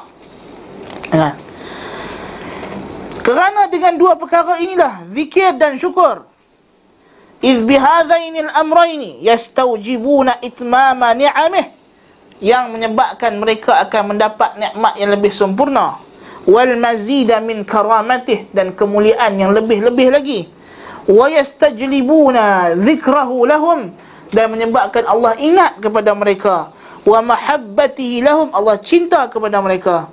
[1.11, 1.52] Kan
[3.23, 6.27] kerana dengan dua perkara inilah zikir dan syukur.
[7.43, 11.71] Iz bihadzaini al-amrayni yastawjibuna itmama ni'amih
[12.43, 15.99] yang menyebabkan mereka akan mendapat nikmat yang lebih sempurna.
[16.43, 20.41] Wal mazida min karamatih dan kemuliaan yang lebih-lebih lagi.
[21.07, 23.95] Wa yastajlibuna dzikrahu lahum
[24.35, 26.75] dan menyebabkan Allah ingat kepada mereka.
[27.03, 30.11] Wa mahabbatihi lahum Allah cinta kepada mereka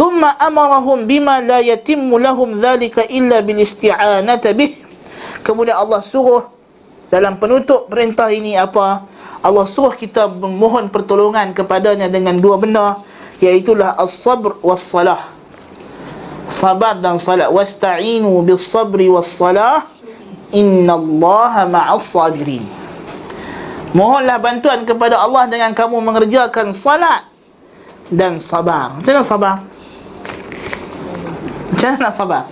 [0.00, 4.80] thumma amarahum bima la yatimmu lahum dhalika illa bil isti'anati bih
[5.44, 6.48] kemudian Allah suruh
[7.12, 9.04] dalam penutup perintah ini apa
[9.44, 13.04] Allah suruh kita memohon pertolongan kepadanya dengan dua benda
[13.40, 15.32] iaitulah as-sabr was-salah.
[16.50, 17.48] Sabar dan salat.
[17.48, 19.88] Wasta'inu bis-sabri was-salah.
[20.52, 22.66] Innallaha ma'as sabirin.
[23.94, 27.26] Mohonlah bantuan kepada Allah dengan kamu mengerjakan salat
[28.10, 28.98] dan sabar.
[28.98, 29.54] Macam mana sabar?
[31.70, 32.42] Macam mana nak sabar?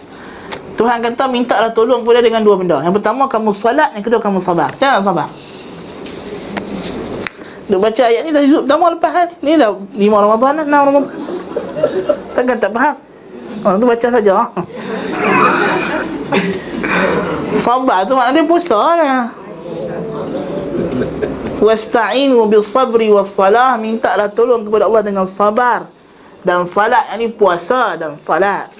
[0.78, 2.78] Tuhan kata mintalah tolong kepada dengan dua benda.
[2.86, 4.70] Yang pertama kamu salat, yang kedua kamu sabar.
[4.70, 5.28] Macam mana nak sabar?
[7.68, 11.12] Duk baca ayat ni dah juzuk pertama lepas kan Ni dah lima Ramadan enam Ramadan
[12.32, 12.96] Takkan tak faham
[13.60, 14.34] Oh, tu baca saja
[17.68, 19.28] Sabar tu maknanya puasa lah
[21.60, 25.92] Wasta'inu bil sabri was salah Mintalah tolong kepada Allah dengan sabar
[26.40, 28.77] Dan salat Ini puasa dan salat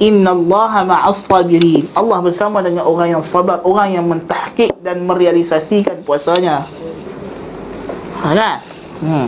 [0.00, 6.00] Inna Allah ma'as sabirin Allah bersama dengan orang yang sabar Orang yang mentahkik dan merealisasikan
[6.06, 6.64] puasanya
[8.22, 8.58] Ha kan?
[9.02, 9.26] Hmm.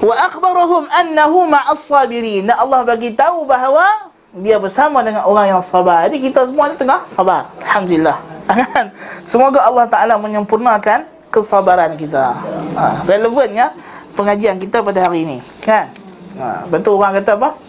[0.00, 2.48] Wa akhbarahum annahu ma'as sabirin.
[2.48, 6.08] Dan Allah bagi tahu bahawa dia bersama dengan orang yang sabar.
[6.08, 7.52] Jadi kita semua ni tengah sabar.
[7.60, 8.16] Alhamdulillah.
[8.48, 8.96] Kan?
[9.28, 12.32] Semoga Allah Taala menyempurnakan kesabaran kita.
[12.72, 13.76] Ha, relevannya
[14.16, 15.92] pengajian kita pada hari ini, kan?
[16.40, 17.60] Ha, betul orang kata apa?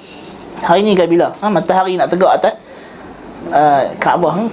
[0.63, 1.31] Hari ini ke bila?
[1.39, 2.55] Ha, matahari nak tegak atas.
[3.49, 4.51] Uh, Kaabah hmm?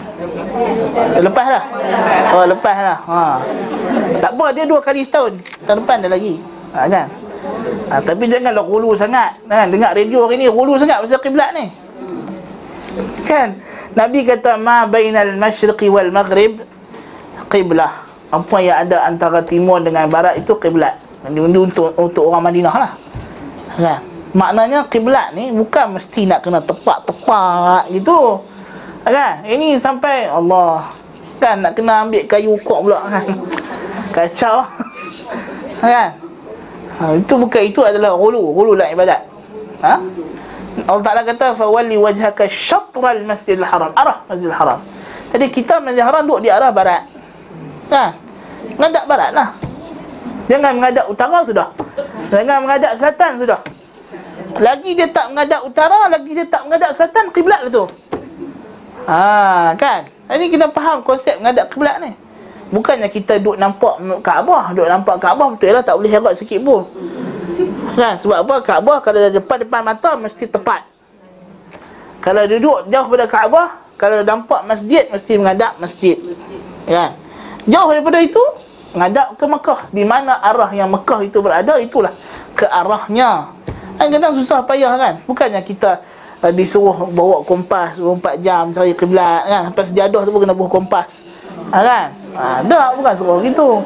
[1.18, 1.64] Lepas lah
[2.30, 3.42] Oh lepas lah ha.
[4.22, 5.42] Tak apa dia dua kali setahun.
[5.66, 6.38] Tahun depan dah lagi.
[6.70, 7.06] Ha, kan?
[7.90, 9.66] ha, Tapi janganlah rulu sangat kan?
[9.68, 11.66] Dengar radio hari ni rulu sangat pasal kiblat ni.
[13.26, 13.58] Kan?
[13.98, 16.62] Nabi kata Ma bainal masyriqi wal maghrib
[17.50, 18.06] Qiblah.
[18.30, 20.98] Apa yang ada antara timur dengan barat itu kiblat.
[21.26, 22.92] Ini untuk, untuk orang Madinah lah.
[23.76, 28.44] Kan Maknanya kiblat ni bukan mesti nak kena tepat-tepat gitu.
[29.00, 29.48] Kan?
[29.48, 30.92] Ini sampai Allah
[31.40, 33.24] kan nak kena ambil kayu ukur pula kan.
[34.14, 34.60] Kacau.
[35.80, 36.20] kan?
[37.00, 39.24] Ha, itu bukan itu adalah ghulu, ghulu dalam ibadat.
[39.80, 39.94] Ha?
[40.84, 44.84] Allah Taala kata fa walli wajhaka syatral masjidil haram, arah masjidil haram.
[45.32, 47.08] Jadi kita masjidil haram duduk di arah barat.
[47.88, 48.20] Kan?
[48.76, 49.48] Menghadap barat lah.
[50.52, 51.68] Jangan menghadap utara sudah.
[52.28, 53.60] Jangan menghadap selatan sudah.
[54.56, 57.84] Lagi dia tak menghadap utara, lagi dia tak menghadap selatan, kiblat lah tu.
[59.06, 60.10] Ha, kan?
[60.26, 62.12] Ini kita faham konsep menghadap kiblat ni.
[62.66, 63.94] Bukannya kita duduk nampak
[64.26, 66.82] Kaabah, duduk nampak Kaabah betul lah tak boleh herat sikit pun.
[67.94, 68.18] Kan?
[68.18, 68.54] Sebab apa?
[68.58, 70.82] Kaabah kalau ada depan-depan mata mesti tepat.
[72.18, 76.18] Kalau duduk jauh pada Kaabah, kalau nampak masjid mesti menghadap masjid.
[76.90, 77.14] Kan?
[77.70, 78.42] Jauh daripada itu
[78.98, 79.80] menghadap ke Mekah.
[79.94, 82.10] Di mana arah yang Mekah itu berada itulah
[82.58, 83.54] ke arahnya.
[83.97, 85.14] Kan kadang susah payah kan?
[85.24, 86.05] Bukannya kita
[86.44, 89.60] uh, disuruh bawa kompas 24 jam cari kiblat kan.
[89.73, 91.09] Sampai sejadah tu pun kena bawa kompas.
[91.73, 92.06] Ha, kan?
[92.36, 93.81] Ha, dah bukan suruh gitu.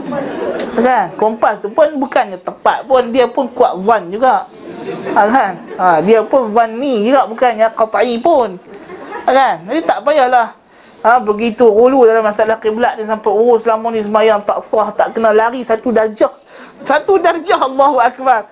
[0.77, 1.15] Kan?
[1.15, 3.15] Kompas tu pun bukannya tepat pun.
[3.15, 4.51] Dia pun kuat van juga.
[5.15, 5.53] Ha, kan?
[5.79, 8.59] Ha, dia pun van ni juga bukannya qat'i pun.
[9.25, 9.55] Ha, kan?
[9.71, 10.59] Jadi tak payahlah
[11.07, 15.17] ha, begitu hulu dalam masalah kiblat ni sampai urus selama ni semayang tak sah tak
[15.17, 16.33] kena lari satu darjah.
[16.85, 18.49] Satu darjah Allahu Akbar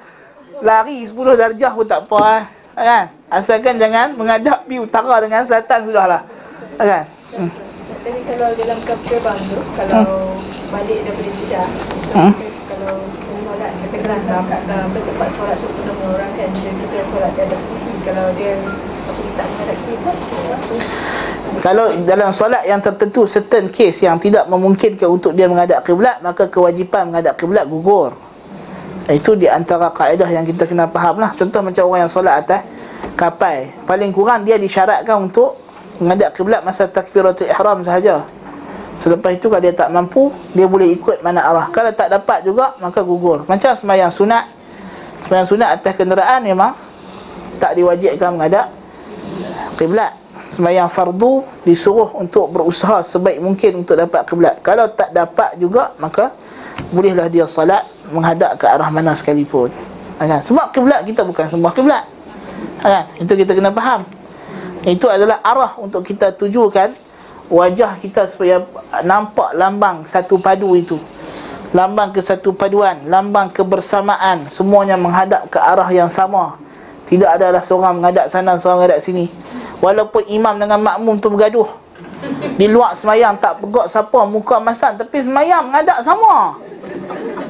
[0.63, 2.45] lari 10 darjah pun tak apa eh.
[2.79, 3.05] Kan?
[3.29, 6.23] Asalkan jangan menghadap pi utara dengan selatan sudahlah.
[6.79, 7.05] Kan?
[7.37, 7.51] Hmm.
[8.01, 10.73] jadi kalau dalam kapal tu kalau hmm.
[10.73, 11.69] balik daripada Jeddah
[12.17, 12.33] hmm.
[12.73, 12.95] kalau
[13.45, 17.61] solat katakanlah nak uh, tempat solat tu penuh orang kan dia kita solat di atas
[17.69, 17.93] kursi.
[18.07, 18.53] Kalau dia
[19.39, 19.49] tak
[21.59, 26.47] kalau dalam solat yang tertentu certain case yang tidak memungkinkan untuk dia menghadap kiblat maka
[26.47, 28.15] kewajipan menghadap kiblat gugur
[29.09, 31.33] itu di antara kaedah yang kita kena faham lah.
[31.33, 32.61] Contoh macam orang yang solat atas
[33.17, 33.73] kapal.
[33.89, 35.69] Paling kurang dia disyaratkan untuk
[35.99, 38.23] Menghadap kiblat masa takbiratul ihram sahaja.
[38.95, 41.67] Selepas itu kalau dia tak mampu Dia boleh ikut mana arah.
[41.75, 43.43] Kalau tak dapat juga maka gugur.
[43.51, 44.47] Macam semayang sunat.
[45.27, 46.79] Semayang sunat atas kenderaan memang
[47.59, 48.71] Tak diwajibkan menghadap
[49.75, 50.15] kiblat.
[50.47, 54.63] Semayang fardu disuruh untuk berusaha sebaik mungkin untuk dapat kiblat.
[54.63, 56.31] Kalau tak dapat juga maka
[56.89, 59.69] Bolehlah dia salat menghadap ke arah mana sekalipun.
[60.19, 60.41] Kan?
[60.41, 62.05] Sebab kiblat kita bukan sembah kiblat.
[62.81, 63.07] Kan?
[63.21, 64.03] Itu kita kena faham.
[64.83, 66.95] Itu adalah arah untuk kita tujukan
[67.49, 68.65] wajah kita supaya
[69.05, 70.97] nampak lambang satu padu itu.
[71.77, 76.57] lambang kesatu paduan, lambang kebersamaan, semuanya menghadap ke arah yang sama.
[77.05, 79.29] Tidak adalah seorang menghadap sana, seorang menghadap sini.
[79.81, 81.69] Walaupun imam dengan makmum tu bergaduh.
[82.59, 86.57] Di luar semayang tak pegok siapa muka masan tapi semayang menghadap sama.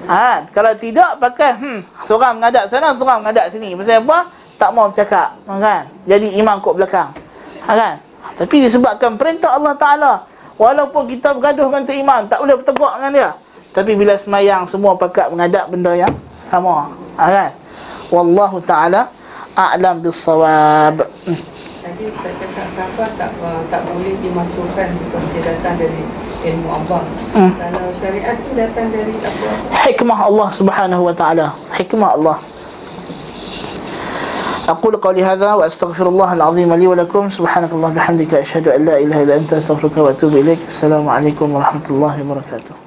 [0.08, 3.76] Ha, kalau tidak pakai hmm, seorang menghadap sana, seorang menghadap sini.
[3.76, 4.32] Pasal apa?
[4.58, 5.86] Tak mau bercakap, kan?
[6.08, 7.12] Jadi imam kok belakang.
[7.68, 7.94] Ha, kan?
[8.34, 10.12] Tapi disebabkan perintah Allah Taala,
[10.56, 13.30] walaupun kita bergaduh dengan tu imam, tak boleh bertegak dengan dia.
[13.76, 16.90] Tapi bila semayang semua pakat menghadap benda yang sama.
[17.20, 17.50] Ha, kan?
[18.08, 19.12] Wallahu taala
[19.52, 21.04] a'lam bis-shawab.
[21.28, 21.38] Hmm.
[21.84, 26.02] Tadi Ustaz cakap sahabat tak uh, tak boleh dimasukkan kalau dia datang dari
[26.43, 27.07] ilmu abang.
[27.31, 27.51] Hmm.
[27.55, 29.47] Kalau syariat tu datang dari apa?
[29.87, 31.47] Hikmah Allah Subhanahu wa taala.
[31.75, 32.37] Hikmah Allah.
[34.63, 39.23] أقول قولي هذا وأستغفر الله العظيم لي ولكم سبحانك اللهم وبحمدك أشهد أن لا إله
[39.23, 42.86] إلا أنت أستغفرك وأتوب إليك السلام عليكم ورحمة الله وبركاته